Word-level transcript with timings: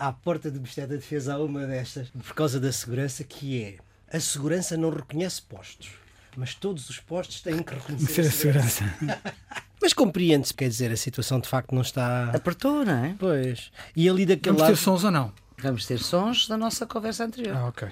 à 0.00 0.12
porta 0.12 0.50
do 0.50 0.56
Ministério 0.56 0.90
da 0.90 0.96
Defesa 0.96 1.34
há 1.34 1.38
uma 1.38 1.66
destas, 1.66 2.08
por 2.08 2.34
causa 2.34 2.58
da 2.58 2.72
segurança, 2.72 3.22
que 3.22 3.62
é 3.62 4.16
a 4.16 4.18
segurança 4.18 4.76
não 4.76 4.88
reconhece 4.90 5.42
postos, 5.42 5.90
mas 6.36 6.54
todos 6.54 6.88
os 6.88 6.98
postos 6.98 7.42
têm 7.42 7.62
que 7.62 7.74
reconhecer 7.74 8.22
a 8.22 8.30
segurança. 8.30 8.84
mas 9.80 9.92
compreende-se, 9.92 10.54
quer 10.54 10.68
dizer, 10.68 10.90
a 10.90 10.96
situação 10.96 11.38
de 11.38 11.46
facto 11.46 11.74
não 11.74 11.82
está. 11.82 12.30
Apertou, 12.30 12.84
não 12.84 13.04
é? 13.04 13.14
Pois. 13.18 13.70
E 13.94 14.08
ali 14.08 14.24
daquele 14.24 14.56
Vamos 14.56 14.62
lado. 14.62 14.70
ter 14.70 14.76
sons 14.76 15.04
ou 15.04 15.10
não? 15.10 15.32
Vamos 15.58 15.84
ter 15.84 15.98
sons 15.98 16.48
da 16.48 16.56
nossa 16.56 16.86
conversa 16.86 17.24
anterior. 17.24 17.54
Ah, 17.54 17.66
ok. 17.66 17.88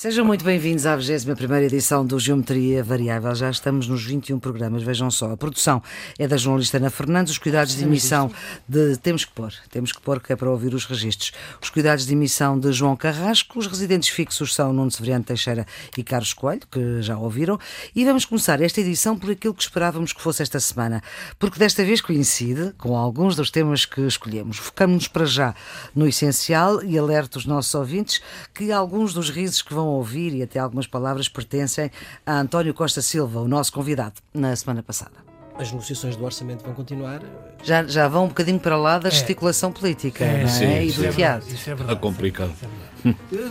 Sejam 0.00 0.24
muito 0.24 0.42
bem-vindos 0.42 0.86
à 0.86 0.96
21 0.96 1.56
edição 1.56 2.06
do 2.06 2.18
Geometria 2.18 2.82
Variável. 2.82 3.34
Já 3.34 3.50
estamos 3.50 3.86
nos 3.86 4.02
21 4.02 4.38
programas, 4.38 4.82
vejam 4.82 5.10
só. 5.10 5.30
A 5.30 5.36
produção 5.36 5.82
é 6.18 6.26
da 6.26 6.38
jornalista 6.38 6.78
Ana 6.78 6.88
Fernandes, 6.88 7.32
os 7.32 7.38
cuidados 7.38 7.76
de 7.76 7.84
emissão 7.84 8.32
de. 8.66 8.96
Temos 8.96 9.26
que 9.26 9.32
pôr, 9.32 9.52
temos 9.68 9.92
que 9.92 10.00
pôr, 10.00 10.18
que 10.18 10.32
é 10.32 10.36
para 10.36 10.48
ouvir 10.48 10.72
os 10.72 10.86
registros. 10.86 11.32
Os 11.60 11.68
cuidados 11.68 12.06
de 12.06 12.14
emissão 12.14 12.58
de 12.58 12.72
João 12.72 12.96
Carrasco, 12.96 13.58
os 13.58 13.66
residentes 13.66 14.08
fixos 14.08 14.54
são 14.54 14.72
Nuno 14.72 14.90
Severiano 14.90 15.22
Teixeira 15.22 15.66
e 15.94 16.02
Carlos 16.02 16.32
Coelho, 16.32 16.62
que 16.70 17.02
já 17.02 17.18
ouviram. 17.18 17.58
E 17.94 18.02
vamos 18.02 18.24
começar 18.24 18.62
esta 18.62 18.80
edição 18.80 19.18
por 19.18 19.30
aquilo 19.30 19.52
que 19.52 19.62
esperávamos 19.62 20.14
que 20.14 20.22
fosse 20.22 20.42
esta 20.42 20.58
semana, 20.60 21.02
porque 21.38 21.58
desta 21.58 21.84
vez 21.84 22.00
coincide 22.00 22.72
com 22.78 22.96
alguns 22.96 23.36
dos 23.36 23.50
temas 23.50 23.84
que 23.84 24.00
escolhemos. 24.00 24.56
Focamos-nos 24.56 25.08
para 25.08 25.26
já 25.26 25.54
no 25.94 26.08
essencial 26.08 26.82
e 26.82 26.98
alerta 26.98 27.36
os 27.36 27.44
nossos 27.44 27.74
ouvintes 27.74 28.22
que 28.54 28.72
alguns 28.72 29.12
dos 29.12 29.28
risos 29.28 29.60
que 29.60 29.74
vão 29.74 29.89
ouvir 29.90 30.34
e 30.34 30.42
até 30.42 30.58
algumas 30.58 30.86
palavras 30.86 31.28
pertencem 31.28 31.90
a 32.26 32.34
António 32.40 32.72
Costa 32.74 33.00
Silva, 33.02 33.40
o 33.40 33.48
nosso 33.48 33.72
convidado, 33.72 34.14
na 34.34 34.54
semana 34.56 34.82
passada. 34.82 35.12
As 35.58 35.70
negociações 35.70 36.16
do 36.16 36.24
orçamento 36.24 36.64
vão 36.64 36.72
continuar. 36.72 37.20
Já, 37.62 37.84
já 37.84 38.08
vão 38.08 38.24
um 38.24 38.28
bocadinho 38.28 38.58
para 38.58 38.76
lá 38.78 38.98
da 38.98 39.10
gesticulação 39.10 39.70
política 39.70 40.24
É, 40.24 40.38
não 40.38 40.44
é? 40.44 40.46
sim, 40.48 40.64
e 40.88 40.92
do 40.92 41.04
é 41.04 41.08
teatro. 41.12 41.16
verdade, 41.46 41.54
isso 41.54 41.70
é 41.70 41.74
verdade. 41.74 42.00
complicado. 42.00 42.52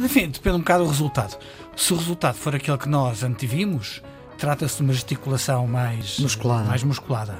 Enfim, 0.03 0.29
depende 0.29 0.55
um 0.55 0.59
bocado 0.59 0.83
do 0.85 0.89
resultado. 0.89 1.37
Se 1.75 1.93
o 1.93 1.97
resultado 1.97 2.35
for 2.35 2.55
aquele 2.55 2.77
que 2.77 2.89
nós 2.89 3.23
antevimos, 3.23 4.01
trata-se 4.37 4.77
de 4.77 4.81
uma 4.83 4.93
gesticulação 4.93 5.67
mais 5.67 6.17
Musculada. 6.19 6.63
mais 6.67 6.83
musculada. 6.83 7.35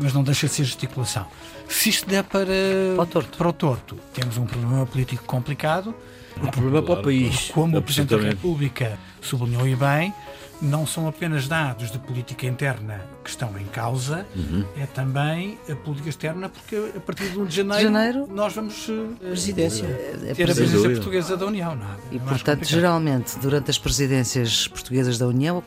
Mas 0.00 0.12
não 0.12 0.22
deixa 0.22 0.46
de 0.46 0.52
ser 0.52 0.64
gesticulação. 0.64 1.26
Se 1.68 1.88
isto 1.88 2.06
der 2.08 2.22
para, 2.24 2.46
Para 2.96 3.02
o 3.02 3.06
torto. 3.06 3.38
para 3.38 3.48
o 3.48 3.52
torto, 3.52 3.96
temos 4.12 4.36
um 4.36 4.44
problema 4.44 4.84
político 4.84 5.24
complicado. 5.24 5.94
Um 6.40 6.46
problema 6.48 6.82
para 6.82 7.00
o 7.00 7.02
país. 7.02 7.50
Como 7.50 7.76
o 7.76 7.82
Presidente 7.82 8.16
da. 8.16 8.28
República 8.28 8.98
sublinhou 9.20 9.66
e 9.66 9.74
bem, 9.74 10.14
não 10.60 10.86
são 10.86 11.08
apenas 11.08 11.48
dados 11.48 11.90
de 11.90 11.98
política 11.98 12.46
interna 12.46 13.04
que 13.22 13.30
estão 13.30 13.56
em 13.58 13.64
causa, 13.66 14.26
é 14.76 14.86
também 14.86 15.58
a 15.70 15.74
política 15.76 16.08
externa, 16.08 16.48
porque 16.48 16.76
a 16.96 17.00
partir 17.00 17.30
de 17.30 17.38
1 17.38 17.44
de 17.46 17.56
janeiro, 17.56 17.82
janeiro? 17.84 18.28
nós 18.30 18.52
vamos 18.54 18.88
eh, 18.88 19.28
Presidência. 19.30 19.84
É 19.86 20.32
ter 20.34 20.42
a 20.42 20.46
preciso- 20.46 20.54
presidência 20.56 20.90
portuguesa 20.90 21.36
da 21.36 21.46
União. 21.46 21.74
Não 21.76 21.86
é? 21.86 21.94
E, 22.10 22.16
É 22.16 22.18
portanto, 22.18 22.38
complicado. 22.38 22.64
geralmente, 22.64 23.38
durante 23.38 23.70
as 23.70 23.78
presidências 23.78 24.66
portuguesas 24.68 25.18
da 25.18 25.26
União, 25.26 25.62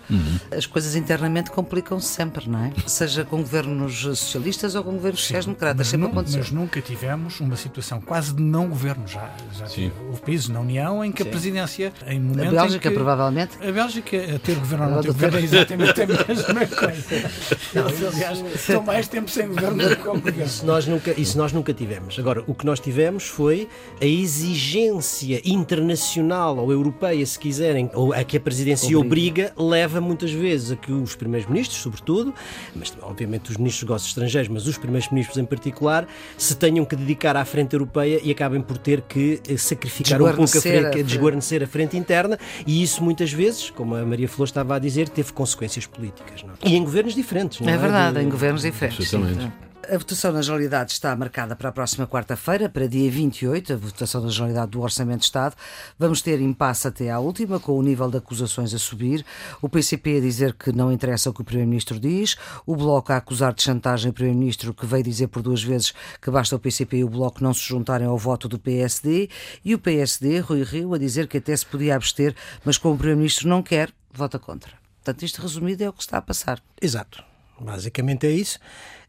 as 0.55 0.65
coisas 0.65 0.95
internamente 0.95 1.49
complicam-se 1.51 2.07
sempre, 2.07 2.49
não 2.49 2.65
é? 2.65 2.73
Seja 2.87 3.23
com 3.23 3.37
governos 3.37 4.01
socialistas 4.01 4.75
ou 4.75 4.83
com 4.83 4.91
governos 4.93 5.21
sociais-democratas, 5.21 5.87
sempre 5.87 6.07
aconteceu. 6.07 6.39
mas 6.39 6.51
nunca 6.51 6.81
tivemos 6.81 7.39
uma 7.39 7.55
situação 7.55 8.01
quase 8.01 8.33
de 8.33 8.41
não 8.41 8.67
governo. 8.67 9.07
Já, 9.07 9.29
já 9.57 9.67
Sim. 9.67 9.91
houve 10.07 10.21
países 10.21 10.49
na 10.49 10.59
União 10.59 11.03
em 11.03 11.11
que 11.11 11.23
a 11.23 11.25
presidência, 11.25 11.93
em 12.07 12.17
A 12.17 12.21
momentos. 12.21 12.53
Bélgica, 12.53 12.87
em 12.87 12.91
que, 12.91 12.95
provavelmente. 12.95 13.57
A 13.67 13.71
Bélgica, 13.71 14.17
a 14.35 14.39
ter 14.39 14.55
governo 14.55 14.85
ou 14.85 14.91
não 14.91 15.01
ter 15.01 15.07
governo, 15.07 15.37
é 15.37 15.41
exatamente 15.41 16.01
a 16.01 16.05
mesma 16.07 16.67
coisa. 16.67 17.31
Aliás, 17.75 18.43
estão 18.55 18.83
mais 18.83 19.07
tempo 19.07 19.29
sem 19.29 19.47
governo 19.47 19.89
do 19.89 19.95
que 19.95 20.03
com 20.03 20.19
governo. 20.19 20.43
Isso 20.43 20.65
nós, 20.65 20.87
nunca, 20.87 21.19
isso 21.19 21.37
nós 21.37 21.51
nunca 21.53 21.73
tivemos. 21.73 22.17
Agora, 22.19 22.43
o 22.47 22.53
que 22.53 22.65
nós 22.65 22.79
tivemos 22.79 23.25
foi 23.25 23.67
a 24.01 24.05
exigência 24.05 25.41
internacional 25.45 26.57
ou 26.57 26.71
europeia, 26.71 27.25
se 27.25 27.37
quiserem, 27.37 27.89
ou 27.93 28.13
a 28.13 28.23
que 28.23 28.37
a 28.37 28.39
presidência 28.39 28.97
obriga, 28.97 29.53
leva 29.57 29.99
muitas 30.01 30.31
vezes 30.31 30.71
a 30.71 30.75
que 30.75 30.91
os 30.91 31.15
primeiros-ministros, 31.15 31.79
sobretudo, 31.81 32.33
mas 32.75 32.93
obviamente 33.01 33.51
os 33.51 33.57
ministros 33.57 33.81
dos 33.81 33.89
negócios 33.89 34.09
estrangeiros, 34.09 34.49
mas 34.49 34.67
os 34.67 34.77
primeiros-ministros 34.77 35.37
em 35.37 35.45
particular, 35.45 36.07
se 36.37 36.55
tenham 36.55 36.85
que 36.85 36.95
dedicar 36.95 37.35
à 37.35 37.45
frente 37.45 37.73
europeia 37.73 38.19
e 38.23 38.31
acabem 38.31 38.61
por 38.61 38.77
ter 38.77 39.01
que 39.01 39.41
eh, 39.47 39.57
sacrificar 39.57 40.21
um 40.21 40.25
pouco 40.25 40.41
a 40.41 40.45
Desguarnecer 40.45 40.59
a 40.59 40.81
frente, 40.81 40.93
frente. 40.93 41.07
desguarnecer 41.07 41.63
a 41.63 41.67
frente 41.67 41.97
interna, 41.97 42.39
e 42.65 42.81
isso 42.81 43.03
muitas 43.03 43.31
vezes, 43.31 43.69
como 43.69 43.95
a 43.95 44.05
Maria 44.05 44.27
Flor 44.27 44.45
estava 44.45 44.75
a 44.75 44.79
dizer, 44.79 45.09
teve 45.09 45.33
consequências 45.33 45.85
políticas. 45.85 46.43
Não? 46.43 46.53
é? 46.53 46.69
E 46.69 46.75
em 46.75 46.83
governos 46.83 47.13
diferentes. 47.13 47.34
Não 47.61 47.69
É 47.69 47.77
verdade, 47.77 48.17
De- 48.17 48.23
em 48.25 48.29
governos 48.29 48.61
diferentes. 48.61 49.13
Absolutamente. 49.13 49.65
A 49.87 49.99
votação 49.99 50.31
na 50.31 50.41
Generalidade 50.41 50.93
está 50.93 51.15
marcada 51.15 51.55
para 51.55 51.69
a 51.69 51.71
próxima 51.71 52.07
quarta-feira, 52.07 52.67
para 52.67 52.87
dia 52.87 53.07
28, 53.11 53.73
a 53.73 53.75
votação 53.75 54.19
da 54.19 54.29
Generalidade 54.29 54.71
do 54.71 54.81
Orçamento 54.81 55.19
de 55.19 55.25
Estado. 55.25 55.55
Vamos 55.99 56.23
ter 56.23 56.41
impasse 56.41 56.87
até 56.87 57.11
à 57.11 57.19
última, 57.19 57.59
com 57.59 57.73
o 57.77 57.83
nível 57.83 58.09
de 58.09 58.17
acusações 58.17 58.73
a 58.73 58.79
subir. 58.79 59.23
O 59.61 59.69
PCP 59.69 60.17
a 60.17 60.21
dizer 60.21 60.53
que 60.53 60.71
não 60.71 60.91
interessa 60.91 61.29
o 61.29 61.33
que 61.33 61.41
o 61.41 61.43
Primeiro-Ministro 61.43 61.99
diz, 61.99 62.35
o 62.65 62.75
Bloco 62.75 63.13
a 63.13 63.17
acusar 63.17 63.53
de 63.53 63.61
chantagem 63.61 64.09
o 64.09 64.13
Primeiro-Ministro, 64.13 64.73
que 64.73 64.87
veio 64.87 65.03
dizer 65.03 65.27
por 65.27 65.43
duas 65.43 65.61
vezes 65.61 65.93
que 66.19 66.31
basta 66.31 66.55
o 66.55 66.59
PCP 66.59 66.97
e 66.97 67.03
o 67.03 67.09
Bloco 67.09 67.43
não 67.43 67.53
se 67.53 67.61
juntarem 67.61 68.07
ao 68.07 68.17
voto 68.17 68.47
do 68.49 68.57
PSD, 68.57 69.29
e 69.63 69.75
o 69.75 69.77
PSD, 69.77 70.39
Rui 70.39 70.63
Rio, 70.63 70.95
a 70.95 70.97
dizer 70.97 71.27
que 71.27 71.37
até 71.37 71.55
se 71.55 71.65
podia 71.65 71.95
abster, 71.95 72.33
mas 72.63 72.79
como 72.79 72.95
o 72.95 72.97
Primeiro-Ministro 72.97 73.47
não 73.47 73.61
quer, 73.61 73.91
vota 74.11 74.39
contra. 74.39 74.71
Portanto, 75.05 75.21
isto 75.21 75.39
resumido 75.39 75.83
é 75.83 75.89
o 75.89 75.93
que 75.93 76.01
está 76.01 76.17
a 76.17 76.21
passar. 76.21 76.59
Exato. 76.81 77.23
Basicamente 77.61 78.25
é 78.25 78.31
isso. 78.31 78.57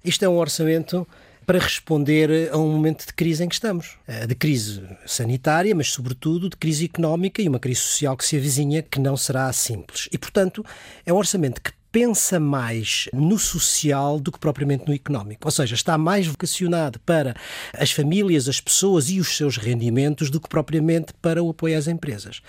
Isto 0.04 0.26
é 0.26 0.28
um 0.28 0.36
orçamento 0.36 1.08
para 1.46 1.58
responder 1.58 2.50
a 2.52 2.58
um 2.58 2.70
momento 2.70 3.06
de 3.06 3.14
crise 3.14 3.42
em 3.42 3.48
que 3.48 3.54
estamos. 3.54 3.96
Eh, 4.06 4.26
De 4.26 4.34
crise 4.34 4.82
sanitária, 5.06 5.74
mas 5.74 5.88
sobretudo 5.90 6.50
de 6.50 6.56
crise 6.56 6.84
económica 6.84 7.40
e 7.40 7.48
uma 7.48 7.58
crise 7.58 7.80
social 7.80 8.14
que 8.14 8.26
se 8.26 8.36
avizinha 8.36 8.82
que 8.82 9.00
não 9.00 9.16
será 9.16 9.50
simples. 9.54 10.06
E, 10.12 10.18
portanto, 10.18 10.62
é 11.06 11.12
um 11.14 11.16
orçamento 11.16 11.62
que 11.62 11.72
pensa 11.96 12.38
mais 12.38 13.08
no 13.10 13.38
social 13.38 14.20
do 14.20 14.30
que 14.30 14.38
propriamente 14.38 14.86
no 14.86 14.92
económico. 14.92 15.48
Ou 15.48 15.50
seja, 15.50 15.74
está 15.74 15.96
mais 15.96 16.26
vocacionado 16.26 17.00
para 17.00 17.34
as 17.72 17.90
famílias, 17.90 18.50
as 18.50 18.60
pessoas 18.60 19.08
e 19.08 19.18
os 19.18 19.34
seus 19.34 19.56
rendimentos 19.56 20.28
do 20.28 20.38
que 20.38 20.46
propriamente 20.46 21.14
para 21.22 21.42
o 21.42 21.48
apoio 21.48 21.78
às 21.78 21.88
empresas. 21.88 22.42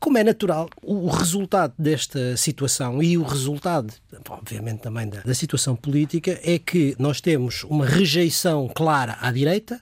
Como 0.00 0.18
é 0.18 0.24
natural, 0.24 0.68
o 0.82 1.08
resultado 1.10 1.74
desta 1.78 2.36
situação 2.36 3.00
e 3.00 3.16
o 3.16 3.22
resultado, 3.22 3.94
obviamente, 4.28 4.80
também 4.80 5.08
da, 5.08 5.20
da 5.20 5.34
situação 5.34 5.76
política 5.76 6.36
é 6.42 6.58
que 6.58 6.96
nós 6.98 7.20
temos 7.20 7.62
uma 7.70 7.86
rejeição 7.86 8.66
clara 8.66 9.16
à 9.20 9.30
direita 9.30 9.80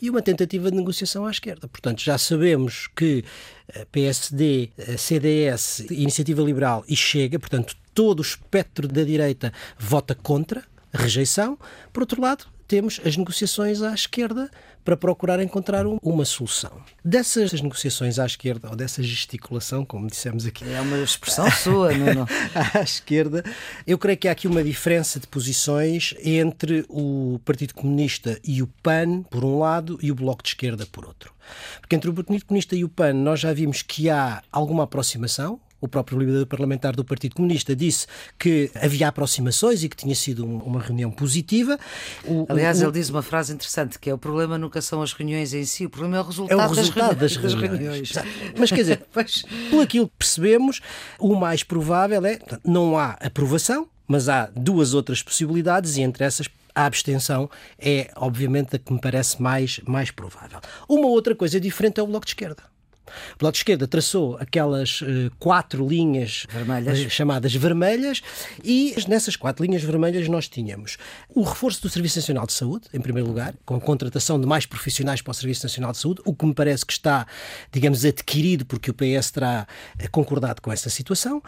e 0.00 0.08
uma 0.08 0.22
tentativa 0.22 0.70
de 0.70 0.76
negociação 0.78 1.26
à 1.26 1.30
esquerda. 1.30 1.68
Portanto, 1.68 2.00
já 2.00 2.16
sabemos 2.16 2.88
que 2.96 3.24
eh, 3.68 3.86
PSD, 3.92 4.70
eh, 4.78 4.96
CDS, 4.96 5.80
Iniciativa 5.90 6.42
Liberal 6.42 6.82
e 6.88 6.96
Chega, 6.96 7.38
portanto, 7.38 7.76
todo 7.94 8.18
o 8.18 8.22
espectro 8.22 8.88
da 8.88 9.02
direita 9.04 9.52
vota 9.78 10.14
contra 10.14 10.62
a 10.92 10.98
rejeição. 10.98 11.58
Por 11.92 12.02
outro 12.02 12.20
lado, 12.20 12.46
temos 12.66 13.00
as 13.04 13.16
negociações 13.16 13.82
à 13.82 13.92
esquerda 13.94 14.50
para 14.84 14.96
procurar 14.98 15.40
encontrar 15.40 15.86
um- 15.86 15.98
uma 16.02 16.24
solução. 16.26 16.72
Dessas 17.02 17.52
negociações 17.60 18.18
à 18.18 18.26
esquerda, 18.26 18.68
ou 18.68 18.76
dessa 18.76 19.02
gesticulação, 19.02 19.84
como 19.84 20.06
dissemos 20.08 20.44
aqui, 20.44 20.62
É 20.68 20.80
uma 20.80 20.98
expressão 20.98 21.50
sua, 21.50 21.92
Nuno. 21.96 22.26
à 22.74 22.80
esquerda, 22.82 23.42
eu 23.86 23.96
creio 23.98 24.18
que 24.18 24.28
há 24.28 24.32
aqui 24.32 24.46
uma 24.46 24.62
diferença 24.62 25.18
de 25.18 25.26
posições 25.26 26.14
entre 26.22 26.84
o 26.88 27.40
Partido 27.44 27.74
Comunista 27.74 28.38
e 28.44 28.62
o 28.62 28.66
PAN, 28.82 29.22
por 29.30 29.42
um 29.44 29.58
lado, 29.58 29.98
e 30.02 30.10
o 30.10 30.14
Bloco 30.14 30.42
de 30.42 30.50
Esquerda, 30.50 30.86
por 30.86 31.06
outro. 31.06 31.32
Porque 31.80 31.96
entre 31.96 32.10
o 32.10 32.14
Partido 32.14 32.44
Comunista 32.44 32.76
e 32.76 32.84
o 32.84 32.88
PAN 32.88 33.14
nós 33.14 33.40
já 33.40 33.52
vimos 33.54 33.80
que 33.82 34.10
há 34.10 34.42
alguma 34.52 34.84
aproximação. 34.84 35.60
O 35.84 35.88
próprio 35.88 36.18
líder 36.18 36.46
parlamentar 36.46 36.96
do 36.96 37.04
Partido 37.04 37.34
Comunista 37.34 37.76
disse 37.76 38.06
que 38.38 38.70
havia 38.74 39.06
aproximações 39.08 39.84
e 39.84 39.88
que 39.90 39.94
tinha 39.96 40.14
sido 40.14 40.46
um- 40.46 40.56
uma 40.60 40.80
reunião 40.80 41.10
positiva. 41.10 41.78
O- 42.24 42.46
Aliás, 42.48 42.80
o- 42.80 42.84
ele 42.84 42.92
diz 42.92 43.10
uma 43.10 43.20
frase 43.22 43.52
interessante, 43.52 43.98
que 43.98 44.08
é 44.08 44.14
o 44.14 44.16
problema 44.16 44.56
nunca 44.56 44.80
são 44.80 45.02
as 45.02 45.12
reuniões 45.12 45.52
em 45.52 45.64
si, 45.66 45.84
o 45.84 45.90
problema 45.90 46.16
é 46.16 46.20
o 46.20 46.22
é 46.22 46.26
resultado, 46.26 46.70
o 46.70 46.74
resultado 46.74 47.16
das 47.18 47.36
das 47.36 47.52
reuniões. 47.52 48.12
reuniões. 48.12 48.54
Mas 48.58 48.70
quer 48.70 48.76
dizer, 48.78 49.04
Pois. 49.12 49.44
Por 49.70 49.82
aquilo 49.82 50.08
que 50.08 50.14
percebemos, 50.18 50.80
o 51.18 51.34
mais 51.36 51.62
provável 51.62 52.24
é 52.24 52.38
não 52.64 52.96
há 52.96 53.10
aprovação, 53.20 53.86
mas 54.08 54.26
há 54.28 54.50
duas 54.56 54.94
outras 54.94 55.22
possibilidades 55.22 55.98
e 55.98 56.00
entre 56.00 56.24
essas 56.24 56.48
a 56.74 56.86
abstenção 56.86 57.48
é 57.78 58.10
obviamente 58.16 58.74
a 58.74 58.78
que 58.78 58.90
me 58.92 58.98
parece 59.00 59.40
mais, 59.40 59.80
mais 59.86 60.10
provável. 60.10 60.60
Uma 60.88 61.08
outra 61.08 61.34
coisa 61.36 61.60
diferente 61.60 62.00
é 62.00 62.02
o 62.02 62.06
Bloco 62.06 62.24
de 62.24 62.30
Esquerda. 62.30 62.62
O 63.34 63.38
Bloco 63.38 63.52
de 63.52 63.58
Esquerda 63.58 63.86
traçou 63.86 64.36
aquelas 64.38 65.00
uh, 65.00 65.30
quatro 65.38 65.86
linhas 65.86 66.46
vermelhas. 66.50 67.00
Uh, 67.00 67.10
chamadas 67.10 67.54
vermelhas 67.54 68.22
e 68.62 68.94
nessas 69.08 69.36
quatro 69.36 69.64
linhas 69.64 69.82
vermelhas 69.82 70.28
nós 70.28 70.48
tínhamos 70.48 70.96
o 71.34 71.42
reforço 71.42 71.82
do 71.82 71.88
Serviço 71.88 72.18
Nacional 72.18 72.46
de 72.46 72.52
Saúde, 72.52 72.88
em 72.92 73.00
primeiro 73.00 73.28
lugar, 73.28 73.54
com 73.64 73.74
a 73.76 73.80
contratação 73.80 74.40
de 74.40 74.46
mais 74.46 74.66
profissionais 74.66 75.20
para 75.20 75.30
o 75.30 75.34
Serviço 75.34 75.64
Nacional 75.64 75.92
de 75.92 75.98
Saúde, 75.98 76.22
o 76.24 76.34
que 76.34 76.46
me 76.46 76.54
parece 76.54 76.84
que 76.84 76.92
está, 76.92 77.26
digamos, 77.72 78.04
adquirido 78.04 78.64
porque 78.64 78.90
o 78.90 78.94
PS 78.94 79.30
terá 79.30 79.66
uh, 80.02 80.10
concordado 80.10 80.60
com 80.62 80.72
essa 80.72 80.88
situação. 80.90 81.42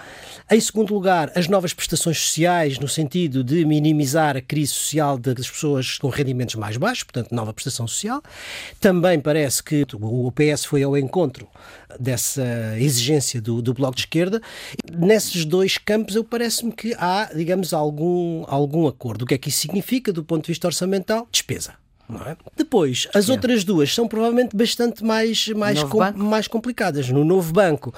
Em 0.50 0.60
segundo 0.60 0.92
lugar, 0.92 1.30
as 1.34 1.48
novas 1.48 1.72
prestações 1.72 2.18
sociais, 2.18 2.78
no 2.78 2.88
sentido 2.88 3.42
de 3.42 3.64
minimizar 3.64 4.36
a 4.36 4.40
crise 4.40 4.72
social 4.72 5.18
das 5.18 5.48
pessoas 5.48 5.98
com 5.98 6.08
rendimentos 6.08 6.54
mais 6.54 6.76
baixos, 6.76 7.04
portanto, 7.04 7.34
nova 7.34 7.52
prestação 7.52 7.86
social. 7.86 8.22
Também 8.80 9.20
parece 9.20 9.62
que 9.62 9.86
o 9.94 10.32
PS 10.32 10.64
foi 10.64 10.82
ao 10.82 10.96
encontro 10.96 11.45
dessa 11.98 12.44
exigência 12.78 13.40
do, 13.40 13.62
do 13.62 13.72
Bloco 13.72 13.94
de 13.94 14.02
Esquerda. 14.02 14.40
Nesses 14.92 15.44
dois 15.44 15.78
campos, 15.78 16.14
eu 16.14 16.24
parece-me 16.24 16.72
que 16.72 16.94
há, 16.98 17.30
digamos, 17.34 17.72
algum, 17.72 18.44
algum 18.46 18.86
acordo. 18.86 19.22
O 19.22 19.26
que 19.26 19.34
é 19.34 19.38
que 19.38 19.48
isso 19.48 19.60
significa 19.60 20.12
do 20.12 20.24
ponto 20.24 20.44
de 20.44 20.48
vista 20.48 20.66
orçamental? 20.66 21.26
Despesa. 21.30 21.74
É? 22.24 22.36
Depois, 22.56 23.08
as 23.12 23.28
outras 23.28 23.64
duas 23.64 23.92
são 23.92 24.06
provavelmente 24.06 24.56
bastante 24.56 25.02
mais, 25.02 25.48
mais, 25.48 25.82
com, 25.82 25.98
mais 26.12 26.46
complicadas. 26.46 27.08
No 27.10 27.24
novo 27.24 27.52
banco, 27.52 27.92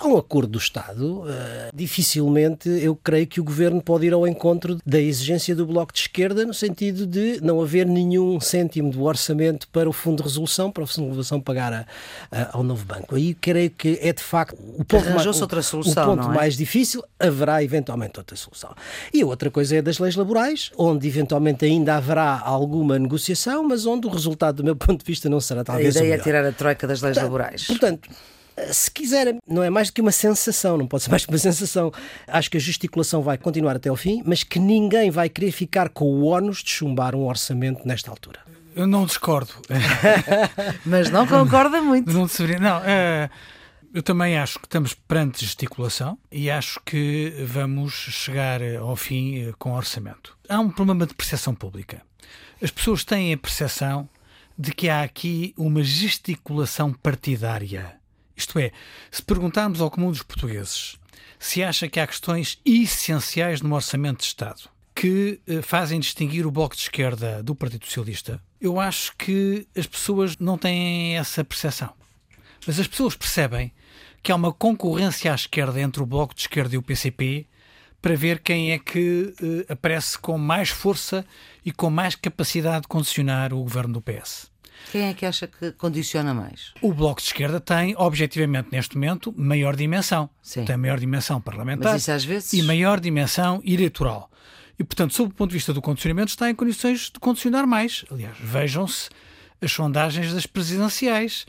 há 0.00 0.06
um 0.06 0.16
acordo 0.16 0.52
do 0.52 0.58
Estado. 0.58 1.20
Uh, 1.20 1.26
dificilmente 1.74 2.68
eu 2.68 2.96
creio 2.96 3.26
que 3.26 3.40
o 3.40 3.44
governo 3.44 3.80
pode 3.82 4.06
ir 4.06 4.12
ao 4.12 4.26
encontro 4.26 4.78
da 4.84 5.00
exigência 5.00 5.54
do 5.54 5.66
Bloco 5.66 5.92
de 5.92 6.00
Esquerda, 6.00 6.44
no 6.44 6.54
sentido 6.54 7.06
de 7.06 7.40
não 7.42 7.60
haver 7.60 7.86
nenhum 7.86 8.40
cêntimo 8.40 8.90
do 8.90 9.02
orçamento 9.04 9.68
para 9.68 9.88
o 9.88 9.92
Fundo 9.92 10.18
de 10.18 10.22
Resolução, 10.24 10.70
para 10.70 10.82
o 10.82 10.86
Fundo 10.86 11.04
de 11.04 11.08
Resolução 11.08 11.40
pagar 11.40 11.72
a, 11.72 11.86
a, 12.30 12.56
ao 12.56 12.62
novo 12.62 12.84
banco. 12.84 13.14
Aí 13.14 13.34
creio 13.34 13.70
que 13.70 13.98
é 14.00 14.12
de 14.12 14.22
facto 14.22 14.56
o 14.76 14.84
ponto, 14.84 15.10
mais, 15.10 15.26
outra 15.26 15.62
solução, 15.62 16.14
o 16.14 16.16
ponto 16.16 16.30
é? 16.30 16.34
mais 16.34 16.56
difícil. 16.56 17.02
Haverá 17.18 17.62
eventualmente 17.62 18.18
outra 18.18 18.36
solução. 18.36 18.74
E 19.12 19.22
a 19.22 19.26
outra 19.26 19.50
coisa 19.50 19.76
é 19.76 19.82
das 19.82 19.98
leis 19.98 20.16
laborais, 20.16 20.70
onde 20.76 21.06
eventualmente 21.06 21.64
ainda 21.64 21.96
haverá 21.96 22.40
alguma 22.40 22.98
negociação 22.98 23.60
mas 23.62 23.86
onde 23.86 24.06
o 24.06 24.10
resultado, 24.10 24.56
do 24.56 24.64
meu 24.64 24.74
ponto 24.76 24.98
de 24.98 25.04
vista, 25.04 25.28
não 25.28 25.40
será 25.40 25.64
talvez. 25.64 25.96
A 25.96 26.00
ideia 26.00 26.14
é 26.14 26.18
tirar 26.18 26.44
a 26.44 26.52
troika 26.52 26.86
das 26.86 27.00
leis 27.00 27.14
portanto, 27.14 27.32
laborais. 27.32 27.66
Portanto, 27.66 28.10
se 28.72 28.90
quiserem, 28.90 29.38
não 29.46 29.62
é 29.62 29.70
mais 29.70 29.88
do 29.88 29.94
que 29.94 30.00
uma 30.00 30.12
sensação, 30.12 30.76
não 30.76 30.86
pode 30.86 31.04
ser 31.04 31.10
mais 31.10 31.24
que 31.24 31.32
uma 31.32 31.38
sensação. 31.38 31.92
Acho 32.26 32.50
que 32.50 32.56
a 32.56 32.60
gesticulação 32.60 33.22
vai 33.22 33.38
continuar 33.38 33.76
até 33.76 33.88
ao 33.88 33.96
fim, 33.96 34.22
mas 34.24 34.42
que 34.42 34.58
ninguém 34.58 35.10
vai 35.10 35.28
querer 35.28 35.52
ficar 35.52 35.88
com 35.88 36.04
o 36.04 36.26
ónus 36.26 36.62
de 36.62 36.70
chumbar 36.70 37.14
um 37.14 37.26
orçamento 37.26 37.86
nesta 37.86 38.10
altura. 38.10 38.40
Eu 38.74 38.86
não 38.86 39.04
discordo. 39.04 39.52
mas 40.86 41.10
não 41.10 41.26
concorda 41.26 41.82
muito. 41.82 42.12
Não, 42.12 42.26
não 42.60 42.84
é, 42.84 43.28
eu 43.92 44.02
também 44.02 44.38
acho 44.38 44.58
que 44.58 44.66
estamos 44.66 44.94
perante 44.94 45.44
gesticulação 45.44 46.16
e 46.30 46.50
acho 46.50 46.80
que 46.84 47.34
vamos 47.46 47.92
chegar 47.92 48.60
ao 48.78 48.94
fim 48.94 49.48
eh, 49.48 49.52
com 49.58 49.72
orçamento. 49.72 50.36
Há 50.48 50.60
um 50.60 50.70
problema 50.70 51.06
de 51.06 51.14
percepção 51.14 51.54
pública. 51.54 52.02
As 52.62 52.70
pessoas 52.70 53.04
têm 53.04 53.32
a 53.32 53.38
percepção 53.38 54.08
de 54.56 54.72
que 54.72 54.88
há 54.88 55.02
aqui 55.02 55.54
uma 55.56 55.82
gesticulação 55.82 56.92
partidária. 56.92 57.99
Isto 58.36 58.58
é, 58.58 58.72
se 59.10 59.22
perguntarmos 59.22 59.80
ao 59.80 59.90
comum 59.90 60.10
dos 60.10 60.22
portugueses 60.22 60.96
se 61.38 61.62
acha 61.62 61.88
que 61.88 61.98
há 61.98 62.06
questões 62.06 62.58
essenciais 62.64 63.62
no 63.62 63.74
orçamento 63.74 64.18
de 64.18 64.26
Estado 64.26 64.68
que 64.94 65.40
eh, 65.46 65.62
fazem 65.62 65.98
distinguir 65.98 66.46
o 66.46 66.50
Bloco 66.50 66.76
de 66.76 66.82
Esquerda 66.82 67.42
do 67.42 67.54
Partido 67.54 67.86
Socialista, 67.86 68.38
eu 68.60 68.78
acho 68.78 69.16
que 69.16 69.66
as 69.74 69.86
pessoas 69.86 70.36
não 70.36 70.58
têm 70.58 71.16
essa 71.16 71.42
percepção. 71.42 71.94
Mas 72.66 72.78
as 72.78 72.86
pessoas 72.86 73.16
percebem 73.16 73.72
que 74.22 74.30
há 74.30 74.34
uma 74.34 74.52
concorrência 74.52 75.32
à 75.32 75.34
esquerda 75.34 75.80
entre 75.80 76.02
o 76.02 76.06
Bloco 76.06 76.34
de 76.34 76.42
Esquerda 76.42 76.74
e 76.74 76.78
o 76.78 76.82
PCP 76.82 77.46
para 78.02 78.14
ver 78.14 78.40
quem 78.40 78.72
é 78.72 78.78
que 78.78 79.34
uh, 79.40 79.72
aparece 79.72 80.18
com 80.18 80.36
mais 80.36 80.68
força 80.68 81.24
e 81.64 81.72
com 81.72 81.88
mais 81.88 82.14
capacidade 82.14 82.82
de 82.82 82.88
condicionar 82.88 83.54
o 83.54 83.62
governo 83.62 83.94
do 83.94 84.02
PS. 84.02 84.50
Quem 84.90 85.08
é 85.08 85.14
que 85.14 85.24
acha 85.24 85.46
que 85.46 85.72
condiciona 85.72 86.34
mais? 86.34 86.72
O 86.80 86.92
Bloco 86.92 87.20
de 87.20 87.28
Esquerda 87.28 87.60
tem, 87.60 87.94
objetivamente, 87.96 88.68
neste 88.72 88.96
momento, 88.96 89.32
maior 89.36 89.76
dimensão. 89.76 90.28
Sim. 90.42 90.64
Tem 90.64 90.76
maior 90.76 90.98
dimensão 90.98 91.40
parlamentar 91.40 91.98
vezes... 91.98 92.52
e 92.52 92.62
maior 92.62 92.98
dimensão 92.98 93.60
eleitoral. 93.64 94.30
E, 94.78 94.84
portanto, 94.84 95.14
sob 95.14 95.30
o 95.30 95.34
ponto 95.34 95.50
de 95.50 95.56
vista 95.56 95.72
do 95.72 95.82
condicionamento, 95.82 96.30
está 96.30 96.48
em 96.48 96.54
condições 96.54 97.10
de 97.12 97.20
condicionar 97.20 97.66
mais. 97.66 98.04
Aliás, 98.10 98.36
vejam-se 98.40 99.10
as 99.60 99.70
sondagens 99.72 100.32
das 100.32 100.46
presidenciais. 100.46 101.46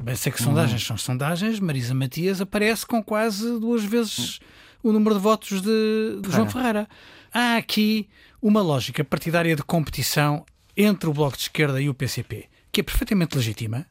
Bem 0.00 0.14
sei 0.14 0.32
que 0.32 0.42
sondagens 0.42 0.84
são 0.84 0.96
sondagens, 0.96 1.60
Marisa 1.60 1.94
Matias 1.94 2.40
aparece 2.40 2.86
com 2.86 3.02
quase 3.02 3.58
duas 3.58 3.84
vezes 3.84 4.40
o 4.82 4.92
número 4.92 5.16
de 5.16 5.20
votos 5.20 5.60
de, 5.60 6.20
de 6.22 6.30
João 6.30 6.48
Ferreira. 6.48 6.88
Há 7.32 7.56
aqui 7.56 8.08
uma 8.40 8.62
lógica 8.62 9.04
partidária 9.04 9.54
de 9.54 9.62
competição 9.62 10.44
entre 10.76 11.08
o 11.08 11.12
Bloco 11.12 11.36
de 11.36 11.42
Esquerda 11.42 11.80
e 11.80 11.88
o 11.88 11.94
PCP, 11.94 12.48
que 12.72 12.80
é 12.80 12.84
perfeitamente 12.84 13.36
legítima, 13.36 13.86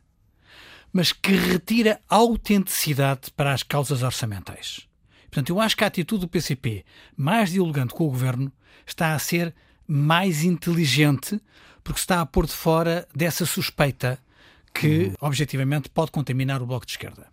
mas 0.91 1.11
que 1.11 1.31
retira 1.31 1.99
autenticidade 2.09 3.31
para 3.31 3.53
as 3.53 3.63
causas 3.63 4.03
orçamentais. 4.03 4.87
Portanto, 5.29 5.49
eu 5.49 5.59
acho 5.59 5.77
que 5.77 5.83
a 5.83 5.87
atitude 5.87 6.21
do 6.21 6.27
PCP, 6.27 6.83
mais 7.15 7.51
dialogante 7.51 7.93
com 7.93 8.05
o 8.05 8.09
governo, 8.09 8.51
está 8.85 9.13
a 9.13 9.19
ser 9.19 9.53
mais 9.87 10.43
inteligente, 10.43 11.39
porque 11.83 11.99
está 11.99 12.21
a 12.21 12.25
pôr 12.25 12.45
de 12.45 12.53
fora 12.53 13.07
dessa 13.15 13.45
suspeita 13.45 14.19
que, 14.73 15.05
uhum. 15.05 15.13
objetivamente, 15.21 15.89
pode 15.89 16.11
contaminar 16.11 16.61
o 16.61 16.65
Bloco 16.65 16.85
de 16.85 16.93
Esquerda. 16.93 17.27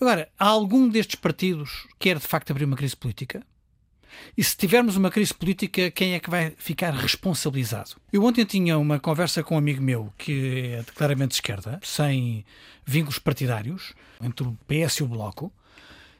Agora, 0.00 0.28
há 0.38 0.46
algum 0.46 0.88
destes 0.88 1.16
partidos 1.16 1.86
quer 1.98 2.18
de 2.18 2.26
facto 2.26 2.50
abrir 2.50 2.64
uma 2.64 2.76
crise 2.76 2.96
política? 2.96 3.46
E 4.36 4.42
se 4.42 4.56
tivermos 4.56 4.96
uma 4.96 5.10
crise 5.10 5.32
política, 5.32 5.90
quem 5.90 6.14
é 6.14 6.20
que 6.20 6.30
vai 6.30 6.52
ficar 6.56 6.92
responsabilizado? 6.92 7.92
Eu 8.12 8.24
ontem 8.24 8.44
tinha 8.44 8.76
uma 8.78 8.98
conversa 8.98 9.42
com 9.42 9.54
um 9.54 9.58
amigo 9.58 9.82
meu 9.82 10.12
que 10.18 10.72
é 10.72 10.84
claramente 10.94 11.30
de 11.30 11.34
esquerda, 11.36 11.80
sem 11.82 12.44
vínculos 12.84 13.18
partidários, 13.18 13.94
entre 14.20 14.46
o 14.46 14.58
PS 14.66 14.96
e 14.96 15.02
o 15.02 15.06
Bloco, 15.06 15.52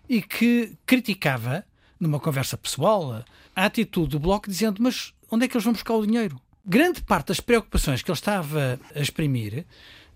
e 0.09 0.23
que 0.23 0.77
criticava, 0.87 1.65
numa 1.99 2.21
conversa 2.21 2.57
pessoal, 2.57 3.25
a 3.55 3.65
atitude 3.65 4.11
do 4.11 4.19
Bloco, 4.21 4.49
dizendo: 4.49 4.83
Mas 4.83 5.13
onde 5.31 5.45
é 5.45 5.49
que 5.49 5.57
eles 5.57 5.65
vão 5.65 5.73
buscar 5.73 5.95
o 5.95 6.07
dinheiro? 6.07 6.41
Grande 6.65 7.03
parte 7.03 7.29
das 7.29 7.41
preocupações 7.41 8.01
que 8.01 8.11
ele 8.11 8.17
estava 8.17 8.81
a 8.95 9.01
exprimir 9.01 9.67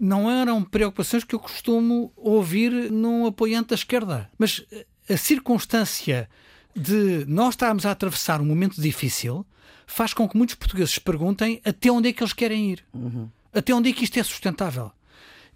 não 0.01 0.31
eram 0.31 0.63
preocupações 0.63 1.25
que 1.25 1.35
eu 1.35 1.41
costumo 1.41 2.13
ouvir 2.17 2.71
num 2.91 3.27
apoiante 3.27 3.71
da 3.71 3.75
esquerda. 3.75 4.31
Mas 4.39 4.65
a 5.11 5.17
circunstância 5.17 6.29
de 6.75 7.25
nós 7.27 7.51
estarmos 7.51 7.85
a 7.87 7.91
atravessar 7.91 8.41
um 8.41 8.45
momento 8.45 8.81
difícil 8.81 9.45
faz 9.87 10.13
com 10.13 10.29
que 10.29 10.37
muitos 10.37 10.55
portugueses 10.55 10.95
se 10.95 11.01
perguntem 11.01 11.61
até 11.65 11.91
onde 11.91 12.09
é 12.09 12.13
que 12.13 12.23
eles 12.23 12.33
querem 12.33 12.73
ir. 12.73 12.85
Uhum. 12.93 13.29
Até 13.53 13.75
onde 13.75 13.89
é 13.89 13.93
que 13.93 14.05
isto 14.05 14.19
é 14.19 14.23
sustentável. 14.23 14.93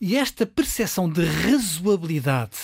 E 0.00 0.16
esta 0.16 0.46
percepção 0.46 1.08
de 1.08 1.24
razoabilidade, 1.24 2.56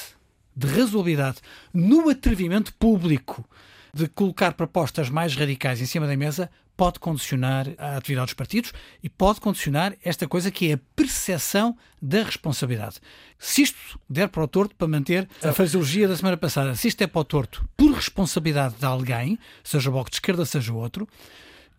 de 0.57 0.67
razoabilidade 0.67 1.39
no 1.73 2.09
atrevimento 2.09 2.75
público 2.75 3.45
de 3.93 4.09
colocar 4.09 4.55
propostas 4.55 5.09
mais 5.09 5.37
radicais 5.37 5.81
em 5.81 5.87
cima 5.87 6.07
da 6.07 6.17
mesa 6.17 6.51
pode 6.79 7.01
condicionar 7.01 7.67
a 7.77 7.97
atividade 7.97 8.27
dos 8.27 8.35
partidos 8.35 8.73
e 9.03 9.09
pode 9.09 9.41
condicionar 9.41 9.97
esta 10.01 10.29
coisa 10.29 10.49
que 10.49 10.71
é 10.71 10.75
a 10.75 10.81
percepção 10.95 11.77
da 12.01 12.23
responsabilidade. 12.23 13.01
Se 13.37 13.63
isto 13.63 14.01
der 14.09 14.29
para 14.29 14.45
o 14.45 14.47
torto, 14.47 14.77
para 14.77 14.87
manter 14.87 15.29
a 15.43 15.53
fraseologia 15.53 16.07
da 16.07 16.17
semana 16.17 16.37
passada, 16.37 16.77
se 16.77 16.87
isto 16.87 17.03
é 17.03 17.09
para 17.09 17.21
o 17.21 17.25
torto 17.25 17.69
por 17.77 17.91
responsabilidade 17.91 18.77
de 18.77 18.87
alguém, 18.87 19.37
seja 19.65 19.91
o 19.91 19.93
Bloco 19.93 20.09
de 20.09 20.17
Esquerda, 20.17 20.47
seja 20.47 20.73
o 20.73 20.77
outro, 20.77 21.09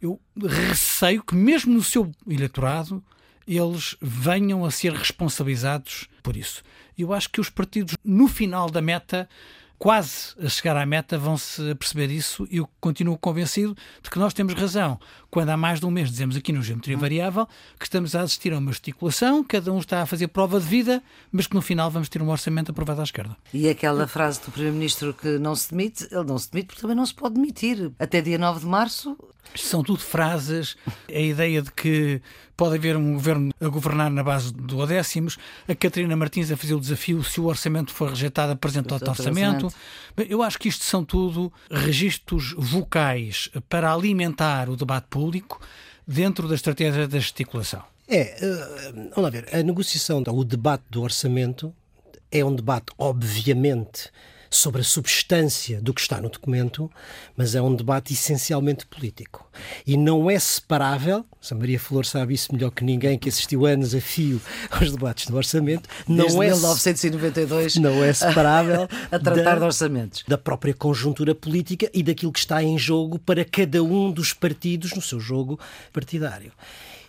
eu 0.02 0.20
receio 0.38 1.24
que 1.24 1.34
mesmo 1.34 1.74
no 1.74 1.84
seu 1.84 2.12
eleitorado 2.28 3.02
eles 3.48 3.96
venham 4.02 4.66
a 4.66 4.70
ser 4.70 4.92
responsabilizados 4.92 6.10
por 6.22 6.36
isso. 6.36 6.62
Eu 6.98 7.14
acho 7.14 7.30
que 7.30 7.40
os 7.40 7.50
partidos, 7.50 7.96
no 8.04 8.28
final 8.28 8.70
da 8.70 8.82
meta, 8.82 9.30
quase 9.80 10.36
a 10.44 10.50
chegar 10.50 10.76
à 10.76 10.86
meta 10.86 11.18
vão-se 11.18 11.74
perceber 11.76 12.12
isso 12.12 12.46
e 12.52 12.58
eu 12.58 12.70
continuo 12.82 13.18
convencido 13.18 13.76
de 14.04 14.10
que 14.10 14.20
nós 14.20 14.34
temos 14.34 14.54
razão. 14.54 15.00
Quando 15.30 15.50
há 15.50 15.58
mais 15.58 15.80
de 15.80 15.86
um 15.86 15.92
mês 15.92 16.10
dizemos 16.10 16.36
aqui 16.36 16.52
no 16.52 16.62
Geometria 16.62 16.98
hum. 16.98 17.00
Variável 17.00 17.48
que 17.78 17.86
estamos 17.86 18.16
a 18.16 18.22
assistir 18.22 18.54
a 18.54 18.58
uma 18.58 18.72
gesticulação, 18.72 19.44
cada 19.44 19.72
um 19.72 19.80
está 19.80 20.02
a 20.02 20.06
fazer 20.06 20.28
prova 20.28 20.60
de 20.60 20.66
vida, 20.66 21.04
mas 21.32 21.48
que 21.48 21.56
no 21.56 21.62
final 21.62 21.90
vamos 21.92 22.10
ter 22.10 22.22
um 22.22 22.30
orçamento 22.30 22.72
aprovado 22.72 23.02
à 23.02 23.04
esquerda. 23.04 23.36
E 23.54 23.70
aquela 23.70 24.08
frase 24.08 24.42
do 24.42 24.52
Primeiro-Ministro 24.52 25.14
que 25.14 25.38
não 25.38 25.56
se 25.56 25.72
demite, 25.72 26.08
ele 26.12 26.24
não 26.24 26.38
se 26.38 26.52
demite 26.52 26.68
porque 26.68 26.82
também 26.82 26.96
não 26.96 27.06
se 27.06 27.14
pode 27.14 27.36
demitir. 27.36 27.92
Até 28.00 28.22
dia 28.22 28.38
9 28.38 28.62
de 28.62 28.66
março 28.66 29.18
são 29.56 29.84
tudo 29.84 30.00
frases, 30.00 30.78
a 31.08 31.20
ideia 31.20 31.62
de 31.62 31.72
que 31.72 32.22
pode 32.56 32.76
haver 32.76 32.98
um 32.98 33.14
governo 33.14 33.52
a 33.60 33.68
governar 33.68 34.12
na 34.12 34.22
base 34.22 34.54
do 34.54 34.86
décimos, 34.86 35.38
a 35.68 35.74
Catarina 35.74 36.16
Martins 36.16 36.52
a 36.52 36.58
fazer 36.58 36.76
o 36.76 36.80
desafio, 36.80 37.24
se 37.24 37.40
o 37.40 37.46
orçamento 37.46 37.94
for 37.94 38.10
rejeitado, 38.10 38.52
apresenta 38.52 38.96
outro 38.96 39.10
orçamento. 39.10 39.74
Eu 40.18 40.44
acho 40.44 40.60
que 40.60 40.68
isto 40.68 40.84
são 40.84 41.04
tudo 41.04 41.52
registros 41.72 42.54
vocais 42.58 43.50
para 43.70 43.94
alimentar 43.94 44.70
o 44.70 44.76
debate 44.76 45.08
público 45.20 45.60
dentro 46.08 46.48
da 46.48 46.56
estratégia 46.56 47.08
da 47.08 47.20
gesticulação. 47.20 47.84
É, 48.08 48.38
uh, 48.42 48.94
vamos 48.94 49.18
lá 49.18 49.30
ver, 49.30 49.48
a 49.54 49.62
negociação, 49.62 50.24
o 50.26 50.44
debate 50.44 50.84
do 50.90 51.02
orçamento 51.04 51.74
é 52.32 52.44
um 52.44 52.56
debate, 52.56 52.88
obviamente, 52.98 54.10
sobre 54.50 54.82
a 54.82 54.84
substância 54.84 55.82
do 55.82 55.94
que 55.94 56.02
está 56.02 56.20
no 56.20 56.30
documento, 56.30 56.90
mas 57.36 57.56
é 57.56 57.62
um 57.62 57.76
debate 57.76 58.14
essencialmente 58.14 58.86
político. 58.86 59.48
E 59.86 59.96
não 59.96 60.30
é 60.30 60.40
separável, 60.40 61.26
a 61.50 61.56
Maria 61.56 61.80
Flor 61.80 62.06
sabe 62.06 62.34
isso 62.34 62.54
melhor 62.54 62.72
que 62.72 62.84
ninguém, 62.84 63.18
que 63.18 63.30
assistiu 63.30 63.66
anos 63.66 63.94
a 63.94 64.02
fio 64.02 64.42
aos 64.72 64.92
debates 64.92 65.28
do 65.28 65.38
orçamento, 65.38 65.88
não 66.08 66.26
Desde 66.26 66.38
é, 66.38 66.50
1992 66.52 67.76
não 67.78 68.04
é 68.04 68.14
separável 68.14 68.88
a 69.12 69.20
tratar 69.20 69.54
da, 69.54 69.56
de 69.56 69.64
orçamentos. 69.64 70.24
Da 70.28 70.38
própria 70.38 70.74
conjuntura 70.74 71.36
política 71.36 71.90
e 71.94 72.02
daquilo 72.02 72.32
que 72.32 72.40
está 72.40 72.64
em 72.64 72.78
jogo 72.78 73.20
para 73.20 73.46
cada 73.46 73.84
um 73.84 74.12
dos 74.12 74.34
partidos 74.34 74.94
no 74.94 75.02
seu 75.02 75.20
jogo 75.20 75.60
partidário. 75.94 76.52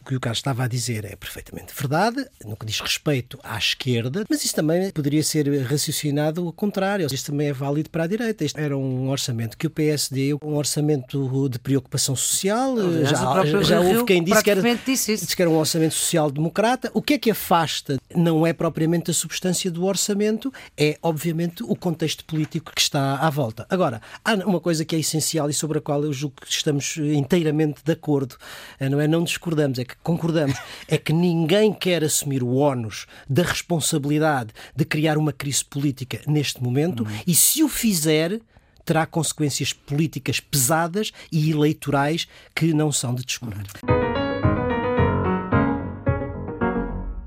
O 0.01 0.05
que 0.05 0.17
o 0.17 0.21
Carlos 0.21 0.39
estava 0.39 0.65
a 0.65 0.69
dizer 0.69 1.05
é 1.05 1.15
perfeitamente 1.15 1.75
verdade, 1.77 2.27
no 2.45 2.57
que 2.57 2.67
diz 2.67 2.81
respeito 2.81 3.39
à 3.43 3.57
esquerda, 3.59 4.25
mas 4.29 4.45
isso 4.45 4.55
também 4.55 4.91
poderia 4.91 5.23
ser 5.23 5.47
raciocinado 5.63 6.47
ao 6.47 6.53
contrário. 6.53 7.07
Isto 7.13 7.33
também 7.33 7.49
é 7.49 7.53
válido 7.53 7.91
para 7.91 8.05
a 8.05 8.07
direita. 8.07 8.45
Este 8.45 8.61
era 8.61 8.77
um 8.77 9.09
orçamento 9.11 9.57
que 9.59 9.67
o 9.67 9.71
PSD, 9.71 10.35
um 10.43 10.57
orçamento 10.57 11.49
de 11.49 11.59
preocupação 11.59 12.17
social, 12.17 12.79
Aliás, 12.79 13.11
já, 13.11 13.63
já 13.63 13.81
houve 13.81 14.05
quem 14.05 14.25
disse 14.25 14.43
que, 14.43 14.51
era, 14.51 14.63
disse, 14.85 15.17
disse 15.17 15.37
que 15.37 15.43
era 15.43 15.51
um 15.51 15.57
orçamento 15.57 15.95
social-democrata. 15.95 16.91
O 16.95 17.03
que 17.03 17.15
é 17.15 17.19
que 17.19 17.31
afasta 17.31 17.99
não 18.15 18.47
é 18.47 18.53
propriamente 18.53 19.11
a 19.11 19.15
substância 19.15 19.71
do 19.71 19.85
orçamento, 19.85 20.53
é 20.77 20.99
obviamente 21.03 21.63
o 21.63 21.77
contexto 21.77 22.25
político 22.25 22.73
que 22.75 22.81
está 22.81 23.17
à 23.17 23.31
volta. 23.31 23.67
Agora, 23.69 24.01
há 24.25 24.35
uma 24.35 24.61
coisa 24.61 24.85
que 24.85 24.97
é 24.97 24.99
essencial 24.99 25.51
e 25.51 25.53
sobre 25.53 25.79
a 25.79 25.81
qual 25.81 26.03
eu 26.05 26.13
julgo 26.13 26.37
que 26.41 26.51
estamos 26.51 26.97
inteiramente 26.97 27.81
de 27.85 27.93
acordo, 27.93 28.37
não 28.81 29.01
é? 29.01 29.07
Não 29.07 29.23
discordamos, 29.23 29.79
é 29.79 29.90
que 29.95 30.03
concordamos 30.03 30.57
é 30.89 30.97
que 30.97 31.13
ninguém 31.13 31.73
quer 31.73 32.03
assumir 32.05 32.43
o 32.43 32.57
ónus 32.57 33.07
da 33.29 33.43
responsabilidade 33.43 34.53
de 34.75 34.85
criar 34.85 35.19
uma 35.19 35.33
crise 35.33 35.65
política 35.65 36.21
neste 36.27 36.63
momento 36.63 37.05
uhum. 37.05 37.21
e 37.27 37.35
se 37.35 37.63
o 37.63 37.69
fizer 37.69 38.41
terá 38.85 39.07
consequências 39.07 39.73
políticas 39.73 40.41
pesadas 40.41 41.13
e 41.31 41.51
eleitorais 41.51 42.27
que 42.55 42.73
não 42.73 42.91
são 42.91 43.15
de 43.15 43.25
descurar. 43.25 43.65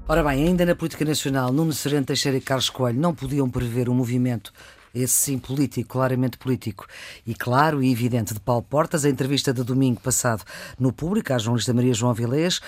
Ora 0.06 0.24
bem, 0.24 0.48
ainda 0.48 0.66
na 0.66 0.76
política 0.76 1.06
nacional, 1.06 1.52
Nuno 1.52 1.72
Sereno 1.72 2.06
Teixeira 2.06 2.38
e 2.38 2.42
Carlos 2.42 2.70
Coelho 2.70 3.00
não 3.00 3.16
podiam 3.16 3.50
prever 3.50 3.88
o 3.88 3.94
movimento 3.94 4.52
esse 4.94 5.14
sim 5.14 5.40
político, 5.40 5.90
claramente 5.90 6.38
político 6.38 6.86
e 7.26 7.34
claro 7.34 7.82
e 7.82 7.92
evidente 7.92 8.34
de 8.34 8.40
Paulo 8.40 8.62
Portas. 8.62 9.04
A 9.04 9.10
entrevista 9.10 9.52
de 9.52 9.64
domingo 9.64 10.00
passado 10.00 10.44
no 10.80 10.94
público 10.94 11.34
à 11.34 11.38
jornalista 11.40 11.74
Maria 11.74 11.94
João 11.94 12.14
Vilés, 12.14 12.62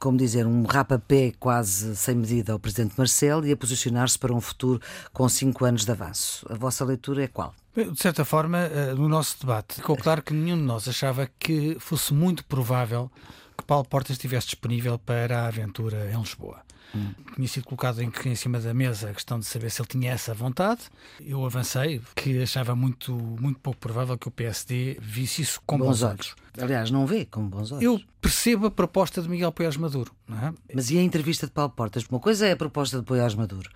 como 0.00 0.16
dizer, 0.16 0.46
um 0.46 0.64
rapapé 0.64 1.32
quase 1.38 1.94
sem 1.96 2.14
medida 2.14 2.52
ao 2.52 2.58
Presidente 2.58 2.94
Marcelo 2.96 3.46
e 3.46 3.52
a 3.52 3.56
posicionar-se 3.56 4.18
para 4.18 4.32
um 4.32 4.40
futuro 4.40 4.80
com 5.12 5.28
cinco 5.28 5.64
anos 5.64 5.84
de 5.84 5.92
avanço. 5.92 6.46
A 6.50 6.54
vossa 6.54 6.84
leitura 6.84 7.24
é 7.24 7.28
qual? 7.28 7.54
De 7.74 8.00
certa 8.00 8.24
forma, 8.24 8.58
eh, 8.58 8.94
no 8.94 9.06
nosso 9.06 9.38
debate, 9.38 9.74
ficou 9.74 9.98
claro 9.98 10.22
que 10.22 10.32
nenhum 10.32 10.56
de 10.56 10.62
nós 10.62 10.88
achava 10.88 11.28
que 11.38 11.76
fosse 11.78 12.14
muito 12.14 12.42
provável 12.46 13.10
que 13.56 13.64
Paulo 13.64 13.84
Portas 13.84 14.12
estivesse 14.12 14.46
disponível 14.46 14.98
para 14.98 15.42
a 15.42 15.46
aventura 15.48 16.10
em 16.10 16.18
Lisboa. 16.18 16.65
Hum. 16.96 17.12
Tinha 17.34 17.48
sido 17.48 17.64
colocado 17.64 18.00
em, 18.00 18.10
em, 18.24 18.34
cima 18.34 18.58
da 18.58 18.72
mesa 18.72 19.10
a 19.10 19.14
questão 19.14 19.38
de 19.38 19.44
saber 19.44 19.70
se 19.70 19.80
ele 19.80 19.88
tinha 19.88 20.12
essa 20.12 20.32
vontade. 20.32 20.82
Eu 21.20 21.44
avancei, 21.44 22.00
que 22.14 22.42
achava 22.42 22.74
muito, 22.74 23.12
muito 23.12 23.60
pouco 23.60 23.78
provável 23.78 24.16
que 24.16 24.28
o 24.28 24.30
PSD 24.30 24.98
visse 25.00 25.42
isso 25.42 25.60
com 25.66 25.78
bons, 25.78 25.86
bons 25.86 26.02
olhos. 26.02 26.34
olhos. 26.54 26.64
Aliás, 26.64 26.90
não 26.90 27.06
vê 27.06 27.24
com 27.24 27.46
bons 27.46 27.72
olhos. 27.72 27.84
Eu 27.84 28.00
percebo 28.20 28.66
a 28.66 28.70
proposta 28.70 29.20
de 29.20 29.28
Miguel 29.28 29.52
Poiás 29.52 29.76
Maduro. 29.76 30.12
É? 30.30 30.52
Mas 30.74 30.90
e 30.90 30.98
a 30.98 31.02
entrevista 31.02 31.46
de 31.46 31.52
Paulo 31.52 31.70
Portas? 31.70 32.04
Uma 32.10 32.20
coisa 32.20 32.46
é 32.46 32.52
a 32.52 32.56
proposta 32.56 32.98
de 32.98 33.04
Poiás 33.04 33.34
Maduro. 33.34 33.70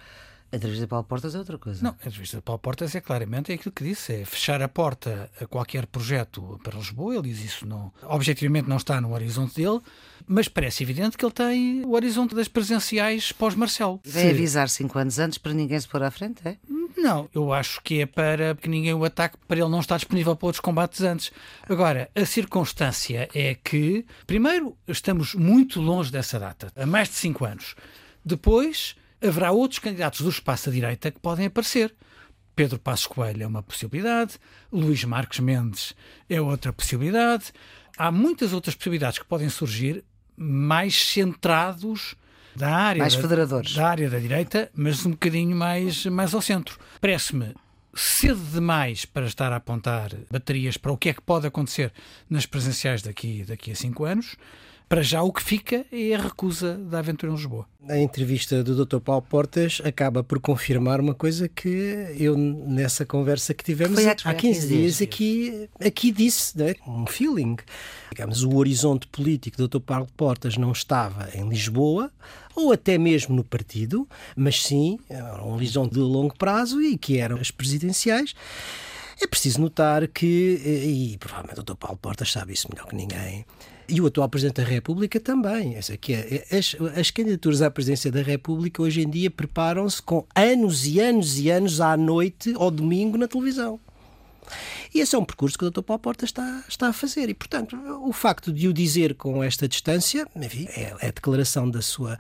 A 0.53 0.57
entrevista 0.57 0.85
de 0.85 0.89
Paulo 0.89 1.05
Portas 1.05 1.35
é 1.35 1.39
outra 1.39 1.59
coisa. 1.59 1.83
Não, 1.83 1.91
a 1.91 2.07
entrevista 2.09 2.37
de 2.39 2.43
Paulo 2.43 2.59
Portas 2.59 2.95
é 2.97 3.01
claramente 3.01 3.53
aquilo 3.53 3.73
que 3.73 3.85
disse: 3.85 4.13
é 4.13 4.25
fechar 4.25 4.61
a 4.61 4.69
porta 4.69 5.31
a 5.41 5.47
qualquer 5.47 5.87
projeto 5.87 6.61
para 6.65 6.77
Lisboa. 6.77 7.15
Ele 7.15 7.29
diz 7.29 7.45
isso 7.45 7.67
não. 7.67 7.93
Objetivamente 8.03 8.69
não 8.69 8.77
está 8.77 9.01
no 9.01 9.13
horizonte 9.13 9.55
dele, 9.55 9.81
mas 10.27 10.49
parece 10.49 10.83
evidente 10.83 11.17
que 11.17 11.25
ele 11.25 11.33
tem 11.33 11.85
o 11.85 11.93
horizonte 11.93 12.35
das 12.35 12.49
presenciais 12.49 13.31
pós-Marcelo. 13.31 14.01
Vem 14.05 14.31
avisar 14.31 14.69
cinco 14.69 14.99
anos 14.99 15.21
antes 15.21 15.39
para 15.39 15.53
ninguém 15.53 15.79
se 15.79 15.87
pôr 15.87 16.03
à 16.03 16.11
frente, 16.11 16.41
é? 16.45 16.57
Não, 16.97 17.29
eu 17.33 17.53
acho 17.53 17.81
que 17.83 18.01
é 18.01 18.07
para 18.07 18.55
que 18.57 18.69
ninguém 18.69 18.93
o 18.93 19.05
ataque, 19.05 19.37
para 19.47 19.61
ele 19.61 19.69
não 19.69 19.81
estar 19.81 19.97
disponível 19.97 20.35
para 20.35 20.47
outros 20.47 20.61
combates 20.61 21.01
antes. 21.01 21.31
Agora, 21.69 22.11
a 22.15 22.27
circunstância 22.27 23.29
é 23.33 23.55
que, 23.55 24.05
primeiro, 24.27 24.77
estamos 24.87 25.35
muito 25.35 25.81
longe 25.81 26.11
dessa 26.11 26.39
data, 26.39 26.73
há 26.77 26.85
mais 26.85 27.09
de 27.09 27.15
cinco 27.15 27.45
anos. 27.45 27.75
Depois, 28.25 28.97
haverá 29.23 29.53
outros 29.53 29.79
candidatos 29.79 30.21
do 30.21 30.29
espaço 30.29 30.69
à 30.69 30.73
direita 30.73 31.11
que 31.11 31.21
podem 31.21 31.47
aparecer. 31.47 31.95
Pedro 32.55 32.79
Passos 32.79 33.07
Coelho 33.07 33.43
é 33.43 33.47
uma 33.47 33.63
possibilidade, 33.63 34.35
Luís 34.73 35.05
Marques 35.05 35.41
Mendes 35.41 35.95
é 36.29 36.41
outra 36.41 36.73
possibilidade. 36.73 37.53
Há 37.97 38.11
muitas 38.11 38.53
outras 38.53 38.75
possibilidades 38.75 39.19
que 39.19 39.25
podem 39.25 39.49
surgir 39.49 40.05
mais 40.37 40.95
centrados 40.95 42.17
da 42.57 42.75
área 42.75 43.01
mais 43.01 43.15
da, 43.15 43.21
federadores. 43.21 43.75
da 43.75 43.89
área 43.89 44.11
da 44.11 44.19
direita, 44.19 44.71
mas 44.75 45.05
um 45.07 45.11
bocadinho 45.11 45.57
mais, 45.57 46.07
mais 46.07 46.35
ao 46.35 46.43
centro. 46.43 46.79
Parece-me 47.01 47.55
cedo 47.95 48.43
demais 48.53 49.05
para 49.05 49.27
estar 49.27 49.53
a 49.53 49.57
apontar 49.57 50.11
baterias 50.31 50.77
para 50.77 50.93
o 50.93 50.97
que 50.97 51.09
é 51.09 51.15
que 51.15 51.23
pode 51.23 51.47
acontecer 51.47 51.93
nas 52.29 52.47
presenciais 52.47 53.03
daqui, 53.03 53.45
daqui 53.45 53.71
a 53.71 53.75
cinco 53.75 54.05
anos. 54.05 54.37
Para 54.91 55.03
já, 55.03 55.23
o 55.23 55.33
que 55.33 55.41
fica 55.41 55.87
é 55.93 56.17
a 56.17 56.19
recusa 56.19 56.77
da 56.77 56.99
aventura 56.99 57.31
em 57.31 57.37
Lisboa. 57.37 57.65
A 57.89 57.97
entrevista 57.97 58.61
do 58.65 58.85
Dr. 58.85 58.99
Paulo 58.99 59.23
Portas 59.23 59.81
acaba 59.85 60.25
por 60.25 60.41
confirmar 60.41 60.99
uma 60.99 61.15
coisa 61.15 61.49
que 61.49 62.13
eu, 62.19 62.37
nessa 62.37 63.07
conversa 63.07 63.55
que 63.55 63.63
tivemos 63.63 64.05
há, 64.05 64.17
há 64.25 64.35
15 64.35 64.67
dias, 64.67 65.01
aqui, 65.01 65.71
aqui 65.79 66.11
disse, 66.11 66.59
né? 66.59 66.75
um 66.89 67.07
feeling. 67.07 67.57
Digamos, 68.11 68.43
o 68.43 68.57
horizonte 68.57 69.07
político 69.07 69.59
do 69.59 69.69
Dr. 69.69 69.79
Paulo 69.79 70.09
Portas 70.17 70.57
não 70.57 70.73
estava 70.73 71.29
em 71.37 71.49
Lisboa, 71.49 72.11
ou 72.57 72.73
até 72.73 72.99
mesmo 72.99 73.37
no 73.37 73.45
partido, 73.45 74.09
mas 74.35 74.61
sim 74.61 74.99
um 75.45 75.53
horizonte 75.53 75.93
de 75.93 76.01
longo 76.01 76.37
prazo 76.37 76.83
e 76.83 76.99
que 76.99 77.17
eram 77.17 77.37
as 77.37 77.53
presidenciais. 77.53 78.35
É 79.23 79.27
preciso 79.29 79.61
notar 79.61 80.09
que, 80.09 80.27
e 80.27 81.17
provavelmente 81.19 81.61
o 81.61 81.63
Dr. 81.63 81.77
Paulo 81.77 81.97
Portas 81.97 82.33
sabe 82.33 82.55
isso 82.55 82.67
melhor 82.73 82.89
que 82.89 82.97
ninguém, 82.97 83.45
e 83.91 84.01
o 84.01 84.07
atual 84.07 84.29
Presidente 84.29 84.63
da 84.63 84.69
República 84.69 85.19
também. 85.19 85.75
Essa 85.75 85.97
que 85.97 86.15
é, 86.15 86.47
as, 86.57 86.77
as 86.97 87.11
candidaturas 87.11 87.63
à 87.63 87.71
presidência 87.71 88.11
da 88.11 88.23
República 88.23 88.83
hoje 88.83 89.03
em 89.03 89.11
dia 89.11 89.31
preparam-se 89.31 90.01
com 90.01 90.27
anos 90.35 90.87
e 90.87 91.01
anos 91.01 91.39
e 91.39 91.51
anos 91.51 91.81
à 91.81 91.97
noite 91.97 92.55
ou 92.57 92.71
domingo 92.71 93.19
na 93.19 93.27
televisão. 93.27 93.81
E 94.93 95.01
esse 95.01 95.15
é 95.15 95.19
um 95.19 95.25
percurso 95.25 95.57
que 95.57 95.65
o 95.65 95.71
Dr. 95.71 95.83
Paulo 95.83 96.03
Porta 96.03 96.25
está, 96.25 96.65
está 96.69 96.89
a 96.89 96.93
fazer. 96.93 97.29
E, 97.29 97.35
portanto, 97.35 97.77
o 98.03 98.13
facto 98.13 98.53
de 98.53 98.67
o 98.67 98.73
dizer 98.73 99.15
com 99.15 99.43
esta 99.43 99.69
distância, 99.69 100.27
enfim, 100.35 100.67
é, 100.71 100.95
é 101.01 101.13
declaração 101.13 101.71
da 101.71 101.81
sua, 101.81 102.19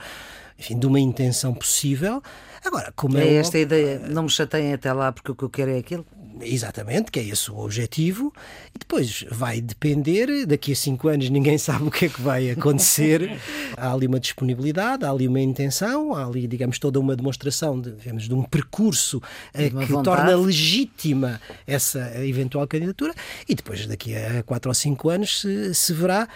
enfim, 0.61 0.79
de 0.79 0.87
uma 0.87 1.00
intenção 1.00 1.55
possível. 1.55 2.23
Agora, 2.62 2.93
como 2.95 3.17
é, 3.17 3.26
é 3.26 3.35
esta 3.37 3.59
ideia, 3.59 3.99
não 3.99 4.25
me 4.25 4.29
chateiem 4.29 4.75
até 4.75 4.93
lá 4.93 5.11
porque 5.11 5.33
o 5.33 5.35
que 5.35 5.43
eu 5.43 5.49
quero 5.49 5.71
é 5.71 5.79
aquilo. 5.79 6.07
Exatamente, 6.43 7.11
que 7.11 7.19
é 7.19 7.25
esse 7.25 7.50
o 7.50 7.59
objetivo. 7.59 8.33
E 8.75 8.79
depois 8.79 9.25
vai 9.31 9.62
depender, 9.62 10.45
daqui 10.47 10.73
a 10.73 10.76
cinco 10.76 11.09
anos 11.09 11.31
ninguém 11.31 11.57
sabe 11.59 11.85
o 11.85 11.90
que 11.90 12.05
é 12.05 12.09
que 12.11 12.21
vai 12.21 12.50
acontecer. 12.50 13.38
há 13.76 13.90
ali 13.90 14.07
uma 14.07 14.21
disponibilidade, 14.21 15.07
há 15.07 15.11
ali 15.11 15.26
uma 15.26 15.40
intenção, 15.40 16.14
há 16.14 16.26
ali, 16.26 16.47
digamos, 16.47 16.79
toda 16.79 17.00
uma 17.00 17.17
demonstração 17.17 17.81
de, 17.81 17.93
digamos, 17.93 18.29
de 18.29 18.35
um 18.35 18.43
percurso 18.43 19.23
eh, 19.55 19.71
que 19.71 19.75
vontade. 19.87 20.05
torna 20.05 20.37
legítima 20.37 21.40
essa 21.67 22.23
eventual 22.23 22.67
candidatura. 22.69 23.14
E 23.49 23.55
depois, 23.55 23.87
daqui 23.87 24.14
a 24.14 24.43
quatro 24.43 24.71
ou 24.71 24.75
cinco 24.75 25.09
anos, 25.09 25.40
se, 25.40 25.75
se 25.75 25.95
verá 25.95 26.29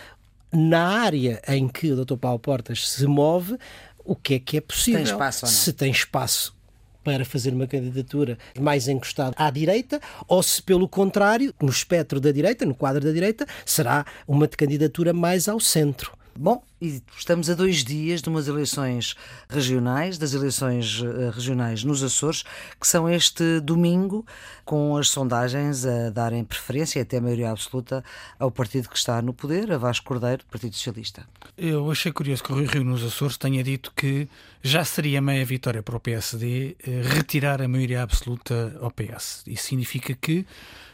na 0.54 1.00
área 1.00 1.42
em 1.48 1.68
que 1.68 1.92
o 1.92 2.04
Dr. 2.04 2.16
Paulo 2.16 2.38
Portas 2.38 2.88
se 2.88 3.06
move, 3.06 3.58
o 4.04 4.14
que 4.14 4.34
é 4.34 4.38
que 4.38 4.56
é 4.56 4.60
possível. 4.60 5.02
Tem 5.02 5.12
espaço, 5.12 5.46
se 5.46 5.72
tem 5.72 5.90
espaço 5.90 6.54
para 7.02 7.24
fazer 7.24 7.52
uma 7.52 7.66
candidatura 7.66 8.38
mais 8.58 8.88
encostada 8.88 9.34
à 9.36 9.50
direita, 9.50 10.00
ou 10.26 10.42
se, 10.42 10.62
pelo 10.62 10.88
contrário, 10.88 11.54
no 11.60 11.68
espectro 11.68 12.18
da 12.18 12.32
direita, 12.32 12.64
no 12.64 12.74
quadro 12.74 13.04
da 13.04 13.12
direita, 13.12 13.46
será 13.64 14.06
uma 14.26 14.48
candidatura 14.48 15.12
mais 15.12 15.46
ao 15.46 15.60
centro. 15.60 16.16
Bom, 16.36 16.64
e 16.80 17.00
estamos 17.16 17.48
a 17.48 17.54
dois 17.54 17.84
dias 17.84 18.20
de 18.20 18.28
umas 18.28 18.48
eleições 18.48 19.14
regionais, 19.48 20.18
das 20.18 20.34
eleições 20.34 21.00
uh, 21.00 21.30
regionais 21.30 21.84
nos 21.84 22.02
Açores, 22.02 22.42
que 22.80 22.88
são 22.88 23.08
este 23.08 23.60
domingo, 23.60 24.26
com 24.64 24.96
as 24.96 25.08
sondagens 25.08 25.86
a 25.86 26.10
darem 26.10 26.42
preferência, 26.42 27.00
até 27.00 27.18
a 27.18 27.20
maioria 27.20 27.52
absoluta, 27.52 28.02
ao 28.36 28.50
partido 28.50 28.88
que 28.88 28.98
está 28.98 29.22
no 29.22 29.32
poder, 29.32 29.70
a 29.70 29.78
Vasco 29.78 30.06
Cordeiro, 30.06 30.44
Partido 30.50 30.74
Socialista. 30.74 31.24
Eu 31.56 31.88
achei 31.88 32.10
curioso 32.10 32.42
que 32.42 32.52
o 32.52 32.56
Rui 32.56 32.66
Rio 32.66 32.82
nos 32.82 33.04
Açores 33.04 33.36
tenha 33.36 33.62
dito 33.62 33.92
que 33.96 34.28
já 34.60 34.84
seria 34.84 35.22
meia 35.22 35.44
vitória 35.44 35.84
para 35.84 35.96
o 35.96 36.00
PSD 36.00 36.76
uh, 36.84 37.14
retirar 37.14 37.62
a 37.62 37.68
maioria 37.68 38.02
absoluta 38.02 38.76
ao 38.80 38.90
PS. 38.90 39.44
Isso 39.46 39.68
significa 39.68 40.12
que, 40.20 40.44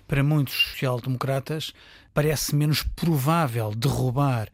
para 0.06 0.23
muitos 0.23 0.54
social-democratas, 0.73 1.73
parece 2.12 2.54
menos 2.54 2.82
provável 2.82 3.73
derrubar 3.75 4.50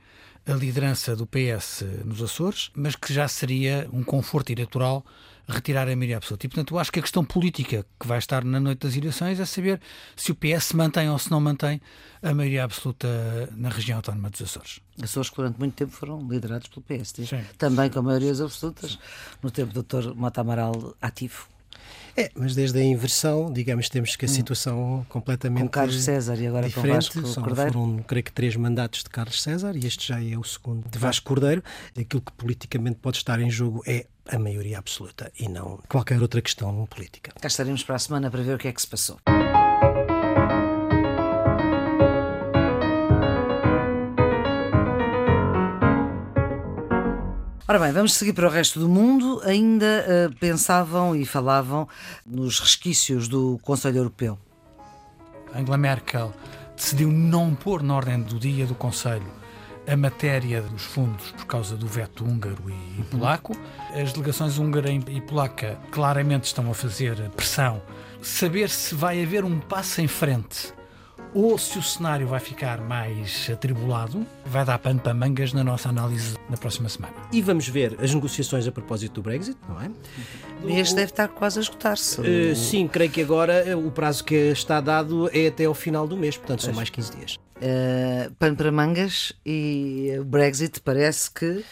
a 0.47 0.53
liderança 0.53 1.17
do 1.17 1.27
PS 1.27 1.85
nos 2.05 2.23
Açores, 2.23 2.71
mas 2.75 2.95
que 2.95 3.13
já 3.13 3.27
seria 3.27 3.89
um 3.93 4.05
conforto 4.05 4.51
eleitoral 4.51 5.05
retirar 5.49 5.89
a 5.89 5.95
maioria 5.95 6.17
absoluta. 6.17 6.47
E, 6.47 6.49
portanto, 6.49 6.75
eu 6.75 6.79
acho 6.79 6.91
que 6.91 6.99
a 6.99 7.03
questão 7.03 7.25
política 7.25 7.87
que 7.99 8.07
vai 8.07 8.19
estar 8.19 8.45
na 8.45 8.59
noite 8.59 8.81
das 8.81 8.97
eleições 8.97 9.39
é 9.39 9.45
saber 9.45 9.81
se 10.17 10.33
o 10.33 10.35
PS 10.35 10.73
mantém 10.73 11.09
ou 11.09 11.19
se 11.19 11.31
não 11.31 11.41
mantém 11.41 11.81
a 12.23 12.35
maioria 12.35 12.65
absoluta 12.65 13.09
na 13.57 13.69
região 13.69 13.97
autónoma 13.97 14.31
dos 14.31 14.43
Açores. 14.43 14.81
Açores 15.01 15.31
que 15.31 15.37
durante 15.37 15.59
muito 15.59 15.75
tempo 15.75 15.93
foram 15.93 16.27
liderados 16.29 16.69
pelo 16.69 16.83
PS, 16.83 17.15
também 17.59 17.91
com 17.91 18.03
maiorias 18.03 18.41
absolutas, 18.41 18.93
Sim. 18.93 18.99
no 19.43 19.51
tempo 19.51 19.73
do 19.73 19.83
Dr. 19.83 20.15
Mota 20.15 20.41
Amaral 20.41 20.97
ativo. 21.01 21.49
É, 22.17 22.31
mas 22.35 22.55
desde 22.55 22.79
a 22.79 22.83
inversão, 22.83 23.53
digamos, 23.53 23.89
temos 23.89 24.17
que 24.17 24.25
a 24.25 24.29
hum. 24.29 24.33
situação 24.33 24.95
hum. 25.01 25.05
completamente 25.09 25.63
com 25.63 25.69
Carlos 25.69 26.03
César 26.03 26.37
e 26.37 26.47
agora 26.47 26.67
diferente. 26.67 27.11
com 27.11 27.21
Vasco 27.21 27.27
São, 27.27 27.43
Cordeiro. 27.43 27.73
Foram, 27.73 27.99
creio 27.99 28.25
que, 28.25 28.33
três 28.33 28.57
mandatos 28.57 29.03
de 29.03 29.11
Carlos 29.11 29.43
César 29.43 29.77
e 29.77 29.87
este 29.87 30.09
já 30.09 30.23
é 30.23 30.37
o 30.37 30.45
segundo 30.45 30.89
de 30.89 30.99
Vasco 30.99 31.27
Cordeiro. 31.27 31.63
Aquilo 31.99 32.23
que 32.23 32.33
politicamente 32.33 32.99
pode 33.01 33.19
estar 33.19 33.41
em 33.41 33.51
jogo 33.51 33.83
é 33.87 34.07
a 34.29 34.39
maioria 34.39 34.79
absoluta 34.79 35.31
e 35.39 35.49
não 35.49 35.79
qualquer 35.89 36.21
outra 36.21 36.41
questão 36.41 36.87
política. 36.87 37.33
Cá 37.41 37.49
estaremos 37.49 37.85
para 37.85 37.97
a 37.97 37.99
semana 37.99 38.31
para 38.31 38.43
ver 38.43 38.55
o 38.55 38.59
que 38.59 38.69
é 38.69 38.73
que 38.73 38.81
se 38.81 38.89
passou. 38.89 39.19
Ora 47.69 47.81
bem, 47.81 47.91
vamos 47.91 48.15
seguir 48.15 48.33
para 48.33 48.47
o 48.47 48.51
resto 48.51 48.79
do 48.79 48.89
mundo. 48.89 49.43
Ainda 49.45 50.07
uh, 50.07 50.37
pensavam 50.37 51.17
e 51.17 51.27
falavam 51.27 51.89
nos 52.25 52.61
resquícios 52.61 53.27
do 53.27 53.59
Conselho 53.61 53.97
Europeu. 53.97 54.39
Angela 55.53 55.77
Merkel 55.77 56.33
decidiu 56.77 57.11
não 57.11 57.57
pôr 57.57 57.83
na 57.83 57.97
ordem 57.97 58.23
do 58.23 58.39
dia 58.39 58.67
do 58.67 58.75
Conselho 58.77 59.27
a 59.85 59.97
matéria 59.97 60.63
dos 60.63 60.85
fundos 60.85 61.33
por 61.33 61.47
causa 61.47 61.77
do 61.77 61.89
veto 61.89 62.25
húngaro 62.25 62.63
e 62.71 63.03
polaco. 63.03 63.53
As 64.01 64.13
delegações 64.13 64.59
húngara 64.59 64.89
e 64.93 65.21
polaca 65.21 65.77
claramente 65.91 66.45
estão 66.45 66.71
a 66.71 66.75
fazer 66.75 67.17
pressão. 67.31 67.83
Saber 68.23 68.71
se 68.71 68.95
vai 68.95 69.21
haver 69.21 69.45
um 69.45 69.59
passo 69.59 70.01
em 70.01 70.07
frente 70.07 70.73
ou 71.37 71.59
se 71.59 71.79
o 71.79 71.83
cenário 71.83 72.27
vai 72.27 72.41
ficar 72.41 72.81
mais 72.81 73.51
atribulado, 73.53 74.27
vai 74.47 74.65
dar 74.65 74.79
pano 74.79 74.99
para 74.99 75.13
mangas 75.13 75.53
na 75.53 75.63
nossa 75.63 75.91
análise 75.91 76.35
na 76.49 76.57
próxima 76.57 76.89
semana. 76.89 77.13
E 77.31 77.43
vamos 77.43 77.69
ver 77.69 77.95
as 78.03 78.15
negociações 78.15 78.67
a 78.67 78.73
propósito 78.73 79.17
do 79.17 79.23
Brexit, 79.23 79.59
não 79.69 79.79
é? 79.79 79.91
Este 80.67 80.95
deve 80.95 81.13
estar 81.13 81.29
quase 81.29 81.59
a 81.59 81.63
esgotar-se. 81.63 82.19
Uh, 82.23 82.57
sim, 82.57 82.89
creio 82.89 83.11
que 83.11 83.21
agora 83.21 83.53
eh, 83.53 83.77
o 83.77 83.91
prazo 83.91 84.25
que 84.25 84.35
está 84.35 84.81
dado 84.81 85.29
é 85.31 85.49
até 85.49 85.67
ao 85.67 85.75
final 85.75 86.09
do 86.09 86.17
mês, 86.17 86.39
portanto 86.39 86.63
são 86.63 86.73
mais 86.73 86.89
15 86.89 87.17
dias. 87.17 87.46
Uh, 87.57 88.31
pano 88.35 88.55
para 88.55 88.71
mangas 88.71 89.33
e 89.45 90.15
o 90.21 90.25
Brexit 90.25 90.79
parece 90.81 91.31
que 91.31 91.47
uh, 91.47 91.65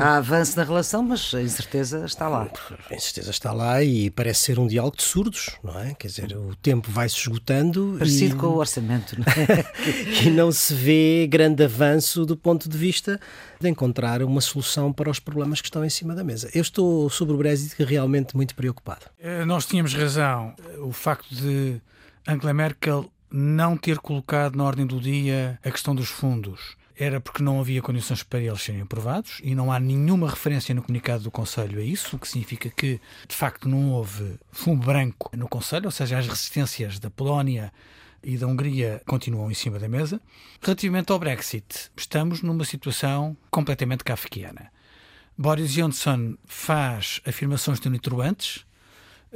há 0.00 0.18
avanço 0.18 0.56
na 0.56 0.62
relação, 0.62 1.02
mas 1.02 1.34
a 1.34 1.42
incerteza 1.42 2.04
está 2.04 2.28
lá. 2.28 2.48
A 2.88 2.94
incerteza 2.94 3.30
está 3.30 3.52
lá 3.52 3.82
e 3.82 4.10
parece 4.10 4.42
ser 4.42 4.60
um 4.60 4.66
diálogo 4.66 4.96
de 4.96 5.02
surdos, 5.02 5.56
não 5.62 5.76
é? 5.78 5.92
Quer 5.94 6.06
dizer, 6.06 6.36
o 6.36 6.54
tempo 6.54 6.88
vai 6.88 7.08
se 7.08 7.16
esgotando. 7.16 7.96
Parecido 7.98 8.36
e... 8.36 8.38
com 8.38 8.46
o 8.46 8.56
orçamento, 8.58 9.16
não 9.18 9.24
é? 9.26 9.64
e 10.24 10.30
não 10.30 10.52
se 10.52 10.72
vê 10.72 11.26
grande 11.28 11.64
avanço 11.64 12.24
do 12.24 12.36
ponto 12.36 12.68
de 12.68 12.78
vista 12.78 13.20
de 13.60 13.68
encontrar 13.68 14.22
uma 14.22 14.40
solução 14.40 14.92
para 14.92 15.10
os 15.10 15.18
problemas 15.18 15.60
que 15.60 15.66
estão 15.66 15.84
em 15.84 15.90
cima 15.90 16.14
da 16.14 16.22
mesa. 16.22 16.48
Eu 16.54 16.62
estou 16.62 17.10
sobre 17.10 17.34
o 17.34 17.38
Brexit 17.38 17.82
realmente 17.82 18.36
muito 18.36 18.54
preocupado. 18.54 19.06
Eh, 19.18 19.44
nós 19.44 19.66
tínhamos 19.66 19.94
razão. 19.94 20.54
O 20.78 20.92
facto 20.92 21.34
de 21.34 21.80
Angela 22.26 22.54
Merkel 22.54 23.10
não 23.36 23.76
ter 23.76 23.98
colocado 23.98 24.54
na 24.54 24.62
ordem 24.62 24.86
do 24.86 25.00
dia 25.00 25.58
a 25.64 25.68
questão 25.68 25.92
dos 25.92 26.08
fundos 26.08 26.76
era 26.96 27.20
porque 27.20 27.42
não 27.42 27.58
havia 27.58 27.82
condições 27.82 28.22
para 28.22 28.38
eles 28.38 28.62
serem 28.62 28.82
aprovados 28.82 29.40
e 29.42 29.56
não 29.56 29.72
há 29.72 29.80
nenhuma 29.80 30.30
referência 30.30 30.72
no 30.72 30.80
comunicado 30.80 31.24
do 31.24 31.32
Conselho 31.32 31.80
a 31.80 31.82
isso, 31.82 32.14
o 32.14 32.18
que 32.20 32.28
significa 32.28 32.70
que, 32.70 33.00
de 33.26 33.34
facto, 33.34 33.68
não 33.68 33.90
houve 33.90 34.38
fumo 34.52 34.80
branco 34.80 35.36
no 35.36 35.48
Conselho, 35.48 35.86
ou 35.86 35.90
seja, 35.90 36.16
as 36.16 36.28
resistências 36.28 37.00
da 37.00 37.10
Polónia 37.10 37.72
e 38.22 38.38
da 38.38 38.46
Hungria 38.46 39.02
continuam 39.04 39.50
em 39.50 39.54
cima 39.54 39.80
da 39.80 39.88
mesa. 39.88 40.20
Relativamente 40.62 41.10
ao 41.10 41.18
Brexit, 41.18 41.90
estamos 41.96 42.40
numa 42.40 42.64
situação 42.64 43.36
completamente 43.50 44.04
kafkiana. 44.04 44.70
Boris 45.36 45.72
Johnson 45.72 46.36
faz 46.44 47.20
afirmações 47.26 47.80
tonitruantes, 47.80 48.64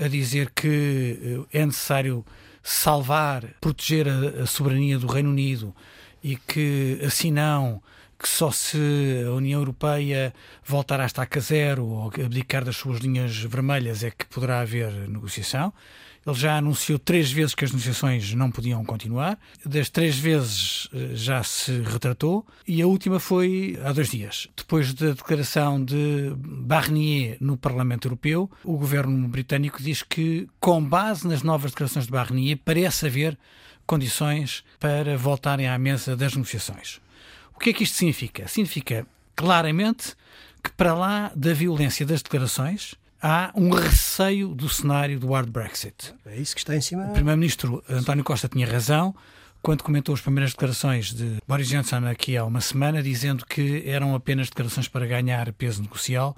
a 0.01 0.07
dizer 0.07 0.53
que 0.55 1.47
eh, 1.53 1.59
é 1.59 1.67
necessário 1.67 2.25
salvar, 2.69 3.45
proteger 3.63 4.07
a, 4.09 4.43
a 4.43 4.47
soberania 4.47 4.99
do 4.99 5.07
Reino 5.07 5.31
Unido 5.31 5.75
e 6.23 6.37
que 6.37 7.01
assim 7.03 7.31
não, 7.31 7.83
que 8.19 8.29
só 8.29 8.51
se 8.51 9.25
a 9.27 9.31
União 9.31 9.61
Europeia 9.61 10.35
voltar 10.67 11.01
a 11.01 11.07
estaca 11.07 11.41
zero 11.41 11.87
ou 11.87 12.09
abdicar 12.09 12.65
das 12.65 12.77
suas 12.77 12.99
linhas 12.99 13.35
vermelhas 13.39 14.05
é 14.05 14.11
que 14.11 14.27
poderá 14.27 14.61
haver 14.61 14.93
negociação. 15.09 15.73
Ele 16.29 16.37
já 16.37 16.59
anunciou 16.59 16.99
três 16.99 17.33
vezes 17.33 17.55
que 17.55 17.65
as 17.65 17.73
negociações 17.73 18.35
não 18.35 18.51
podiam 18.51 18.85
continuar. 18.85 19.39
Das 19.65 19.89
três 19.89 20.19
vezes 20.19 20.87
eh, 20.93 21.15
já 21.15 21.43
se 21.43 21.81
retratou 21.81 22.47
e 22.67 22.83
a 22.83 22.87
última 22.87 23.19
foi 23.19 23.81
há 23.83 23.93
dois 23.93 24.11
dias. 24.11 24.47
Depois 24.55 24.93
da 24.93 25.13
declaração 25.13 25.83
de 25.83 26.31
Barnier 26.37 27.39
no 27.41 27.57
Parlamento 27.57 28.09
Europeu, 28.09 28.51
o 28.63 28.77
governo 28.77 29.27
britânico 29.27 29.83
diz 29.83 30.03
que, 30.03 30.47
com 30.61 30.85
base 30.85 31.27
nas 31.27 31.43
novas 31.43 31.71
declarações 31.71 32.05
de 32.05 32.13
Barnier, 32.13 32.59
parece 32.63 33.07
haver 33.07 33.39
condições 33.87 34.63
para 34.79 35.17
voltarem 35.17 35.67
à 35.67 35.79
mesa 35.79 36.15
das 36.15 36.35
negociações. 36.35 37.01
O 37.55 37.59
que 37.59 37.71
é 37.71 37.73
que 37.73 37.85
isto 37.85 37.97
significa? 37.97 38.47
Significa 38.47 39.07
claramente 39.35 40.15
que, 40.63 40.71
para 40.73 40.93
lá 40.93 41.33
da 41.35 41.55
violência 41.55 42.05
das 42.05 42.21
declarações, 42.21 42.97
há 43.23 43.53
um 43.55 43.71
receio 43.71 44.55
do 44.55 44.69
cenário 44.69 45.19
do 45.19 45.33
hard 45.33 45.51
Brexit. 45.51 46.15
É 46.27 46.37
isso 46.37 46.55
que 46.55 46.61
está 46.61 46.77
em 46.77 46.81
cima. 46.81 47.07
O 47.07 47.13
Primeiro-Ministro 47.13 47.83
António 47.89 48.25
Costa 48.25 48.49
tinha 48.49 48.67
razão 48.67 49.15
quando 49.61 49.83
comentou 49.83 50.15
as 50.15 50.21
primeiras 50.21 50.53
declarações 50.53 51.13
de 51.13 51.39
Boris 51.47 51.69
Johnson 51.69 52.07
aqui 52.07 52.37
há 52.37 52.45
uma 52.45 52.61
semana, 52.61 53.03
dizendo 53.03 53.45
que 53.45 53.83
eram 53.87 54.15
apenas 54.15 54.49
declarações 54.49 54.89
para 54.89 55.07
ganhar 55.07 55.53
peso 55.53 55.83
negocial, 55.83 56.37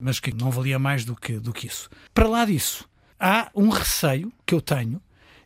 mas 0.00 0.18
que 0.18 0.34
não 0.34 0.50
valia 0.50 0.78
mais 0.78 1.04
do 1.04 1.14
que, 1.14 1.38
do 1.38 1.52
que 1.52 1.66
isso. 1.66 1.90
Para 2.14 2.28
lá 2.28 2.44
disso, 2.44 2.88
há 3.20 3.50
um 3.54 3.68
receio 3.68 4.32
que 4.46 4.54
eu 4.54 4.60
tenho, 4.60 5.00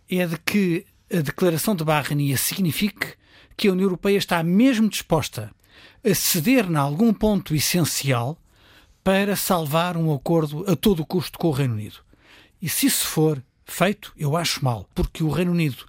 é 0.09 0.27
de 0.27 0.39
que 0.39 0.87
a 1.13 1.21
declaração 1.21 1.75
de 1.75 1.85
Barnier 1.85 2.39
signifique 2.39 3.15
que 3.57 3.69
a 3.69 3.73
União 3.73 3.87
Europeia 3.87 4.19
está 4.19 4.43
mesmo 4.43 4.89
disposta 4.89 5.51
a 6.05 6.15
ceder 6.15 6.71
em 6.71 6.77
algum 6.77 7.13
ponto 7.13 7.55
essencial 7.55 8.39
para 9.07 9.37
salvar 9.37 9.97
um 9.97 10.13
acordo 10.13 10.65
a 10.69 10.75
todo 10.75 11.07
custo 11.07 11.39
com 11.39 11.47
o 11.47 11.53
Reino 11.53 11.75
Unido. 11.75 11.99
E 12.61 12.69
se 12.69 12.87
isso 12.87 13.07
for 13.07 13.41
feito, 13.65 14.13
eu 14.19 14.37
acho 14.37 14.65
mal, 14.65 14.85
porque 14.97 15.23
o 15.23 15.31
Reino 15.31 15.53
Unido 15.53 15.85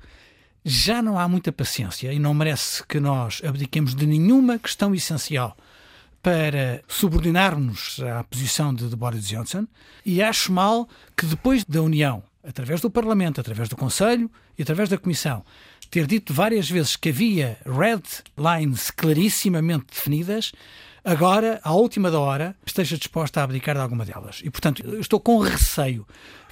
já 0.63 1.01
não 1.01 1.17
há 1.17 1.27
muita 1.27 1.51
paciência 1.51 2.13
e 2.13 2.19
não 2.19 2.31
merece 2.35 2.85
que 2.85 2.99
nós 2.99 3.41
abdiquemos 3.43 3.95
de 3.95 4.05
nenhuma 4.05 4.59
questão 4.59 4.93
essencial 4.93 5.57
para 6.21 6.83
subordinarmos 6.87 7.99
à 8.01 8.23
posição 8.23 8.71
de, 8.71 8.87
de 8.87 8.95
Boris 8.95 9.27
Johnson 9.27 9.65
e 10.05 10.21
acho 10.21 10.51
mal 10.51 10.87
que 11.17 11.25
depois 11.25 11.65
da 11.65 11.81
União, 11.81 12.21
através 12.47 12.81
do 12.81 12.91
Parlamento, 12.91 13.41
através 13.41 13.67
do 13.67 13.75
Conselho 13.75 14.29
e 14.55 14.61
através 14.61 14.89
da 14.89 14.97
Comissão, 14.99 15.43
ter 15.89 16.05
dito 16.05 16.31
várias 16.35 16.69
vezes 16.69 16.95
que 16.95 17.09
havia 17.09 17.57
red 17.65 18.03
lines 18.37 18.91
clarissimamente 18.91 19.87
definidas, 19.91 20.51
agora, 21.07 21.59
à 21.63 21.71
última 21.73 22.11
da 22.11 22.19
hora, 22.19 22.55
esteja 22.65 22.97
disposta 22.97 23.39
a 23.39 23.43
abdicar 23.43 23.75
de 23.75 23.81
alguma 23.81 24.05
delas. 24.05 24.41
E, 24.43 24.49
portanto, 24.49 24.83
estou 24.99 25.19
com 25.19 25.39
receio 25.39 26.05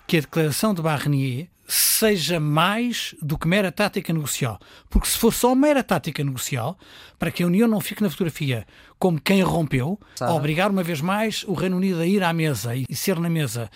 que 0.07 0.17
a 0.17 0.21
declaração 0.21 0.73
de 0.73 0.81
Barnier 0.81 1.47
seja 1.67 2.39
mais 2.39 3.15
do 3.21 3.37
que 3.37 3.47
mera 3.47 3.71
tática 3.71 4.13
negocial. 4.13 4.59
Porque 4.89 5.07
se 5.07 5.17
for 5.17 5.33
só 5.33 5.53
mera 5.55 5.83
tática 5.83 6.23
negocial, 6.23 6.77
para 7.19 7.31
que 7.31 7.43
a 7.43 7.47
União 7.47 7.67
não 7.67 7.81
fique 7.81 8.01
na 8.01 8.09
fotografia 8.09 8.65
como 8.97 9.19
quem 9.19 9.41
rompeu, 9.41 9.99
Sabe. 10.15 10.31
obrigar 10.31 10.71
uma 10.71 10.83
vez 10.83 11.01
mais 11.01 11.43
o 11.47 11.53
Reino 11.53 11.77
Unido 11.77 11.99
a 11.99 12.05
ir 12.05 12.23
à 12.23 12.31
mesa 12.31 12.75
e 12.75 12.95
ser 12.95 13.19
na 13.19 13.29
mesa 13.29 13.69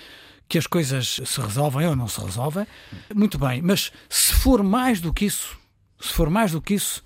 que 0.48 0.58
as 0.58 0.66
coisas 0.66 1.20
se 1.26 1.42
resolvem 1.42 1.86
ou 1.88 1.96
não 1.96 2.08
se 2.08 2.20
resolvem, 2.22 2.66
muito 3.14 3.38
bem. 3.38 3.62
Mas 3.62 3.92
se 4.08 4.34
for 4.34 4.64
mais 4.64 5.02
do 5.02 5.14
que 5.14 5.26
isso, 5.26 5.58
se 6.00 6.14
for 6.14 6.30
mais 6.30 6.52
do 6.52 6.62
que 6.62 6.74
isso, 6.74 7.04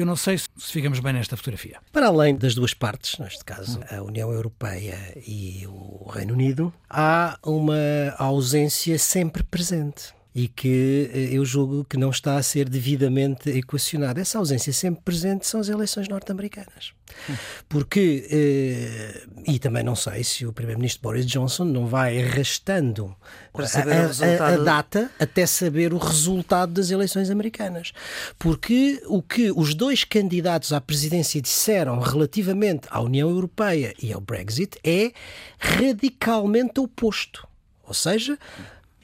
eu 0.00 0.06
não 0.06 0.14
sei 0.16 0.38
se 0.38 0.48
ficamos 0.58 1.00
bem 1.00 1.12
nesta 1.12 1.36
fotografia. 1.36 1.78
Para 1.92 2.06
além 2.06 2.36
das 2.36 2.54
duas 2.54 2.72
partes, 2.72 3.18
neste 3.18 3.44
caso 3.44 3.80
a 3.90 4.00
União 4.02 4.30
Europeia 4.30 4.96
e 5.26 5.66
o 5.66 6.08
Reino 6.08 6.34
Unido, 6.34 6.72
há 6.88 7.38
uma 7.44 7.74
ausência 8.16 8.98
sempre 8.98 9.42
presente. 9.42 10.14
E 10.34 10.46
que 10.46 11.10
eh, 11.12 11.28
eu 11.32 11.44
julgo 11.44 11.84
que 11.84 11.96
não 11.96 12.10
está 12.10 12.36
a 12.36 12.42
ser 12.42 12.68
devidamente 12.68 13.50
equacionado. 13.50 14.20
Essa 14.20 14.38
ausência 14.38 14.72
sempre 14.72 15.02
presente 15.02 15.46
são 15.46 15.60
as 15.60 15.68
eleições 15.68 16.08
norte-americanas. 16.08 16.92
Porque, 17.68 18.26
eh, 18.30 19.26
e 19.46 19.58
também 19.58 19.82
não 19.82 19.96
sei 19.96 20.22
se 20.22 20.46
o 20.46 20.52
Primeiro-Ministro 20.52 21.02
Boris 21.02 21.26
Johnson 21.26 21.64
não 21.64 21.86
vai 21.86 22.22
arrastando 22.22 23.16
a, 23.54 24.44
a, 24.44 24.54
a, 24.54 24.56
data 24.58 25.10
até 25.18 25.46
saber 25.46 25.92
o 25.92 25.98
resultado 25.98 26.72
das 26.72 26.90
eleições 26.90 27.30
americanas. 27.30 27.92
Porque 28.38 29.02
o 29.06 29.22
que 29.22 29.50
os 29.50 29.74
dois 29.74 30.04
candidatos 30.04 30.72
à 30.72 30.80
presidência 30.80 31.40
disseram 31.40 31.98
relativamente 31.98 32.86
à 32.90 33.00
União 33.00 33.28
Europeia 33.28 33.94
e 34.00 34.12
ao 34.12 34.20
Brexit 34.20 34.78
é 34.84 35.12
radicalmente 35.58 36.78
oposto. 36.78 37.48
Ou 37.84 37.94
seja, 37.94 38.34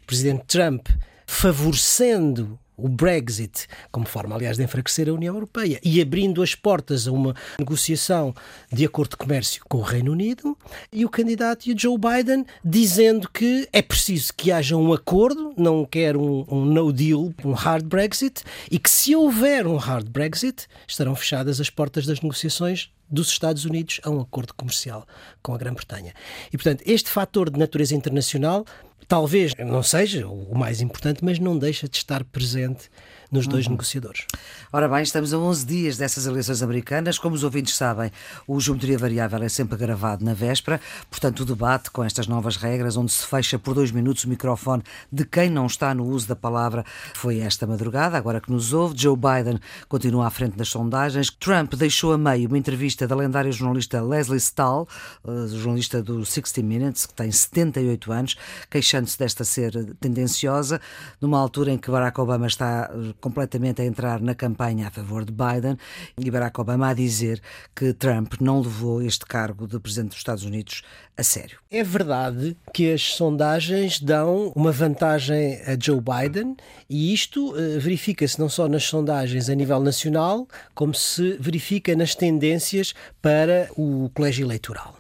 o 0.03 0.07
Presidente 0.07 0.45
Trump 0.47 0.87
favorecendo 1.27 2.59
o 2.77 2.89
Brexit, 2.89 3.67
como 3.91 4.07
forma, 4.07 4.35
aliás, 4.35 4.57
de 4.57 4.65
enfraquecer 4.65 5.09
a 5.09 5.13
União 5.13 5.35
Europeia 5.35 5.79
e 5.83 6.01
abrindo 6.01 6.43
as 6.43 6.55
portas 6.55 7.07
a 7.07 7.13
uma 7.13 7.35
negociação 7.59 8.35
de 8.73 8.85
acordo 8.85 9.11
de 9.11 9.17
comércio 9.17 9.63
com 9.69 9.79
o 9.79 9.83
Reino 9.83 10.13
Unido, 10.13 10.57
e 10.93 11.05
o 11.05 11.09
candidato 11.09 11.67
e 11.67 11.73
o 11.73 11.79
Joe 11.79 11.97
Biden 11.97 12.45
dizendo 12.65 13.29
que 13.31 13.69
é 13.73 13.81
preciso 13.81 14.33
que 14.35 14.51
haja 14.51 14.77
um 14.77 14.93
acordo, 14.93 15.55
não 15.57 15.85
quer 15.85 16.17
um, 16.17 16.45
um 16.49 16.65
no 16.65 16.93
deal, 16.93 17.33
um 17.45 17.53
hard 17.53 17.85
Brexit, 17.85 18.43
e 18.71 18.79
que 18.79 18.91
se 18.91 19.15
houver 19.15 19.67
um 19.67 19.77
hard 19.77 20.09
Brexit, 20.09 20.67
estarão 20.87 21.15
fechadas 21.15 21.61
as 21.61 21.71
portas 21.71 22.07
das 22.07 22.21
negociações 22.21 22.91
dos 23.09 23.29
Estados 23.29 23.65
Unidos 23.65 24.01
a 24.03 24.11
um 24.11 24.21
acordo 24.21 24.55
comercial 24.55 25.07
com 25.43 25.55
a 25.55 25.59
Grã-Bretanha. 25.59 26.13
E, 26.53 26.57
portanto, 26.57 26.83
este 26.87 27.11
fator 27.11 27.51
de 27.51 27.59
natureza 27.59 27.95
internacional 27.95 28.65
talvez 29.07 29.53
não 29.59 29.83
seja 29.83 30.27
o 30.27 30.57
mais 30.57 30.81
importante, 30.81 31.25
mas 31.25 31.39
não 31.39 31.59
deixa 31.59 31.89
de 31.89 31.97
estar 31.97 32.25
presente 32.25 32.91
nos 33.35 33.47
dois 33.49 33.67
uhum. 33.67 33.73
negociadores. 33.73 34.27
Ora 34.73 34.89
bem, 34.89 35.03
estamos 35.03 35.35
a 35.35 35.39
11 35.39 35.67
dias 35.67 35.97
dessas 35.97 36.27
eleições 36.27 36.63
americanas. 36.63 37.19
Como 37.19 37.35
os 37.35 37.43
ouvintes 37.43 37.77
sabem, 37.77 38.11
o 38.47 38.61
Geometria 38.61 38.97
Variável 38.97 39.43
é 39.43 39.49
sempre 39.49 39.77
gravado 39.77 40.25
na 40.25 40.33
véspera, 40.33 40.81
portanto, 41.11 41.41
o 41.41 41.45
debate 41.45 41.91
com 41.91 42.05
estas 42.05 42.27
novas 42.27 42.57
regras, 42.57 42.97
onde 42.97 43.11
se 43.11 43.27
fecha 43.27 43.59
por 43.59 43.75
dois 43.75 43.91
minutos 43.91 44.25
o 44.25 44.29
microfone 44.29 44.83
de 45.13 45.25
quem 45.25 45.51
não 45.51 45.67
está 45.67 45.93
no 45.95 46.05
uso 46.07 46.29
da 46.29 46.37
palavra, 46.37 46.85
foi 47.15 47.41
esta 47.41 47.67
madrugada. 47.67 48.17
Agora 48.17 48.41
que 48.41 48.53
nos 48.53 48.73
ouve, 48.73 48.97
Joe 48.97 49.17
Biden 49.17 49.59
continua 49.89 50.29
à 50.29 50.31
frente 50.31 50.57
das 50.57 50.69
sondagens. 50.69 51.31
Trump 51.31 51.75
deixou 51.75 52.13
a 52.13 52.19
meio 52.19 52.49
uma 52.49 52.59
entrevista 52.59 53.07
da 53.07 53.17
lendária 53.17 53.51
jornalista 53.51 54.01
Leslie 54.01 54.39
Stahl, 54.39 54.87
eh, 55.27 55.49
jornalista 55.49 56.03
do 56.03 56.25
60 56.25 56.63
Minutes, 56.63 57.07
que 57.07 57.15
tem 57.15 57.31
78 57.31 58.13
anos, 58.13 58.37
queixando-se 58.71 59.19
desta 59.19 59.45
ser 59.45 59.95
tendenciosa, 60.01 60.81
numa 61.21 61.39
altura 61.39 61.73
em 61.73 61.79
que 61.79 61.91
Barack 61.91 62.21
Obama 62.21 62.47
está 62.47 62.91
eh, 62.93 63.15
completamente 63.25 63.81
a 63.81 63.87
entrar 63.87 64.21
na 64.21 64.35
campanha 64.35 64.89
a 64.89 64.91
favor 64.91 65.25
de 65.25 65.33
Biden 65.33 65.79
e 66.19 66.31
Barack 66.31 66.61
Obama 66.61 66.91
a 66.91 66.95
dizer 66.95 67.41
que 67.75 67.95
Trump 67.95 68.35
não 68.39 68.61
levou 68.61 69.01
este 69.01 69.25
cargo 69.25 69.67
de 69.67 69.81
presidente 69.81 70.11
dos 70.11 70.19
Estados 70.19 70.45
Unidos 70.45 70.83
a 71.17 71.23
sério. 71.23 71.59
É 71.71 71.83
verdade 71.83 72.55
que 72.75 72.93
as 72.93 73.01
sondagens 73.15 73.99
dão 73.99 74.53
uma 74.55 74.71
vantagem 74.71 75.59
a 75.63 75.75
Joe 75.81 76.03
Biden 76.03 76.55
e 76.91 77.15
isto 77.15 77.53
uh, 77.53 77.81
verifica-se 77.81 78.39
não 78.39 78.51
só 78.51 78.69
nas 78.69 78.85
sondagens 78.85 79.49
a 79.49 79.55
nível 79.55 79.81
nacional, 79.81 80.47
como 80.75 80.95
se 80.95 81.39
verifica 81.41 81.97
nas 81.97 82.15
tendências 82.15 82.93
para 83.23 83.71
o 83.75 84.11
colégio 84.13 84.45
eleitoral. 84.45 84.95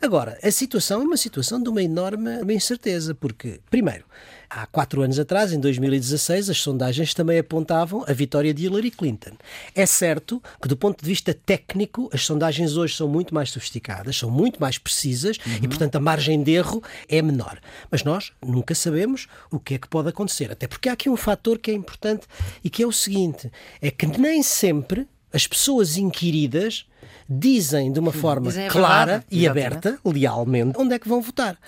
Agora, 0.00 0.38
a 0.44 0.50
situação 0.52 1.00
é 1.00 1.04
uma 1.04 1.16
situação 1.16 1.60
de 1.60 1.68
uma 1.68 1.82
enorme 1.82 2.54
incerteza, 2.54 3.14
porque, 3.14 3.58
primeiro, 3.68 4.04
há 4.48 4.66
quatro 4.66 5.02
anos 5.02 5.18
atrás, 5.18 5.52
em 5.52 5.60
2016, 5.60 6.50
as 6.50 6.58
sondagens 6.58 7.14
também 7.14 7.38
apontavam 7.38 8.04
a 8.06 8.12
vitória 8.12 8.52
de 8.52 8.64
Hillary 8.64 8.90
Clinton. 8.90 9.32
É 9.74 9.86
certo 9.86 10.42
que, 10.60 10.68
do 10.68 10.76
ponto 10.76 11.02
de 11.02 11.06
vista 11.06 11.34
técnico, 11.34 12.08
as 12.12 12.24
sondagens 12.24 12.76
hoje 12.76 12.96
são 12.96 13.08
muito 13.08 13.34
mais 13.34 13.50
sofisticadas, 13.50 14.16
são 14.16 14.30
muito 14.30 14.60
mais 14.60 14.78
precisas 14.78 15.38
uhum. 15.38 15.58
e, 15.62 15.68
portanto, 15.68 15.96
a 15.96 16.00
margem 16.00 16.42
de 16.42 16.52
erro 16.52 16.82
é 17.08 17.20
menor. 17.20 17.58
Mas 17.90 18.02
nós 18.04 18.32
nunca 18.44 18.74
sabemos 18.74 19.26
o 19.50 19.58
que 19.58 19.74
é 19.74 19.78
que 19.78 19.88
pode 19.88 20.08
acontecer. 20.08 20.50
Até 20.50 20.66
porque 20.66 20.88
há 20.88 20.92
aqui 20.92 21.08
um 21.08 21.16
fator 21.16 21.58
que 21.58 21.70
é 21.70 21.74
importante 21.74 22.26
e 22.62 22.70
que 22.70 22.82
é 22.82 22.86
o 22.86 22.92
seguinte: 22.92 23.50
é 23.80 23.90
que 23.90 24.06
nem 24.06 24.42
sempre 24.42 25.08
as 25.32 25.46
pessoas 25.46 25.96
inquiridas 25.96 26.86
dizem 27.28 27.92
de 27.92 27.98
uma 27.98 28.12
forma 28.12 28.50
clara 28.70 29.24
e 29.30 29.46
aberta, 29.46 29.98
lealmente, 30.04 30.78
onde 30.78 30.94
é 30.94 30.98
que 30.98 31.08
vão 31.08 31.20
votar. 31.20 31.58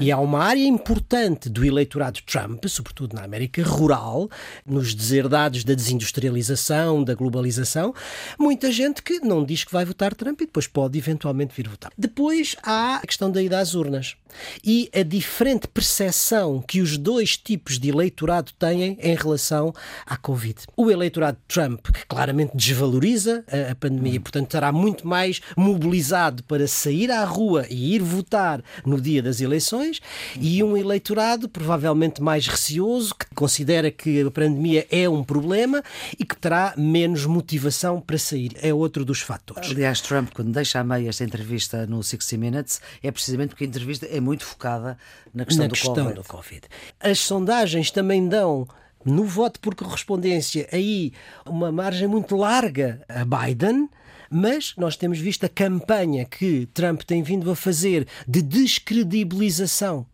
E 0.00 0.10
há 0.10 0.18
uma 0.18 0.42
área 0.42 0.64
importante 0.64 1.48
do 1.48 1.64
eleitorado 1.64 2.20
Trump, 2.22 2.64
sobretudo 2.66 3.14
na 3.14 3.24
América 3.24 3.62
rural, 3.62 4.28
nos 4.64 4.94
deserdados 4.94 5.64
da 5.64 5.74
desindustrialização, 5.74 7.02
da 7.02 7.14
globalização, 7.14 7.94
muita 8.38 8.70
gente 8.70 9.02
que 9.02 9.20
não 9.20 9.44
diz 9.44 9.64
que 9.64 9.72
vai 9.72 9.84
votar 9.84 10.14
Trump 10.14 10.40
e 10.40 10.46
depois 10.46 10.66
pode 10.66 10.98
eventualmente 10.98 11.54
vir 11.54 11.68
votar. 11.68 11.92
Depois 11.96 12.56
há 12.62 12.96
a 12.96 13.06
questão 13.06 13.30
da 13.30 13.42
ida 13.42 13.58
às 13.58 13.74
urnas 13.74 14.16
e 14.64 14.90
a 14.94 15.02
diferente 15.02 15.68
percepção 15.68 16.60
que 16.60 16.80
os 16.80 16.96
dois 16.96 17.36
tipos 17.36 17.78
de 17.78 17.88
eleitorado 17.88 18.52
têm 18.58 18.98
em 19.00 19.14
relação 19.14 19.72
à 20.04 20.16
Covid. 20.16 20.62
O 20.76 20.90
eleitorado 20.90 21.38
Trump, 21.48 21.86
que 21.86 22.06
claramente 22.06 22.56
desvaloriza 22.56 23.44
a, 23.70 23.74
pandemia, 23.74 24.20
portanto 24.20 24.46
estará 24.46 24.72
muito 24.72 24.85
mais 25.06 25.40
mobilizado 25.56 26.42
para 26.44 26.66
sair 26.66 27.10
à 27.10 27.24
rua 27.24 27.66
e 27.70 27.94
ir 27.94 28.02
votar 28.02 28.62
no 28.84 29.00
dia 29.00 29.22
das 29.22 29.40
eleições, 29.40 30.00
e 30.40 30.62
um 30.62 30.76
eleitorado 30.76 31.48
provavelmente 31.48 32.22
mais 32.22 32.46
receoso, 32.46 33.14
que 33.14 33.26
considera 33.34 33.90
que 33.90 34.20
a 34.20 34.30
pandemia 34.30 34.86
é 34.90 35.08
um 35.08 35.24
problema 35.24 35.82
e 36.18 36.24
que 36.24 36.36
terá 36.36 36.74
menos 36.76 37.24
motivação 37.26 38.00
para 38.00 38.18
sair. 38.18 38.52
É 38.62 38.72
outro 38.72 39.04
dos 39.04 39.20
fatores. 39.20 39.70
Aliás, 39.70 40.00
Trump, 40.00 40.30
quando 40.34 40.52
deixa 40.52 40.80
a 40.80 40.84
meio 40.84 41.08
esta 41.08 41.24
entrevista 41.24 41.86
no 41.86 42.02
60 42.02 42.36
Minutes, 42.36 42.80
é 43.02 43.10
precisamente 43.10 43.50
porque 43.50 43.64
a 43.64 43.66
entrevista 43.66 44.06
é 44.06 44.20
muito 44.20 44.44
focada 44.44 44.98
na 45.34 45.44
questão, 45.44 45.64
na 45.64 45.68
do, 45.68 45.72
questão 45.72 45.94
COVID. 45.94 46.14
do 46.14 46.24
Covid. 46.24 46.62
As 47.00 47.18
sondagens 47.18 47.90
também 47.90 48.28
dão 48.28 48.66
no 49.04 49.24
voto 49.24 49.60
por 49.60 49.74
correspondência 49.74 50.68
aí 50.72 51.12
uma 51.46 51.70
margem 51.70 52.08
muito 52.08 52.36
larga 52.36 53.02
a 53.08 53.24
Biden 53.24 53.88
mas 54.30 54.74
nós 54.76 54.96
temos 54.96 55.18
visto 55.18 55.44
a 55.44 55.48
campanha 55.48 56.24
que 56.24 56.66
Trump 56.74 57.02
tem 57.02 57.22
vindo 57.22 57.50
a 57.50 57.56
fazer 57.56 58.06
de 58.26 58.42
descredibilização 58.42 60.06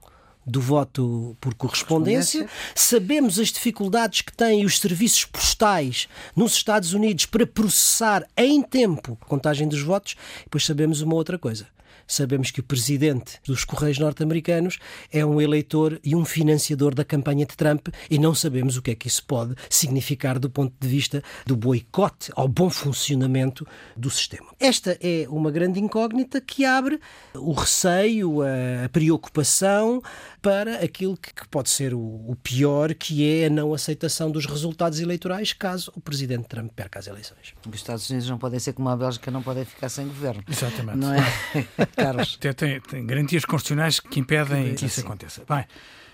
do 0.44 0.60
voto 0.60 1.36
por 1.40 1.54
correspondência. 1.54 2.48
Sabemos 2.74 3.38
as 3.38 3.48
dificuldades 3.48 4.22
que 4.22 4.32
têm 4.32 4.64
os 4.64 4.78
serviços 4.78 5.24
postais 5.24 6.08
nos 6.34 6.54
Estados 6.54 6.92
Unidos 6.94 7.26
para 7.26 7.46
processar 7.46 8.26
em 8.36 8.60
tempo 8.62 9.16
a 9.20 9.24
contagem 9.24 9.68
dos 9.68 9.82
votos. 9.82 10.16
Depois 10.44 10.64
sabemos 10.64 11.00
uma 11.00 11.14
outra 11.14 11.38
coisa. 11.38 11.66
Sabemos 12.06 12.50
que 12.50 12.60
o 12.60 12.62
presidente 12.62 13.38
dos 13.44 13.64
Correios 13.64 13.98
norte-americanos 13.98 14.78
é 15.10 15.24
um 15.24 15.40
eleitor 15.40 16.00
e 16.04 16.14
um 16.14 16.24
financiador 16.24 16.94
da 16.94 17.04
campanha 17.04 17.46
de 17.46 17.56
Trump 17.56 17.88
e 18.10 18.18
não 18.18 18.34
sabemos 18.34 18.76
o 18.76 18.82
que 18.82 18.90
é 18.90 18.94
que 18.94 19.08
isso 19.08 19.24
pode 19.24 19.54
significar 19.68 20.38
do 20.38 20.50
ponto 20.50 20.74
de 20.78 20.88
vista 20.88 21.22
do 21.46 21.56
boicote 21.56 22.30
ao 22.34 22.48
bom 22.48 22.70
funcionamento 22.70 23.66
do 23.96 24.10
sistema. 24.10 24.48
Esta 24.58 24.98
é 25.00 25.26
uma 25.28 25.50
grande 25.50 25.80
incógnita 25.80 26.40
que 26.40 26.64
abre 26.64 27.00
o 27.34 27.52
receio, 27.52 28.42
a 28.42 28.88
preocupação 28.88 30.02
para 30.40 30.76
aquilo 30.76 31.16
que 31.16 31.48
pode 31.48 31.70
ser 31.70 31.94
o 31.94 32.36
pior, 32.42 32.94
que 32.94 33.28
é 33.28 33.46
a 33.46 33.50
não 33.50 33.72
aceitação 33.72 34.30
dos 34.30 34.46
resultados 34.46 35.00
eleitorais 35.00 35.52
caso 35.52 35.92
o 35.94 36.00
presidente 36.00 36.48
Trump 36.48 36.72
perca 36.74 36.98
as 36.98 37.06
eleições. 37.06 37.54
Os 37.66 37.74
Estados 37.74 38.08
Unidos 38.10 38.28
não 38.28 38.38
podem 38.38 38.58
ser 38.58 38.72
como 38.72 38.88
a 38.88 38.96
Bélgica, 38.96 39.30
não 39.30 39.42
podem 39.42 39.64
ficar 39.64 39.88
sem 39.88 40.06
governo. 40.06 40.42
Exatamente. 40.48 40.98
Não 40.98 41.14
é? 41.14 41.20
Carlos. 41.96 42.36
Tem, 42.36 42.80
tem, 42.80 43.06
garantias 43.06 43.44
constitucionais 43.44 44.00
que 44.00 44.20
impedem 44.20 44.70
que, 44.70 44.76
que 44.76 44.86
isso 44.86 45.00
assim. 45.00 45.08
aconteça. 45.08 45.42
Bem, 45.48 45.64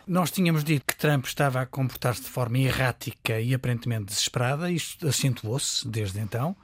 nós 0.06 0.30
tínhamos 0.30 0.64
dito 0.64 0.86
que 0.86 0.96
Trump 0.96 1.26
estava 1.26 1.60
a 1.60 1.66
comportar-se 1.66 2.22
de 2.22 2.28
forma 2.28 2.58
errática 2.58 3.38
e 3.40 3.52
aparentemente 3.52 4.06
desesperada, 4.06 4.70
isto 4.70 5.06
acentuou-se 5.06 5.86
desde 5.86 6.18
então. 6.18 6.56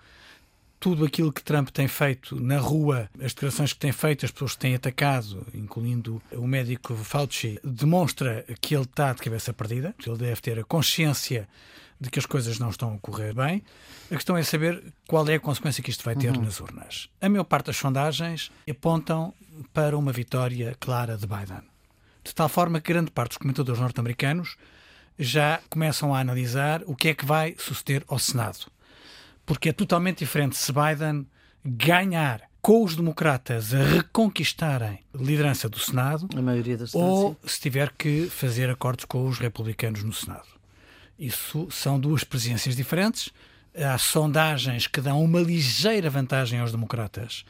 Tudo 0.81 1.05
aquilo 1.05 1.33
que 1.33 1.43
Trump 1.43 1.69
tem 1.69 1.87
feito 1.89 2.39
na 2.41 2.59
rua, 2.59 3.09
as 3.23 3.33
declarações 3.33 3.73
que 3.73 3.79
tem 3.79 3.93
feito, 3.93 4.25
as 4.25 4.31
pessoas 4.31 4.53
que 4.53 4.59
têm 4.61 4.75
atacado, 4.75 5.47
incluindo 5.55 6.23
o 6.33 6.47
médico 6.47 6.95
Fauci, 6.95 7.59
demonstra 7.63 8.45
que 8.61 8.75
ele 8.75 8.85
está 8.85 9.13
de 9.13 9.23
cabeça 9.23 9.53
perdida. 9.53 9.95
Ele 10.07 10.17
deve 10.17 10.41
ter 10.41 10.59
a 10.59 10.65
consciência 10.65 11.49
de 12.01 12.11
que 12.11 12.19
as 12.19 12.27
coisas 12.27 12.59
não 12.59 12.71
estão 12.71 12.95
a 12.95 12.99
correr 12.99 13.35
bem. 13.35 13.63
A 14.11 14.15
questão 14.15 14.37
é 14.37 14.43
saber 14.43 14.83
qual 15.07 15.27
é 15.29 15.35
a 15.35 15.41
consequência 15.41 15.83
que 15.83 15.91
isto 15.91 16.05
vai 16.05 16.15
ter 16.15 16.35
uhum. 16.35 16.43
nas 16.43 16.61
urnas. 16.61 17.09
A 17.21 17.29
maior 17.29 17.45
parte 17.45 17.67
das 17.67 17.77
sondagens 17.77 18.51
apontam 18.69 19.33
para 19.73 19.97
uma 19.97 20.13
vitória 20.13 20.77
clara 20.79 21.17
de 21.17 21.27
Biden. 21.27 21.63
De 22.23 22.35
tal 22.35 22.49
forma 22.49 22.81
que 22.81 22.93
grande 22.93 23.11
parte 23.11 23.31
dos 23.31 23.39
comentadores 23.39 23.81
norte-americanos 23.81 24.57
já 25.19 25.61
começam 25.71 26.15
a 26.15 26.21
analisar 26.21 26.83
o 26.87 26.97
que 26.97 27.09
é 27.09 27.15
que 27.15 27.25
vai 27.25 27.55
suceder 27.59 28.03
ao 28.09 28.19
Senado. 28.19 28.67
Porque 29.47 29.69
é 29.69 29.73
totalmente 29.73 30.19
diferente 30.19 30.57
se 30.57 30.73
Biden 30.73 31.27
ganhar 31.65 32.43
com 32.61 32.83
os 32.83 32.97
democratas 32.97 33.75
a 33.75 33.83
reconquistarem 33.83 35.01
a 35.13 35.23
liderança 35.23 35.69
do 35.69 35.79
Senado 35.79 36.27
a 36.35 36.41
maioria 36.41 36.79
ou 36.95 37.37
se 37.47 37.61
tiver 37.61 37.93
que 37.93 38.27
fazer 38.31 38.71
acordos 38.71 39.05
com 39.05 39.27
os 39.29 39.39
republicanos 39.39 40.03
no 40.03 40.15
Senado. 40.15 40.54
Isso 41.19 41.69
são 41.71 41.99
duas 41.99 42.25
presidências 42.25 42.77
diferentes. 42.77 43.31
Há 43.75 43.99
sondagens 43.99 44.87
que 44.87 45.01
dão 45.01 45.23
uma 45.23 45.41
ligeira 45.41 46.09
vantagem 46.09 46.61
aos 46.61 46.73
democratas 46.73 47.45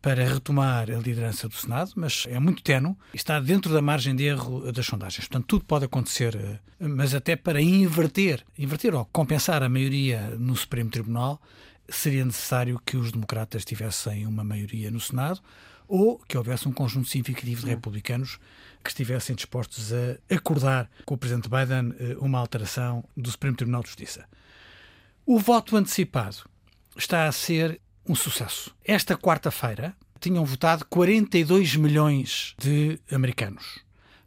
para 0.00 0.24
retomar 0.24 0.90
a 0.90 0.98
liderança 0.98 1.48
do 1.48 1.54
Senado, 1.54 1.92
mas 1.96 2.24
é 2.28 2.38
muito 2.38 2.62
tenue 2.62 2.94
e 3.12 3.16
está 3.16 3.40
dentro 3.40 3.72
da 3.72 3.82
margem 3.82 4.14
de 4.14 4.24
erro 4.24 4.72
das 4.72 4.86
sondagens. 4.86 5.26
Portanto, 5.26 5.46
tudo 5.46 5.64
pode 5.64 5.84
acontecer, 5.84 6.36
eh, 6.36 6.58
mas 6.88 7.14
até 7.14 7.34
para 7.34 7.60
inverter, 7.60 8.44
inverter 8.56 8.94
ou 8.94 9.04
compensar 9.06 9.62
a 9.62 9.68
maioria 9.68 10.36
no 10.38 10.54
Supremo 10.54 10.88
Tribunal, 10.88 11.42
seria 11.88 12.24
necessário 12.24 12.80
que 12.84 12.96
os 12.96 13.10
democratas 13.10 13.64
tivessem 13.64 14.26
uma 14.26 14.44
maioria 14.44 14.90
no 14.90 15.00
Senado 15.00 15.40
ou 15.88 16.18
que 16.28 16.36
houvesse 16.36 16.68
um 16.68 16.72
conjunto 16.72 17.08
significativo 17.08 17.62
de 17.62 17.70
republicanos 17.70 18.38
que 18.82 18.90
estivessem 18.90 19.34
dispostos 19.36 19.92
a 19.92 20.34
acordar 20.34 20.90
com 21.04 21.14
o 21.14 21.18
presidente 21.18 21.48
Biden 21.48 21.94
eh, 21.98 22.16
uma 22.20 22.38
alteração 22.38 23.04
do 23.16 23.30
Supremo 23.30 23.56
Tribunal 23.56 23.82
de 23.82 23.88
Justiça. 23.88 24.24
O 25.26 25.38
voto 25.38 25.76
antecipado 25.76 26.48
está 26.96 27.26
a 27.26 27.32
ser 27.32 27.80
um 28.06 28.14
sucesso. 28.14 28.74
Esta 28.84 29.16
quarta-feira 29.16 29.94
tinham 30.20 30.44
votado 30.44 30.84
42 30.86 31.76
milhões 31.76 32.54
de 32.58 32.98
americanos. 33.10 33.80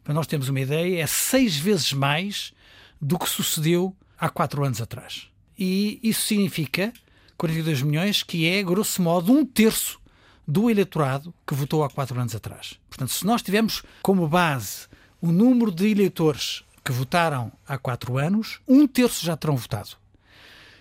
Para 0.04 0.14
nós 0.14 0.26
termos 0.26 0.48
uma 0.48 0.60
ideia, 0.60 1.02
é 1.02 1.06
seis 1.06 1.56
vezes 1.56 1.92
mais 1.92 2.52
do 3.00 3.18
que 3.18 3.28
sucedeu 3.28 3.96
há 4.18 4.28
quatro 4.28 4.64
anos 4.64 4.80
atrás. 4.80 5.28
E 5.58 6.00
isso 6.02 6.22
significa 6.22 6.92
42 7.36 7.82
milhões, 7.82 8.22
que 8.22 8.48
é, 8.48 8.62
grosso 8.62 9.02
modo, 9.02 9.32
um 9.32 9.44
terço 9.44 10.00
do 10.46 10.70
eleitorado 10.70 11.32
que 11.46 11.54
votou 11.54 11.84
há 11.84 11.90
quatro 11.90 12.18
anos 12.18 12.34
atrás. 12.34 12.78
Portanto, 12.88 13.12
se 13.12 13.24
nós 13.24 13.42
tivermos 13.42 13.82
como 14.02 14.28
base 14.28 14.86
o 15.20 15.30
número 15.30 15.70
de 15.70 15.88
eleitores 15.88 16.64
que 16.84 16.92
votaram 16.92 17.52
há 17.66 17.78
quatro 17.78 18.18
anos, 18.18 18.60
um 18.66 18.86
terço 18.86 19.24
já 19.24 19.36
terão 19.36 19.56
votado. 19.56 19.90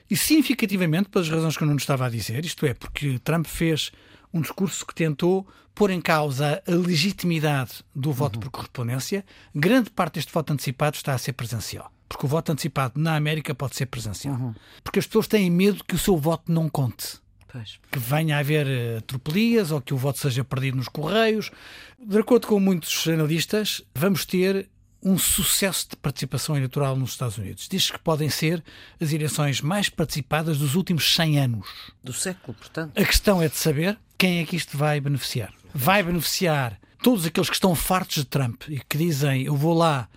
E 0.09 0.17
significativamente, 0.17 1.09
pelas 1.09 1.29
razões 1.29 1.55
que 1.55 1.63
eu 1.63 1.67
não 1.67 1.75
estava 1.75 2.05
a 2.05 2.09
dizer, 2.09 2.43
isto 2.43 2.65
é, 2.65 2.73
porque 2.73 3.19
Trump 3.19 3.45
fez 3.45 3.91
um 4.33 4.41
discurso 4.41 4.85
que 4.85 4.95
tentou 4.95 5.47
pôr 5.73 5.89
em 5.89 6.01
causa 6.01 6.61
a 6.67 6.71
legitimidade 6.71 7.83
do 7.95 8.11
voto 8.11 8.35
uhum. 8.35 8.41
por 8.41 8.51
correspondência, 8.51 9.23
grande 9.55 9.89
parte 9.89 10.15
deste 10.15 10.33
voto 10.33 10.51
antecipado 10.51 10.95
está 10.95 11.13
a 11.13 11.17
ser 11.17 11.33
presencial. 11.33 11.91
Porque 12.09 12.25
o 12.25 12.29
voto 12.29 12.51
antecipado 12.51 12.99
na 12.99 13.15
América 13.15 13.55
pode 13.55 13.75
ser 13.75 13.85
presencial. 13.85 14.35
Uhum. 14.35 14.53
Porque 14.83 14.99
as 14.99 15.05
pessoas 15.05 15.27
têm 15.27 15.49
medo 15.49 15.83
que 15.85 15.95
o 15.95 15.99
seu 15.99 16.17
voto 16.17 16.51
não 16.51 16.67
conte. 16.67 17.19
Pois. 17.51 17.79
Que 17.91 17.99
venha 17.99 18.37
a 18.37 18.39
haver 18.39 18.65
uh, 18.65 19.01
tropelias 19.01 19.71
ou 19.71 19.81
que 19.81 19.93
o 19.93 19.97
voto 19.97 20.19
seja 20.19 20.43
perdido 20.43 20.77
nos 20.77 20.87
correios. 20.87 21.51
De 21.99 22.17
acordo 22.17 22.47
com 22.47 22.59
muitos 22.59 23.07
analistas, 23.07 23.81
vamos 23.93 24.25
ter 24.25 24.69
um 25.03 25.17
sucesso 25.17 25.89
de 25.89 25.95
participação 25.97 26.55
eleitoral 26.55 26.95
nos 26.95 27.11
Estados 27.11 27.37
Unidos. 27.37 27.67
Diz 27.69 27.89
que 27.89 27.99
podem 27.99 28.29
ser 28.29 28.63
as 28.99 29.11
eleições 29.11 29.59
mais 29.59 29.89
participadas 29.89 30.59
dos 30.59 30.75
últimos 30.75 31.13
100 31.15 31.39
anos. 31.39 31.67
Do 32.03 32.13
século, 32.13 32.53
portanto. 32.53 32.97
A 32.97 33.03
questão 33.03 33.41
é 33.41 33.49
de 33.49 33.57
saber 33.57 33.97
quem 34.17 34.39
é 34.39 34.45
que 34.45 34.55
isto 34.55 34.77
vai 34.77 34.99
beneficiar. 34.99 35.51
Vai 35.73 36.03
beneficiar 36.03 36.79
todos 37.01 37.25
aqueles 37.25 37.49
que 37.49 37.55
estão 37.55 37.73
fartos 37.73 38.17
de 38.17 38.25
Trump 38.25 38.63
e 38.69 38.79
que 38.79 38.97
dizem 38.97 39.43
eu 39.43 39.55
vou 39.55 39.73
lá 39.73 40.07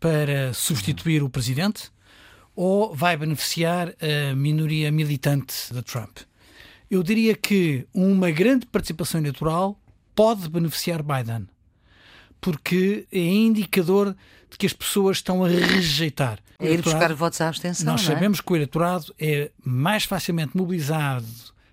para 0.00 0.52
substituir 0.52 1.22
o 1.22 1.30
presidente 1.30 1.90
ou 2.56 2.94
vai 2.94 3.16
beneficiar 3.16 3.94
a 4.00 4.34
minoria 4.34 4.90
militante 4.90 5.72
de 5.72 5.82
Trump? 5.82 6.18
Eu 6.92 7.02
diria 7.02 7.34
que 7.34 7.86
uma 7.94 8.30
grande 8.30 8.66
participação 8.66 9.18
eleitoral 9.18 9.80
pode 10.14 10.46
beneficiar 10.46 11.02
Biden, 11.02 11.48
porque 12.38 13.06
é 13.10 13.18
indicador 13.18 14.14
de 14.50 14.58
que 14.58 14.66
as 14.66 14.74
pessoas 14.74 15.16
estão 15.16 15.42
a 15.42 15.48
rejeitar. 15.48 16.38
É 16.58 16.70
ir 16.70 16.82
buscar 16.82 17.10
votos 17.14 17.40
à 17.40 17.48
abstenção. 17.48 17.86
Nós 17.86 18.02
é? 18.02 18.08
sabemos 18.08 18.42
que 18.42 18.52
o 18.52 18.56
eleitorado 18.56 19.06
é 19.18 19.50
mais 19.64 20.04
facilmente 20.04 20.54
mobilizado 20.54 21.24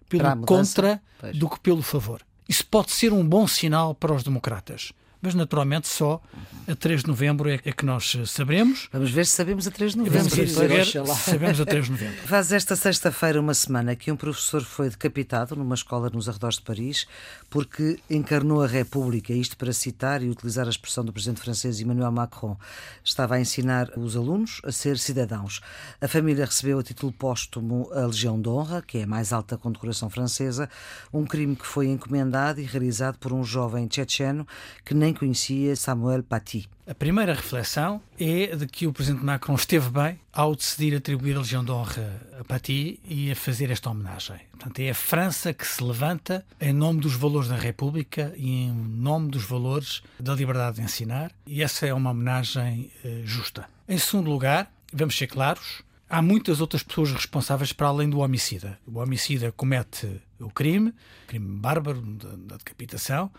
pelo 0.08 0.38
contra 0.46 1.02
pois. 1.20 1.36
do 1.36 1.50
que 1.50 1.60
pelo 1.60 1.82
favor. 1.82 2.22
Isso 2.48 2.66
pode 2.66 2.94
ser 2.94 3.12
um 3.12 3.28
bom 3.28 3.46
sinal 3.46 3.94
para 3.94 4.14
os 4.14 4.24
democratas 4.24 4.94
mas 5.22 5.34
naturalmente 5.36 5.88
só 5.88 6.22
a 6.68 6.76
3 6.76 7.02
de 7.02 7.08
novembro 7.08 7.50
é, 7.50 7.60
é 7.66 7.72
que 7.72 7.86
nós 7.86 8.18
saberemos. 8.28 8.88
Vamos 8.92 9.12
ver 9.12 9.26
se 9.26 9.34
sabemos 9.34 9.68
a 9.68 9.72
3 9.72 9.92
de 9.92 9.98
novembro. 9.98 10.30
Vamos 10.30 10.52
saber, 10.52 10.86
sabemos 11.16 11.60
a 11.60 11.66
3 11.66 11.86
de 11.86 11.92
novembro. 11.92 12.28
Faz 12.28 12.52
esta 12.52 12.76
sexta-feira 12.76 13.40
uma 13.40 13.54
semana 13.54 13.96
que 13.96 14.12
um 14.12 14.16
professor 14.16 14.62
foi 14.62 14.90
decapitado 14.90 15.56
numa 15.56 15.76
escola 15.76 16.10
nos 16.10 16.30
arredores 16.30 16.58
de 16.58 16.62
Paris 16.62 17.08
porque 17.50 18.00
encarnou 18.10 18.64
a 18.64 18.68
República, 18.68 19.34
isto 19.34 19.58
para 19.58 19.74
citar 19.74 20.22
e 20.22 20.30
utilizar 20.30 20.68
a 20.68 20.70
expressão 20.70 21.04
do 21.04 21.12
presidente 21.12 21.42
francês 21.42 21.80
Emmanuel 21.80 22.12
Macron. 22.12 22.58
Estava 23.04 23.36
a 23.36 23.42
ensinar 23.42 23.92
os 23.98 24.16
alunos 24.16 24.62
a 24.64 24.72
ser 24.72 24.98
cidadãos. 24.98 25.60
A 26.00 26.08
família 26.08 26.46
recebeu 26.46 26.80
a 26.80 26.84
título 26.84 27.12
póstumo 27.12 27.90
a 27.92 28.06
Legião 28.06 28.40
de 28.40 28.48
Honra, 28.48 28.82
que 28.82 29.00
é 29.00 29.04
a 29.04 29.08
mais 29.08 29.34
alta 29.34 29.58
condecoração 29.58 30.10
francesa, 30.10 30.70
um 31.12 31.26
crime 31.26 31.56
que 31.56 31.66
foi 31.66 31.88
encomendado 31.88 32.62
e 32.62 32.64
realizado 32.64 33.18
por 33.18 33.34
um 33.34 33.44
jovem 33.44 33.88
tchetcheno 33.88 34.48
que 34.86 34.94
nem 34.94 35.09
nem 35.10 35.13
conhecia 35.13 35.76
Samuel 35.76 36.22
Paty. 36.22 36.69
A 36.86 36.93
primeira 36.93 37.34
reflexão 37.34 38.00
é 38.19 38.56
de 38.56 38.67
que 38.67 38.86
o 38.86 38.93
Presidente 38.93 39.26
Macron 39.26 39.56
esteve 39.56 39.89
bem 39.89 40.19
ao 40.32 40.56
decidir 40.56 40.95
atribuir 40.95 41.36
a 41.36 41.39
Legião 41.39 41.65
de 41.65 41.72
Honra 41.72 42.22
a 42.39 42.43
Paty 42.43 43.00
e 43.04 43.32
a 43.32 43.36
fazer 43.36 43.72
esta 43.72 43.89
homenagem. 43.89 44.39
Portanto, 44.52 44.80
é 44.80 44.91
a 44.91 44.93
França 44.93 45.52
que 45.52 45.65
se 45.65 45.84
levanta 45.84 46.45
em 46.62 46.72
nome 46.72 47.02
dos 47.02 47.15
valores 47.15 47.50
da 47.50 47.56
República 47.56 48.34
e 48.38 48.65
em 48.65 48.72
nome 48.72 49.32
dos 49.32 49.43
valores 49.43 50.04
da 50.19 50.36
liberdade 50.36 50.78
de 50.78 50.84
ensinar, 50.84 51.32
e 51.48 51.63
essa 51.63 51.88
é 51.88 51.93
uma 51.93 52.12
homenagem 52.12 52.91
eh, 53.04 53.22
justa. 53.26 53.67
Em 53.88 53.98
segundo 53.98 54.30
lugar, 54.30 54.72
vamos 54.93 55.17
ser 55.17 55.26
claros, 55.26 55.82
há 56.08 56.22
muitas 56.22 56.62
outras 56.62 56.84
pessoas 56.84 57.12
responsáveis 57.12 57.74
para 57.74 57.88
além 57.88 58.10
do 58.10 58.19
homicida. 58.19 58.78
O 58.86 59.00
homicida 59.00 59.52
comete 59.52 60.22
o 60.39 60.52
crime, 60.52 60.93
crime 61.28 61.60
bárbaro 61.60 62.02
da, 62.02 62.58
decapitação, 62.58 63.32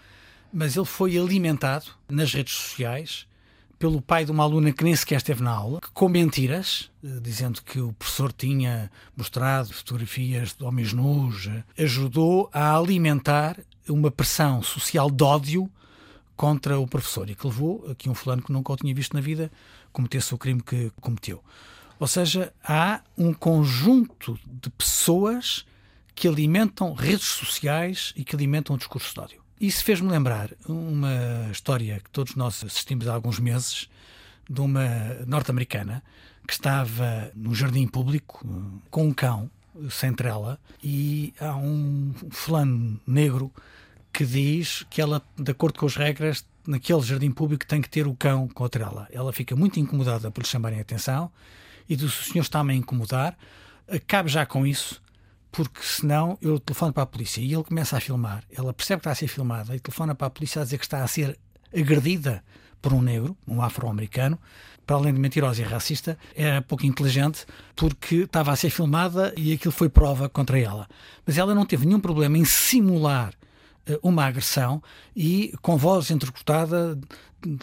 mas 0.53 0.77
ele 0.77 0.87
foi 0.87 1.17
alimentado 1.17 1.87
nas 2.09 2.33
redes 2.33 2.55
sociais 2.55 3.27
pelo 3.79 4.03
pai 4.03 4.27
de 4.27 4.31
uma 4.31 4.45
aluna 4.45 4.73
que 4.73 4.85
nem 4.85 4.95
sequer 4.95 5.17
esteve 5.17 5.43
na 5.43 5.53
aula, 5.53 5.81
com 5.95 6.07
mentiras, 6.07 6.91
eh, 7.03 7.19
dizendo 7.23 7.63
que 7.63 7.81
o 7.81 7.95
professor 7.95 8.31
tinha 8.31 8.91
mostrado 9.17 9.73
fotografias 9.73 10.55
de 10.55 10.63
homens 10.63 10.93
nus, 10.93 11.47
eh, 11.47 11.65
ajudou 11.83 12.51
a 12.53 12.77
alimentar 12.77 13.57
uma 13.89 14.11
pressão 14.11 14.63
social 14.63 15.11
de 15.11 15.25
ódio 15.25 15.71
contra 16.37 16.79
o 16.79 16.87
professor 16.87 17.31
e 17.31 17.35
que 17.35 17.47
levou 17.47 17.87
a 17.91 17.95
que 17.95 18.11
um 18.11 18.15
fulano 18.15 18.43
que 18.43 18.53
nunca 18.53 18.71
o 18.71 18.77
tinha 18.77 18.95
visto 18.95 19.15
na 19.15 19.21
vida 19.23 19.51
cometesse 19.93 20.35
o 20.35 20.39
crime 20.39 20.63
que 20.63 20.93
cometeu. 21.01 21.43
Ou 21.99 22.07
seja, 22.07 22.53
há 22.63 23.01
um 23.17 23.33
conjunto 23.33 24.39
de 24.47 24.69
pessoas 24.71 25.65
que 26.15 26.29
alimentam 26.29 26.93
redes 26.93 27.29
sociais 27.29 28.13
e 28.15 28.25
que 28.25 28.37
alimentam 28.37 28.77
o 28.77 28.79
discurso 28.79 29.15
de 29.15 29.21
ódio. 29.21 29.40
Isso 29.61 29.85
fez-me 29.85 30.09
lembrar 30.09 30.49
uma 30.67 31.51
história 31.53 32.01
que 32.03 32.09
todos 32.09 32.35
nós 32.35 32.65
assistimos 32.65 33.07
há 33.07 33.13
alguns 33.13 33.39
meses 33.39 33.91
de 34.49 34.59
uma 34.59 34.89
norte-americana 35.27 36.03
que 36.47 36.55
estava 36.55 37.31
no 37.35 37.55
jardim 37.55 37.87
público 37.87 38.43
com 38.91 39.09
um 39.09 39.13
cão 39.13 39.51
sem 39.91 40.15
trela 40.15 40.59
e 40.83 41.35
há 41.39 41.55
um 41.55 42.15
fulano 42.31 42.99
negro 43.07 43.53
que 44.11 44.25
diz 44.25 44.87
que 44.89 44.99
ela, 44.99 45.21
de 45.37 45.51
acordo 45.51 45.79
com 45.79 45.85
as 45.85 45.95
regras, 45.95 46.43
naquele 46.67 47.03
jardim 47.03 47.31
público 47.31 47.67
tem 47.67 47.83
que 47.83 47.91
ter 47.91 48.07
o 48.07 48.15
cão 48.15 48.49
com 48.49 48.65
a 48.65 48.69
trela. 48.71 49.09
Ela 49.13 49.31
fica 49.31 49.55
muito 49.55 49.79
incomodada 49.79 50.31
por 50.31 50.41
lhe 50.41 50.49
chamarem 50.49 50.79
a 50.79 50.83
atenção 50.83 51.31
e 51.87 51.95
diz: 51.97 52.19
O 52.19 52.25
senhor 52.33 52.45
está-me 52.45 52.73
a 52.73 52.77
incomodar, 52.77 53.37
acabe 53.87 54.31
já 54.31 54.47
com 54.47 54.67
isso 54.67 55.03
porque 55.51 55.81
senão 55.83 56.39
eu 56.41 56.59
telefono 56.59 56.93
para 56.93 57.03
a 57.03 57.07
polícia 57.07 57.41
e 57.41 57.53
ele 57.53 57.65
começa 57.65 57.97
a 57.97 58.01
filmar. 58.01 58.45
Ela 58.51 58.73
percebe 58.73 59.01
que 59.01 59.03
está 59.03 59.11
a 59.13 59.15
ser 59.15 59.29
filmada 59.29 59.75
e 59.75 59.81
telefona 59.81 60.15
para 60.15 60.27
a 60.27 60.31
polícia 60.31 60.61
a 60.61 60.65
dizer 60.65 60.79
que 60.79 60.85
está 60.85 61.03
a 61.03 61.09
ser 61.09 61.39
agredida 61.75 62.43
por 62.81 62.93
um 62.93 63.03
negro, 63.03 63.37
um 63.47 63.61
afro-americano, 63.63 64.39
para 64.87 64.97
além 64.97 65.15
de 65.15 65.21
mentirosa 65.21 65.61
e 65.63 65.65
racista, 65.65 66.19
era 66.35 66.63
pouco 66.63 66.85
inteligente 66.87 67.47
porque 67.77 68.17
estava 68.17 68.51
a 68.53 68.57
ser 68.57 68.71
filmada 68.71 69.33
e 69.37 69.53
aquilo 69.53 69.73
foi 69.73 69.89
prova 69.89 70.29
contra 70.29 70.59
ela. 70.59 70.89
Mas 71.25 71.39
ela 71.39 71.55
não 71.55 71.65
teve 71.65 71.87
nenhum 71.87 72.01
problema 72.01 72.39
em 72.39 72.45
simular 72.45 73.33
uma 74.03 74.25
agressão 74.27 74.83
e, 75.17 75.53
com 75.63 75.77
voz 75.77 76.11
entrecortada, 76.11 76.99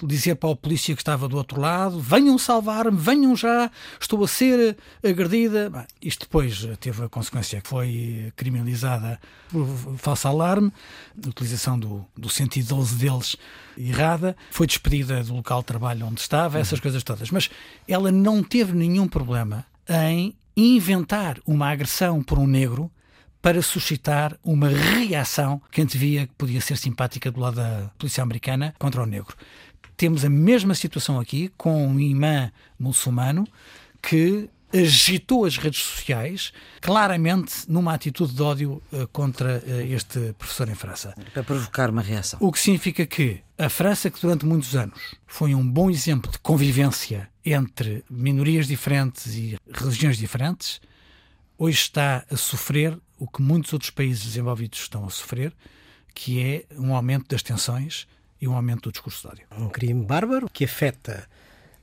dizer 0.03 0.35
para 0.35 0.51
a 0.51 0.55
polícia 0.55 0.95
que 0.95 1.01
estava 1.01 1.27
do 1.27 1.37
outro 1.37 1.59
lado: 1.59 1.99
venham 1.99 2.37
salvar-me, 2.37 2.97
venham 2.97 3.35
já, 3.35 3.69
estou 3.99 4.23
a 4.23 4.27
ser 4.27 4.77
agredida. 5.03 5.69
Bem, 5.69 5.85
isto 6.01 6.21
depois 6.21 6.67
teve 6.79 7.03
a 7.03 7.09
consequência 7.09 7.61
que 7.61 7.67
foi 7.67 8.31
criminalizada 8.35 9.19
por 9.49 9.67
falso 9.97 10.27
alarme, 10.27 10.71
a 11.23 11.29
utilização 11.29 11.77
do, 11.79 12.05
do 12.15 12.29
112 12.29 12.95
deles 12.95 13.37
errada, 13.77 14.35
foi 14.51 14.65
despedida 14.65 15.23
do 15.23 15.35
local 15.35 15.59
de 15.59 15.65
trabalho 15.65 16.07
onde 16.07 16.19
estava, 16.19 16.59
essas 16.59 16.79
uhum. 16.79 16.83
coisas 16.83 17.03
todas. 17.03 17.29
Mas 17.31 17.49
ela 17.87 18.11
não 18.11 18.43
teve 18.43 18.73
nenhum 18.73 19.07
problema 19.07 19.65
em 19.87 20.35
inventar 20.55 21.37
uma 21.45 21.69
agressão 21.69 22.23
por 22.23 22.39
um 22.39 22.47
negro 22.47 22.91
para 23.41 23.61
suscitar 23.61 24.37
uma 24.43 24.69
reação 24.69 25.61
que 25.71 25.81
antevia 25.81 26.27
que 26.27 26.33
podia 26.33 26.61
ser 26.61 26.77
simpática 26.77 27.31
do 27.31 27.39
lado 27.39 27.55
da 27.55 27.89
polícia 27.97 28.21
americana 28.21 28.75
contra 28.77 29.01
o 29.01 29.05
negro. 29.05 29.35
Temos 29.95 30.23
a 30.23 30.29
mesma 30.29 30.75
situação 30.75 31.19
aqui 31.19 31.51
com 31.57 31.87
um 31.87 31.99
imã 31.99 32.51
muçulmano 32.79 33.47
que 34.01 34.49
agitou 34.73 35.45
as 35.45 35.57
redes 35.57 35.81
sociais 35.81 36.51
claramente 36.81 37.53
numa 37.67 37.93
atitude 37.93 38.33
de 38.33 38.41
ódio 38.41 38.81
uh, 38.91 39.07
contra 39.07 39.63
uh, 39.65 39.81
este 39.81 40.33
professor 40.37 40.67
em 40.69 40.75
França. 40.75 41.15
Para 41.33 41.43
provocar 41.43 41.89
uma 41.89 42.01
reação. 42.01 42.39
O 42.41 42.51
que 42.51 42.59
significa 42.59 43.05
que 43.05 43.41
a 43.57 43.69
França, 43.69 44.09
que 44.09 44.21
durante 44.21 44.45
muitos 44.45 44.75
anos 44.75 45.15
foi 45.25 45.55
um 45.55 45.67
bom 45.67 45.89
exemplo 45.89 46.31
de 46.31 46.39
convivência 46.39 47.29
entre 47.45 48.03
minorias 48.09 48.67
diferentes 48.67 49.35
e 49.35 49.57
religiões 49.73 50.17
diferentes, 50.17 50.81
hoje 51.57 51.77
está 51.77 52.25
a 52.29 52.37
sofrer 52.37 52.97
o 53.17 53.27
que 53.27 53.41
muitos 53.41 53.73
outros 53.73 53.91
países 53.91 54.23
desenvolvidos 54.23 54.79
estão 54.79 55.05
a 55.05 55.09
sofrer, 55.09 55.53
que 56.13 56.39
é 56.39 56.65
um 56.77 56.95
aumento 56.95 57.27
das 57.29 57.41
tensões 57.41 58.07
e 58.39 58.47
um 58.47 58.55
aumento 58.55 58.83
do 58.83 58.91
discurso 58.91 59.21
de 59.21 59.27
ódio. 59.27 59.47
Um 59.57 59.69
crime 59.69 60.05
bárbaro 60.05 60.49
que 60.51 60.65
afeta 60.65 61.27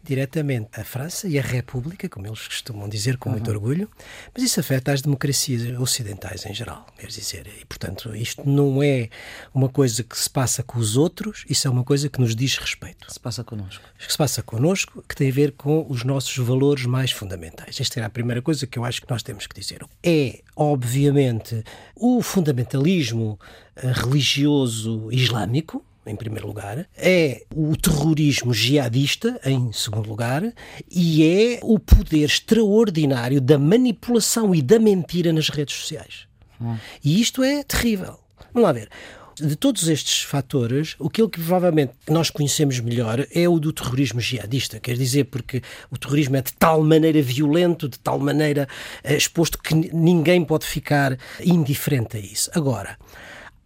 diretamente 0.05 0.69
a 0.79 0.85
França 0.85 1.29
e 1.29 1.39
a 1.39 1.43
República, 1.43 2.09
como 2.09 2.27
eles 2.27 2.47
costumam 2.47 2.89
dizer 2.89 3.17
com 3.17 3.31
muito 3.31 3.49
uhum. 3.49 3.55
orgulho, 3.55 3.91
mas 4.33 4.43
isso 4.43 4.61
afeta 4.61 4.93
as 4.93 5.03
democracias 5.03 5.63
ocidentais 5.79 6.45
em 6.47 6.55
geral, 6.55 6.87
quer 6.99 7.07
dizer, 7.07 7.47
e 7.61 7.65
portanto 7.65 8.15
isto 8.15 8.49
não 8.49 8.83
é 8.83 9.09
uma 9.53 9.69
coisa 9.69 10.03
que 10.03 10.19
se 10.19 10.29
passa 10.29 10.63
com 10.63 10.79
os 10.79 10.97
outros, 10.97 11.45
isso 11.49 11.67
é 11.67 11.71
uma 11.71 11.85
coisa 11.85 12.09
que 12.09 12.21
nos 12.21 12.37
diz 12.37 12.57
respeito. 12.59 13.13
Se 13.13 13.19
passa 13.19 13.43
connosco. 13.43 13.83
Que 13.99 14.11
se 14.13 14.19
passa 14.19 14.43
connosco, 14.43 15.05
que 15.09 15.15
tem 15.15 15.29
a 15.29 15.33
ver 15.33 15.53
com 15.53 15.87
os 15.89 16.05
nossos 16.05 16.37
valores 16.37 16.87
mais 16.87 17.11
fundamentais. 17.11 17.81
Esta 17.81 18.01
é 18.01 18.05
a 18.05 18.11
primeira 18.11 18.43
coisa 18.43 18.67
que 18.67 18.79
eu 18.79 18.85
acho 18.85 19.01
que 19.01 19.11
nós 19.11 19.23
temos 19.23 19.47
que 19.47 19.59
dizer. 19.59 19.85
É, 20.03 20.41
obviamente, 20.57 21.65
o 21.97 22.23
fundamentalismo 22.23 23.39
eh, 23.77 23.93
religioso 23.93 25.11
islâmico, 25.11 25.85
em 26.07 26.17
primeiro 26.17 26.47
lugar, 26.47 26.87
é 26.97 27.45
o 27.55 27.77
terrorismo 27.77 28.53
jihadista, 28.53 29.41
em 29.45 29.73
segundo 29.73 30.09
lugar, 30.09 30.43
e 30.91 31.25
é 31.25 31.61
o 31.63 31.79
poder 31.79 32.25
extraordinário 32.25 33.41
da 33.41 33.59
manipulação 33.59 34.55
e 34.55 34.61
da 34.61 34.79
mentira 34.79 35.33
nas 35.33 35.49
redes 35.49 35.75
sociais. 35.77 36.27
Hum. 36.61 36.77
E 37.03 37.21
isto 37.21 37.43
é 37.43 37.63
terrível. 37.63 38.19
Vamos 38.53 38.67
lá 38.67 38.73
ver. 38.73 38.89
De 39.37 39.57
todos 39.57 39.89
estes 39.89 40.23
fatores, 40.23 40.95
aquilo 41.05 41.29
que 41.29 41.41
provavelmente 41.41 41.93
nós 42.09 42.31
conhecemos 42.31 42.79
melhor 42.79 43.27
é 43.35 43.49
o 43.49 43.59
do 43.59 43.73
terrorismo 43.73 44.21
jihadista. 44.21 44.79
Quer 44.79 44.97
dizer, 44.97 45.25
porque 45.25 45.61
o 45.91 45.99
terrorismo 45.99 46.37
é 46.37 46.43
de 46.43 46.53
tal 46.53 46.85
maneira 46.85 47.21
violento, 47.21 47.89
de 47.89 47.99
tal 47.99 48.21
maneira 48.21 48.69
eh, 49.03 49.17
exposto, 49.17 49.59
que 49.59 49.75
ninguém 49.75 50.45
pode 50.45 50.65
ficar 50.65 51.19
indiferente 51.45 52.17
a 52.17 52.21
isso. 52.21 52.49
Agora, 52.55 52.97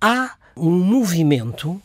há 0.01 0.37
um 0.57 0.71
movimento 0.71 1.81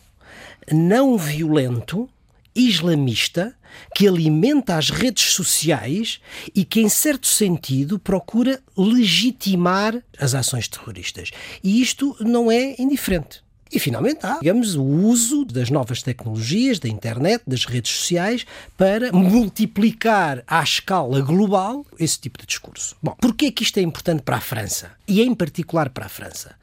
não 0.71 1.17
violento, 1.17 2.09
islamista, 2.55 3.55
que 3.95 4.07
alimenta 4.07 4.77
as 4.77 4.89
redes 4.89 5.31
sociais 5.33 6.19
e 6.53 6.63
que, 6.63 6.81
em 6.81 6.89
certo 6.89 7.27
sentido, 7.27 7.97
procura 7.97 8.61
legitimar 8.77 10.01
as 10.19 10.35
ações 10.35 10.67
terroristas. 10.67 11.31
E 11.63 11.81
isto 11.81 12.15
não 12.19 12.51
é 12.51 12.75
indiferente. 12.79 13.43
E 13.73 13.79
finalmente 13.79 14.23
há, 14.23 14.37
digamos, 14.37 14.75
o 14.75 14.83
uso 14.83 15.43
das 15.45 15.71
novas 15.71 16.03
tecnologias, 16.03 16.77
da 16.77 16.87
internet, 16.87 17.41
das 17.47 17.65
redes 17.65 17.91
sociais, 17.91 18.45
para 18.77 19.11
multiplicar 19.11 20.43
à 20.45 20.61
escala 20.61 21.19
global 21.21 21.83
esse 21.99 22.19
tipo 22.19 22.37
de 22.37 22.45
discurso. 22.45 22.95
Bom, 23.01 23.15
porquê 23.19 23.47
é 23.47 23.51
que 23.51 23.63
isto 23.63 23.79
é 23.79 23.81
importante 23.81 24.21
para 24.21 24.37
a 24.37 24.41
França? 24.41 24.91
E 25.07 25.23
em 25.23 25.33
particular 25.33 25.89
para 25.89 26.05
a 26.05 26.09
França? 26.09 26.55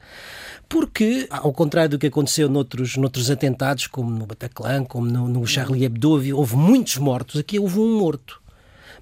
Porque, 0.71 1.27
ao 1.29 1.51
contrário 1.51 1.89
do 1.89 1.99
que 1.99 2.07
aconteceu 2.07 2.47
noutros, 2.47 2.95
noutros 2.95 3.29
atentados, 3.29 3.87
como 3.87 4.09
no 4.09 4.25
Bataclan, 4.25 4.85
como 4.85 5.05
no, 5.05 5.27
no 5.27 5.45
Charlie 5.45 5.83
Hebdo, 5.83 6.11
houve 6.11 6.55
muitos 6.55 6.95
mortos, 6.95 7.41
aqui 7.41 7.59
houve 7.59 7.77
um 7.77 7.99
morto. 7.99 8.41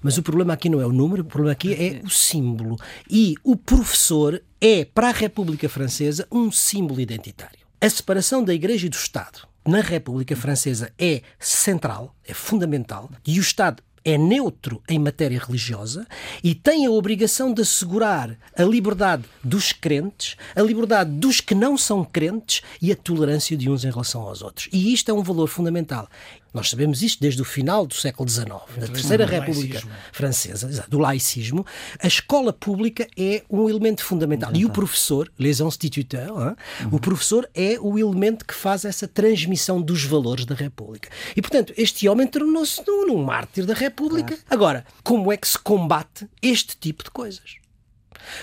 Mas 0.02 0.18
o 0.18 0.22
problema 0.22 0.52
aqui 0.52 0.68
não 0.68 0.80
é 0.80 0.86
o 0.86 0.92
número, 0.92 1.22
o 1.22 1.26
problema 1.26 1.52
aqui 1.52 1.72
é 1.74 2.04
o 2.04 2.10
símbolo. 2.10 2.76
E 3.08 3.36
o 3.44 3.54
professor 3.54 4.42
é, 4.60 4.84
para 4.84 5.10
a 5.10 5.12
República 5.12 5.68
Francesa, 5.68 6.26
um 6.32 6.50
símbolo 6.50 7.00
identitário. 7.00 7.60
A 7.80 7.88
separação 7.88 8.42
da 8.42 8.52
Igreja 8.52 8.86
e 8.86 8.90
do 8.90 8.96
Estado 8.96 9.46
na 9.64 9.80
República 9.80 10.34
Francesa 10.34 10.92
é 10.98 11.22
central, 11.38 12.16
é 12.26 12.34
fundamental, 12.34 13.08
e 13.24 13.38
o 13.38 13.42
Estado 13.42 13.80
é 14.04 14.16
neutro 14.16 14.82
em 14.88 14.98
matéria 14.98 15.38
religiosa 15.38 16.06
e 16.42 16.54
tem 16.54 16.86
a 16.86 16.90
obrigação 16.90 17.52
de 17.52 17.62
assegurar 17.62 18.36
a 18.56 18.62
liberdade 18.62 19.24
dos 19.42 19.72
crentes, 19.72 20.36
a 20.54 20.62
liberdade 20.62 21.10
dos 21.10 21.40
que 21.40 21.54
não 21.54 21.76
são 21.76 22.04
crentes 22.04 22.62
e 22.80 22.90
a 22.92 22.96
tolerância 22.96 23.56
de 23.56 23.68
uns 23.68 23.84
em 23.84 23.90
relação 23.90 24.22
aos 24.22 24.42
outros. 24.42 24.68
E 24.72 24.92
isto 24.92 25.10
é 25.10 25.14
um 25.14 25.22
valor 25.22 25.48
fundamental. 25.48 26.08
Nós 26.52 26.70
sabemos 26.70 27.02
isto 27.02 27.20
desde 27.20 27.40
o 27.40 27.44
final 27.44 27.86
do 27.86 27.94
século 27.94 28.28
XIX, 28.28 28.48
da 28.76 28.88
Terceira 28.88 29.24
República 29.24 29.74
laicismo. 29.74 29.90
Francesa, 30.12 30.86
do 30.88 30.98
laicismo. 30.98 31.66
A 32.00 32.06
escola 32.06 32.52
pública 32.52 33.06
é 33.16 33.42
um 33.48 33.68
elemento 33.68 34.04
fundamental. 34.04 34.50
E 34.54 34.64
o 34.64 34.70
professor, 34.70 35.30
les 35.38 35.60
instituteurs, 35.60 36.30
hein? 36.30 36.56
uhum. 36.82 36.88
o 36.92 37.00
professor 37.00 37.48
é 37.54 37.78
o 37.80 37.98
elemento 37.98 38.44
que 38.44 38.54
faz 38.54 38.84
essa 38.84 39.06
transmissão 39.06 39.80
dos 39.80 40.04
valores 40.04 40.44
da 40.44 40.54
República. 40.54 41.08
E, 41.36 41.40
portanto, 41.40 41.72
este 41.76 42.08
homem 42.08 42.26
tornou-se 42.26 42.82
num 42.86 43.22
mártir 43.22 43.64
da 43.64 43.74
República. 43.74 44.36
Agora, 44.48 44.84
como 45.04 45.32
é 45.32 45.36
que 45.36 45.46
se 45.46 45.58
combate 45.58 46.28
este 46.42 46.76
tipo 46.76 47.04
de 47.04 47.10
coisas? 47.10 47.60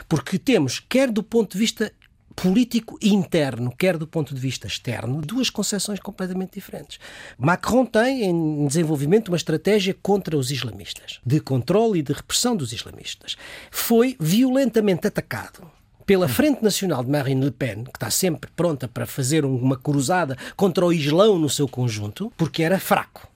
Porque 0.07 0.39
temos, 0.39 0.79
quer 0.79 1.11
do 1.11 1.23
ponto 1.23 1.53
de 1.53 1.59
vista 1.59 1.91
político 2.37 2.99
interno, 3.01 3.73
quer 3.75 3.97
do 3.97 4.05
ponto 4.05 4.35
de 4.35 4.39
vista 4.39 4.67
externo, 4.67 5.21
duas 5.21 5.49
concepções 5.49 5.99
completamente 5.99 6.53
diferentes. 6.53 6.99
Macron 7.35 7.83
tem 7.83 8.25
em 8.25 8.67
desenvolvimento 8.67 9.29
uma 9.29 9.37
estratégia 9.37 9.97
contra 10.03 10.37
os 10.37 10.51
islamistas, 10.51 11.19
de 11.25 11.39
controle 11.39 11.99
e 11.99 12.03
de 12.03 12.13
repressão 12.13 12.55
dos 12.55 12.71
islamistas. 12.71 13.35
Foi 13.71 14.15
violentamente 14.19 15.07
atacado 15.07 15.69
pela 16.05 16.29
Frente 16.29 16.63
Nacional 16.63 17.03
de 17.03 17.09
Marine 17.09 17.43
Le 17.43 17.51
Pen, 17.51 17.83
que 17.85 17.97
está 17.97 18.11
sempre 18.11 18.51
pronta 18.55 18.87
para 18.87 19.07
fazer 19.07 19.43
uma 19.43 19.75
cruzada 19.75 20.37
contra 20.55 20.85
o 20.85 20.93
Islão 20.93 21.39
no 21.39 21.49
seu 21.49 21.67
conjunto, 21.67 22.31
porque 22.37 22.61
era 22.61 22.79
fraco. 22.79 23.27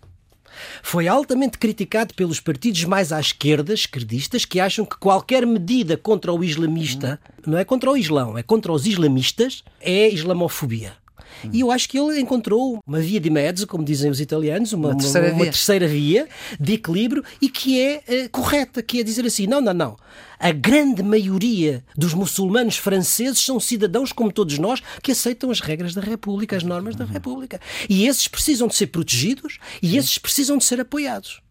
Foi 0.84 1.08
altamente 1.08 1.58
criticado 1.58 2.13
pelos 2.13 2.39
partidos 2.39 2.84
mais 2.86 3.12
à 3.12 3.19
esquerda, 3.19 3.74
esquerdistas, 3.74 4.45
que 4.45 4.60
acham 4.60 4.86
que 4.86 4.97
qualquer 4.97 5.45
medida 5.45 5.97
contra 5.97 6.34
o 6.34 6.43
islamista, 6.43 7.19
não 7.45 7.58
é 7.58 7.65
contra 7.65 7.91
o 7.91 7.97
islão, 7.97 8.38
é 8.38 8.43
contra 8.43 8.71
os 8.71 8.86
islamistas, 8.86 9.63
é 9.80 10.10
islamofobia. 10.10 11.01
E 11.52 11.62
eu 11.62 11.72
acho 11.72 11.88
que 11.89 11.98
ele 11.98 12.20
encontrou 12.20 12.80
uma 12.86 13.00
via 13.00 13.20
de 13.20 13.30
mezzo, 13.30 13.67
como 13.67 13.84
dizem 13.84 14.12
os 14.12 14.20
italianos, 14.20 14.74
uma, 14.74 14.89
uma, 14.89 14.98
terceira, 14.98 15.28
uma, 15.28 15.34
uma 15.34 15.44
via. 15.44 15.52
terceira, 15.52 15.88
via. 15.88 16.28
de 16.60 16.74
equilíbrio 16.74 17.24
e 17.41 17.50
que 17.50 17.80
é 17.80 18.04
uh, 18.08 18.30
correta, 18.30 18.82
que 18.82 19.00
é 19.00 19.04
dizer 19.04 19.26
assim: 19.26 19.48
não, 19.48 19.62
não, 19.62 19.74
não. 19.74 19.98
A 20.39 20.52
grande 20.52 21.04
maioria 21.04 21.84
dos 21.96 22.13
muçulmanos 22.13 22.78
franceses 22.78 23.39
são 23.39 23.60
cidadãos 23.60 24.12
como 24.12 24.32
todos 24.32 24.58
nós 24.58 24.82
que 25.02 25.12
aceitam 25.12 25.52
as 25.52 25.60
regras 25.60 25.94
da 25.94 26.02
República, 26.02 26.58
as 26.58 26.63
normas 26.63 26.96
da 26.96 27.06
República. 27.06 27.60
E 27.88 28.08
esses 28.08 28.28
precisam 28.28 28.67
de 28.67 28.76
ser 28.76 28.88
protegidos 28.88 29.60
e 29.82 29.98
esses 29.98 30.17
precisam 30.17 30.58
de 30.58 30.63
ser 30.63 30.80
apoiados 30.80 31.41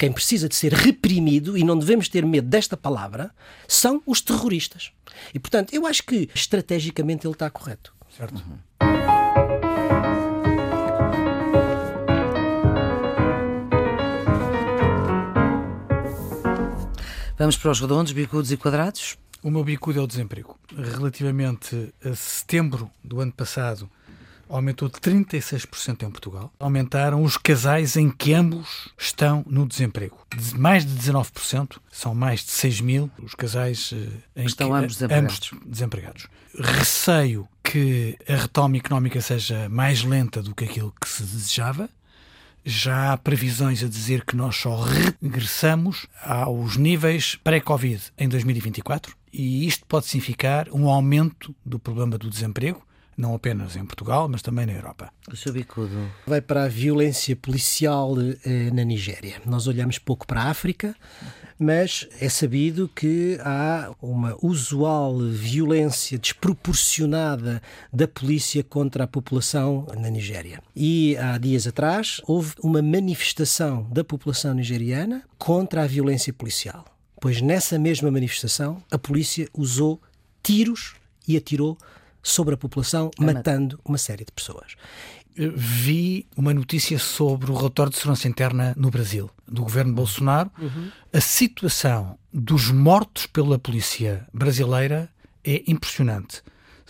quem 0.00 0.10
precisa 0.10 0.48
de 0.48 0.56
ser 0.56 0.72
reprimido, 0.72 1.58
e 1.58 1.62
não 1.62 1.78
devemos 1.78 2.08
ter 2.08 2.24
medo 2.24 2.48
desta 2.48 2.74
palavra, 2.74 3.30
são 3.68 4.02
os 4.06 4.22
terroristas. 4.22 4.92
E, 5.34 5.38
portanto, 5.38 5.74
eu 5.74 5.86
acho 5.86 6.04
que 6.04 6.26
estrategicamente 6.34 7.26
ele 7.26 7.34
está 7.34 7.50
correto. 7.50 7.92
Certo. 8.16 8.36
Uhum. 8.36 8.58
Vamos 17.40 17.56
para 17.56 17.70
os 17.70 17.80
redondos, 17.80 18.12
bicudos 18.12 18.52
e 18.52 18.56
quadrados? 18.58 19.16
O 19.42 19.50
meu 19.50 19.64
bicudo 19.64 19.98
é 19.98 20.02
o 20.02 20.06
desemprego. 20.06 20.58
Relativamente 20.76 21.90
a 22.04 22.14
setembro 22.14 22.90
do 23.02 23.18
ano 23.18 23.32
passado, 23.32 23.88
aumentou 24.46 24.90
de 24.90 24.96
36% 24.96 26.02
em 26.02 26.10
Portugal. 26.10 26.52
Aumentaram 26.60 27.22
os 27.22 27.38
casais 27.38 27.96
em 27.96 28.10
que 28.10 28.34
ambos 28.34 28.90
estão 28.98 29.42
no 29.48 29.66
desemprego. 29.66 30.18
De 30.36 30.58
mais 30.58 30.84
de 30.84 30.92
19%, 30.92 31.78
são 31.90 32.14
mais 32.14 32.40
de 32.40 32.50
6 32.50 32.82
mil 32.82 33.10
os 33.22 33.34
casais 33.34 33.94
eh, 33.94 34.42
em 34.42 34.44
estão 34.44 34.68
que, 34.68 34.74
ambos 34.74 34.96
desempregados. 34.96 35.50
ambos 35.50 35.66
desempregados. 35.66 36.26
Receio 36.58 37.48
que 37.64 38.18
a 38.28 38.36
retoma 38.36 38.76
económica 38.76 39.18
seja 39.22 39.66
mais 39.70 40.04
lenta 40.04 40.42
do 40.42 40.54
que 40.54 40.64
aquilo 40.64 40.92
que 41.00 41.08
se 41.08 41.22
desejava 41.22 41.88
já 42.64 43.12
há 43.12 43.16
previsões 43.16 43.82
a 43.82 43.88
dizer 43.88 44.24
que 44.24 44.36
nós 44.36 44.56
só 44.56 44.84
regressamos 45.20 46.06
aos 46.22 46.76
níveis 46.76 47.38
pré-Covid 47.42 48.12
em 48.18 48.28
2024 48.28 49.14
e 49.32 49.66
isto 49.66 49.86
pode 49.86 50.06
significar 50.06 50.68
um 50.70 50.88
aumento 50.88 51.54
do 51.64 51.78
problema 51.78 52.18
do 52.18 52.28
desemprego, 52.28 52.84
não 53.20 53.34
apenas 53.34 53.76
em 53.76 53.84
Portugal, 53.84 54.28
mas 54.28 54.42
também 54.42 54.66
na 54.66 54.72
Europa. 54.72 55.12
O 55.30 55.36
seu 55.36 55.52
bicudo 55.52 56.10
vai 56.26 56.40
para 56.40 56.64
a 56.64 56.68
violência 56.68 57.36
policial 57.36 58.14
eh, 58.44 58.70
na 58.72 58.82
Nigéria. 58.82 59.40
Nós 59.46 59.66
olhamos 59.66 59.98
pouco 59.98 60.26
para 60.26 60.42
a 60.42 60.50
África, 60.50 60.96
mas 61.58 62.08
é 62.18 62.28
sabido 62.28 62.88
que 62.88 63.38
há 63.42 63.92
uma 64.00 64.36
usual 64.42 65.18
violência 65.18 66.18
desproporcionada 66.18 67.62
da 67.92 68.08
polícia 68.08 68.64
contra 68.64 69.04
a 69.04 69.06
população 69.06 69.86
na 69.96 70.10
Nigéria. 70.10 70.62
E 70.74 71.16
há 71.18 71.38
dias 71.38 71.66
atrás 71.66 72.20
houve 72.26 72.54
uma 72.62 72.82
manifestação 72.82 73.86
da 73.92 74.02
população 74.02 74.54
nigeriana 74.54 75.22
contra 75.38 75.82
a 75.82 75.86
violência 75.86 76.32
policial 76.32 76.84
pois 77.20 77.42
nessa 77.42 77.78
mesma 77.78 78.10
manifestação 78.10 78.82
a 78.90 78.98
polícia 78.98 79.46
usou 79.52 80.00
tiros 80.42 80.94
e 81.28 81.36
atirou 81.36 81.76
sobre 82.22 82.54
a 82.54 82.56
população, 82.56 83.10
matando 83.18 83.80
uma 83.84 83.98
série 83.98 84.24
de 84.24 84.32
pessoas. 84.32 84.76
Vi 85.36 86.26
uma 86.36 86.52
notícia 86.52 86.98
sobre 86.98 87.50
o 87.50 87.54
relatório 87.54 87.90
de 87.90 87.98
segurança 87.98 88.28
interna 88.28 88.74
no 88.76 88.90
Brasil, 88.90 89.30
do 89.46 89.62
governo 89.62 89.92
Bolsonaro. 89.92 90.50
Uhum. 90.58 90.90
A 91.12 91.20
situação 91.20 92.18
dos 92.32 92.70
mortos 92.70 93.26
pela 93.26 93.58
polícia 93.58 94.26
brasileira 94.34 95.08
é 95.44 95.62
impressionante. 95.66 96.42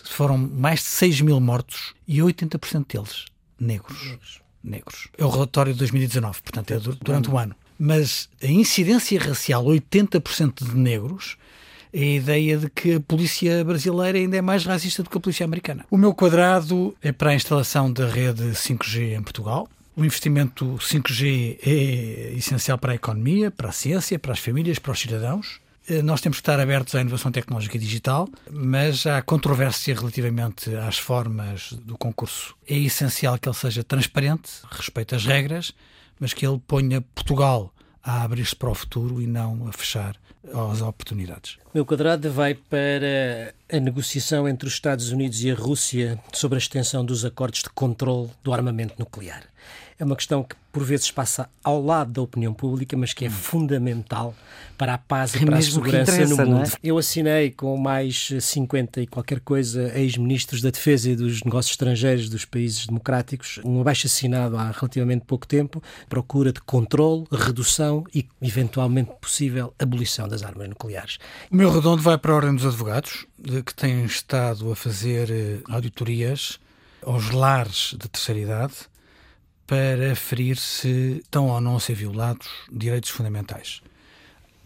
Foram 0.04 0.38
mais 0.38 0.80
de 0.80 0.86
6 0.86 1.20
mil 1.20 1.38
mortos 1.38 1.94
e 2.08 2.18
80% 2.18 2.86
deles 2.86 3.26
negros. 3.60 4.02
negros. 4.02 4.40
Negros. 4.62 5.08
É 5.16 5.24
o 5.24 5.28
relatório 5.28 5.72
de 5.72 5.78
2019, 5.78 6.42
portanto, 6.42 6.70
é 6.72 6.78
durante 6.78 7.30
o 7.30 7.38
ano. 7.38 7.54
Mas 7.78 8.28
a 8.42 8.46
incidência 8.46 9.18
racial, 9.20 9.64
80% 9.64 10.64
de 10.64 10.76
negros, 10.76 11.36
é 11.36 11.38
a 11.92 11.98
ideia 11.98 12.56
de 12.56 12.70
que 12.70 12.94
a 12.94 13.00
polícia 13.00 13.64
brasileira 13.64 14.18
ainda 14.18 14.36
é 14.36 14.42
mais 14.42 14.64
racista 14.64 15.02
do 15.02 15.10
que 15.10 15.18
a 15.18 15.20
polícia 15.20 15.44
americana. 15.44 15.84
O 15.90 15.96
meu 15.96 16.14
quadrado 16.14 16.96
é 17.02 17.12
para 17.12 17.30
a 17.30 17.34
instalação 17.34 17.92
da 17.92 18.06
rede 18.06 18.42
5G 18.50 19.16
em 19.18 19.22
Portugal. 19.22 19.68
O 19.96 20.04
investimento 20.04 20.76
5G 20.78 21.58
é 21.66 22.32
essencial 22.36 22.78
para 22.78 22.92
a 22.92 22.94
economia, 22.94 23.50
para 23.50 23.68
a 23.68 23.72
ciência, 23.72 24.18
para 24.18 24.32
as 24.32 24.38
famílias, 24.38 24.78
para 24.78 24.92
os 24.92 25.00
cidadãos. 25.00 25.60
Eh, 25.88 26.02
nós 26.02 26.20
temos 26.20 26.38
que 26.38 26.42
estar 26.42 26.60
abertos 26.60 26.94
à 26.94 27.00
inovação 27.00 27.32
tecnológica 27.32 27.78
digital, 27.78 28.28
mas 28.50 29.06
há 29.06 29.20
controvérsia 29.20 29.94
relativamente 29.94 30.74
às 30.76 30.98
formas 30.98 31.72
do 31.72 31.98
concurso. 31.98 32.54
É 32.68 32.76
essencial 32.76 33.38
que 33.38 33.48
ele 33.48 33.56
seja 33.56 33.82
transparente, 33.82 34.50
respeite 34.70 35.14
as 35.14 35.24
regras, 35.24 35.72
mas 36.18 36.32
que 36.32 36.46
ele 36.46 36.60
ponha 36.66 37.00
Portugal 37.00 37.74
a 38.02 38.22
abrir-se 38.22 38.54
para 38.54 38.70
o 38.70 38.74
futuro 38.74 39.20
e 39.20 39.26
não 39.26 39.66
a 39.68 39.72
fechar 39.72 40.16
às 40.52 40.80
oportunidades. 40.80 41.58
Meu 41.74 41.84
quadrado 41.84 42.30
vai 42.32 42.54
para 42.54 43.54
a 43.70 43.78
negociação 43.78 44.48
entre 44.48 44.66
os 44.66 44.74
Estados 44.74 45.10
Unidos 45.10 45.42
e 45.44 45.50
a 45.50 45.54
Rússia 45.54 46.18
sobre 46.32 46.56
a 46.56 46.58
extensão 46.58 47.04
dos 47.04 47.24
acordos 47.24 47.62
de 47.62 47.70
controle 47.70 48.30
do 48.42 48.52
armamento 48.52 48.94
nuclear. 48.98 49.44
É 50.00 50.04
uma 50.04 50.16
questão 50.16 50.42
que 50.42 50.56
por 50.72 50.82
vezes 50.82 51.10
passa 51.10 51.46
ao 51.62 51.84
lado 51.84 52.10
da 52.10 52.22
opinião 52.22 52.54
pública, 52.54 52.96
mas 52.96 53.12
que 53.12 53.26
é 53.26 53.30
fundamental 53.30 54.34
para 54.78 54.94
a 54.94 54.98
paz 54.98 55.34
e 55.34 55.42
é 55.42 55.44
para 55.44 55.58
a 55.58 55.62
segurança 55.62 56.24
no 56.24 56.36
mundo. 56.38 56.68
É? 56.68 56.72
Eu 56.82 56.96
assinei 56.96 57.50
com 57.50 57.76
mais 57.76 58.30
50 58.40 59.02
e 59.02 59.06
qualquer 59.06 59.40
coisa 59.40 59.92
ex-ministros 59.94 60.62
da 60.62 60.70
Defesa 60.70 61.10
e 61.10 61.16
dos 61.16 61.42
Negócios 61.42 61.72
Estrangeiros 61.72 62.30
dos 62.30 62.46
países 62.46 62.86
democráticos 62.86 63.60
um 63.62 63.78
abaixo 63.82 64.06
assinado 64.06 64.56
há 64.56 64.70
relativamente 64.70 65.26
pouco 65.26 65.46
tempo, 65.46 65.82
procura 66.08 66.50
de 66.50 66.62
controle, 66.62 67.26
redução 67.30 68.02
e, 68.14 68.26
eventualmente 68.40 69.10
possível, 69.20 69.74
abolição 69.78 70.26
das 70.26 70.42
armas 70.42 70.66
nucleares. 70.66 71.18
O 71.50 71.56
meu 71.56 71.70
redondo 71.70 72.00
vai 72.00 72.16
para 72.16 72.32
a 72.32 72.36
Ordem 72.36 72.54
dos 72.54 72.64
Advogados, 72.64 73.26
que 73.66 73.74
têm 73.74 74.06
estado 74.06 74.72
a 74.72 74.76
fazer 74.76 75.30
eh, 75.30 75.58
auditorias 75.68 76.58
aos 77.02 77.30
lares 77.30 77.94
de 77.98 78.08
terceira 78.08 78.40
idade 78.40 78.74
para 79.70 80.10
aferir 80.10 80.56
se 80.56 81.20
estão 81.22 81.46
ou 81.46 81.60
não 81.60 81.76
a 81.76 81.80
ser 81.80 81.94
violados 81.94 82.48
direitos 82.72 83.10
fundamentais. 83.10 83.80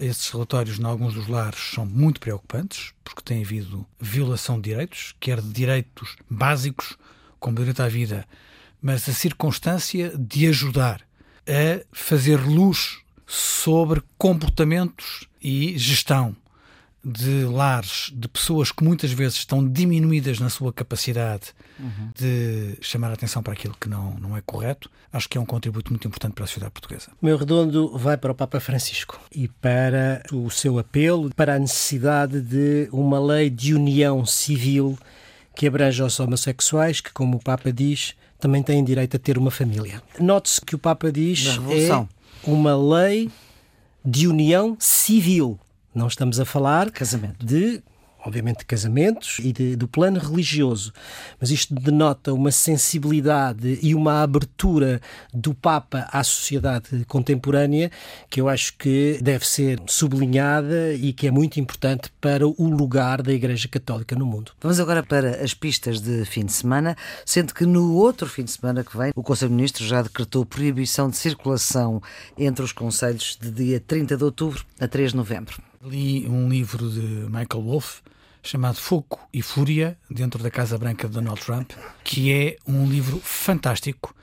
Esses 0.00 0.30
relatórios, 0.30 0.78
em 0.78 0.84
alguns 0.84 1.12
dos 1.12 1.28
lares, 1.28 1.61
são 1.74 1.84
muito 1.84 2.18
preocupantes, 2.18 2.94
porque 3.05 3.20
tem 3.20 3.42
havido 3.44 3.84
violação 4.00 4.57
de 4.59 4.70
direitos, 4.70 5.14
quer 5.20 5.42
de 5.42 5.50
direitos 5.50 6.16
básicos, 6.30 6.96
como 7.38 7.55
o 7.55 7.59
direito 7.59 7.82
à 7.82 7.88
vida, 7.88 8.26
mas 8.80 9.07
a 9.07 9.12
circunstância 9.12 10.11
de 10.16 10.46
ajudar 10.46 11.02
a 11.46 11.84
fazer 11.92 12.40
luz 12.40 13.00
sobre 13.26 14.02
comportamentos 14.16 15.28
e 15.38 15.76
gestão 15.76 16.34
de 17.05 17.44
lares 17.44 18.11
de 18.14 18.26
pessoas 18.26 18.72
que 18.72 18.82
muitas 18.82 19.12
vezes 19.12 19.38
estão 19.38 19.66
diminuídas 19.66 20.38
na 20.38 20.48
sua 20.48 20.72
capacidade 20.72 21.52
uhum. 21.78 22.11
de 22.16 22.78
chamar 22.80 23.11
a 23.11 23.14
atenção 23.14 23.42
para 23.42 23.52
aquilo 23.52 23.76
que 23.78 23.88
não, 23.88 24.14
não 24.14 24.36
é 24.36 24.40
correto, 24.40 24.90
acho 25.12 25.28
que 25.28 25.36
é 25.36 25.40
um 25.40 25.44
contributo 25.44 25.92
muito 25.92 26.09
importante 26.09 26.32
para 26.32 26.44
a 26.44 26.46
sociedade 26.46 26.72
portuguesa. 26.72 27.09
O 27.20 27.26
meu 27.26 27.36
redondo 27.36 27.96
vai 27.98 28.16
para 28.16 28.32
o 28.32 28.34
Papa 28.34 28.59
Francisco 28.59 29.20
e 29.30 29.48
para 29.48 30.22
o 30.32 30.50
seu 30.50 30.78
apelo 30.78 31.30
para 31.34 31.57
a 31.57 31.59
necessidade 31.59 32.40
de 32.40 32.88
uma 32.90 33.20
lei 33.20 33.50
de 33.50 33.74
união 33.74 34.24
civil 34.24 34.98
que 35.55 35.66
abranja 35.66 36.05
os 36.05 36.18
homossexuais, 36.18 37.00
que, 37.00 37.12
como 37.12 37.36
o 37.36 37.40
Papa 37.40 37.72
diz, 37.72 38.14
também 38.40 38.62
têm 38.62 38.82
direito 38.82 39.16
a 39.16 39.20
ter 39.20 39.38
uma 39.38 39.50
família. 39.50 40.02
Note-se 40.18 40.61
que 40.61 40.74
o 40.74 40.78
Papa 40.78 41.12
diz 41.12 41.59
é 41.70 42.07
uma 42.50 42.76
lei 42.76 43.30
de 44.05 44.26
união 44.26 44.76
civil 44.78 45.59
não 45.95 46.07
estamos 46.07 46.40
a 46.40 46.45
falar 46.45 46.90
Casamento. 46.90 47.45
de 47.45 47.82
obviamente, 48.24 48.59
de 48.61 48.64
casamentos 48.64 49.38
e 49.40 49.53
de, 49.53 49.76
do 49.76 49.86
plano 49.86 50.18
religioso, 50.18 50.92
mas 51.38 51.51
isto 51.51 51.74
denota 51.74 52.32
uma 52.32 52.51
sensibilidade 52.51 53.78
e 53.82 53.95
uma 53.95 54.22
abertura 54.22 55.01
do 55.32 55.55
Papa 55.55 56.09
à 56.11 56.24
sociedade 56.24 57.05
contemporânea 57.07 57.90
que 58.30 58.40
eu 58.40 58.49
acho 58.49 58.76
que 58.78 59.18
deve 59.22 59.47
ser 59.47 59.80
sublinhada 59.86 60.95
e 60.95 61.12
que 61.12 61.26
é 61.26 61.30
muito 61.30 61.61
importante 61.61 62.11
para 62.20 62.47
o 62.47 62.70
lugar 62.70 63.22
da 63.22 63.32
Igreja 63.32 63.68
Católica 63.68 64.16
no 64.16 64.26
mundo. 64.26 64.53
Vamos 64.61 64.80
agora 64.80 65.03
para 65.03 65.42
as 65.42 65.53
pistas 65.53 66.01
de 66.01 66.24
fim 66.24 66.47
de 66.47 66.53
semana, 66.53 66.97
sendo 67.26 67.55
que 67.55 67.66
no 67.66 67.95
outro 67.95 68.26
fim 68.26 68.45
de 68.45 68.53
semana 68.53 68.82
que 68.82 68.97
vem, 68.97 69.12
o 69.14 69.22
Conselho 69.22 69.51
de 69.51 69.57
Ministros 69.57 69.88
já 69.88 70.03
decretou 70.03 70.47
proibição 70.47 71.11
de 71.11 71.16
circulação 71.16 72.03
entre 72.38 72.64
os 72.64 72.72
conselhos 72.72 73.36
de 73.40 73.51
dia 73.51 73.80
30 73.80 74.16
de 74.16 74.24
outubro 74.24 74.64
a 74.80 74.88
3 74.88 75.11
de 75.11 75.16
novembro. 75.16 75.74
Li 75.85 76.26
um 76.26 76.49
livro 76.49 76.89
de 76.89 77.01
Michael 77.01 77.62
Wolff 77.62 78.01
chamado 78.43 78.76
Fogo 78.76 79.20
e 79.32 79.43
Fúria, 79.43 79.99
dentro 80.11 80.43
da 80.43 80.51
Casa 80.51 80.78
Branca 80.78 81.07
de 81.07 81.14
Donald 81.14 81.41
Trump, 81.41 81.72
que 82.03 82.32
é 82.32 82.57
um 82.66 82.87
livro 82.87 83.20
fantástico, 83.20 84.14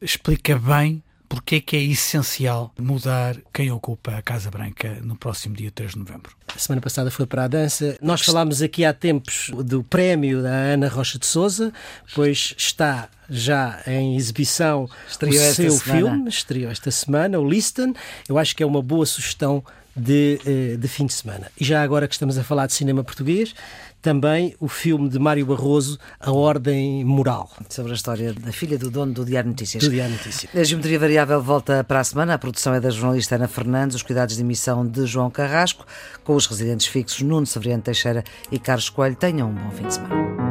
explica 0.00 0.58
bem 0.58 1.02
porque 1.28 1.56
é 1.56 1.60
que 1.60 1.76
é 1.76 1.82
essencial 1.82 2.72
mudar 2.78 3.36
quem 3.52 3.70
ocupa 3.70 4.16
a 4.16 4.22
Casa 4.22 4.50
Branca 4.50 4.98
no 5.02 5.16
próximo 5.16 5.54
dia 5.54 5.70
3 5.70 5.92
de 5.92 5.98
novembro. 5.98 6.34
A 6.54 6.58
semana 6.58 6.80
passada 6.80 7.10
foi 7.10 7.26
para 7.26 7.44
a 7.44 7.48
dança. 7.48 7.96
Nós 8.00 8.22
falámos 8.22 8.62
aqui 8.62 8.84
há 8.84 8.92
tempos 8.92 9.50
do 9.64 9.84
prémio 9.84 10.42
da 10.42 10.50
Ana 10.50 10.88
Rocha 10.88 11.18
de 11.18 11.26
Souza, 11.26 11.72
pois 12.14 12.54
está 12.56 13.08
já 13.28 13.82
em 13.86 14.16
exibição 14.16 14.88
estreou 15.06 15.50
o 15.50 15.54
seu 15.54 15.78
filme, 15.78 16.28
estreou 16.28 16.70
esta 16.70 16.90
semana, 16.90 17.38
o 17.38 17.48
Listen. 17.48 17.92
Eu 18.26 18.38
acho 18.38 18.56
que 18.56 18.62
é 18.62 18.66
uma 18.66 18.82
boa 18.82 19.04
sugestão 19.04 19.62
de, 19.98 20.38
eh, 20.46 20.76
de 20.76 20.88
fim 20.88 21.06
de 21.06 21.12
semana. 21.12 21.50
E 21.58 21.64
já 21.64 21.82
agora 21.82 22.06
que 22.06 22.14
estamos 22.14 22.38
a 22.38 22.44
falar 22.44 22.66
de 22.66 22.72
cinema 22.72 23.02
português, 23.02 23.54
também 24.00 24.54
o 24.60 24.68
filme 24.68 25.08
de 25.08 25.18
Mário 25.18 25.44
Barroso, 25.44 25.98
A 26.20 26.30
Ordem 26.30 27.04
Moral. 27.04 27.50
Sobre 27.68 27.92
a 27.92 27.94
história 27.94 28.32
da 28.32 28.52
filha 28.52 28.78
do 28.78 28.90
dono 28.90 29.12
do 29.12 29.24
Diário 29.24 29.50
Notícias. 29.50 29.82
Do 29.82 29.90
Diário 29.90 30.14
Notícias. 30.14 30.54
A 30.54 30.62
Geometria 30.62 30.98
Variável 30.98 31.42
volta 31.42 31.82
para 31.82 32.00
a 32.00 32.04
semana. 32.04 32.34
A 32.34 32.38
produção 32.38 32.74
é 32.74 32.80
da 32.80 32.90
jornalista 32.90 33.34
Ana 33.34 33.48
Fernandes, 33.48 33.96
os 33.96 34.02
cuidados 34.02 34.36
de 34.36 34.42
emissão 34.42 34.86
de 34.86 35.04
João 35.06 35.30
Carrasco, 35.30 35.84
com 36.24 36.34
os 36.34 36.46
residentes 36.46 36.86
fixos 36.86 37.22
Nuno 37.22 37.46
Severiano 37.46 37.82
Teixeira 37.82 38.22
e 38.52 38.58
Carlos 38.58 38.88
Coelho. 38.88 39.16
Tenham 39.16 39.50
um 39.50 39.54
bom 39.54 39.70
fim 39.72 39.86
de 39.86 39.94
semana. 39.94 40.47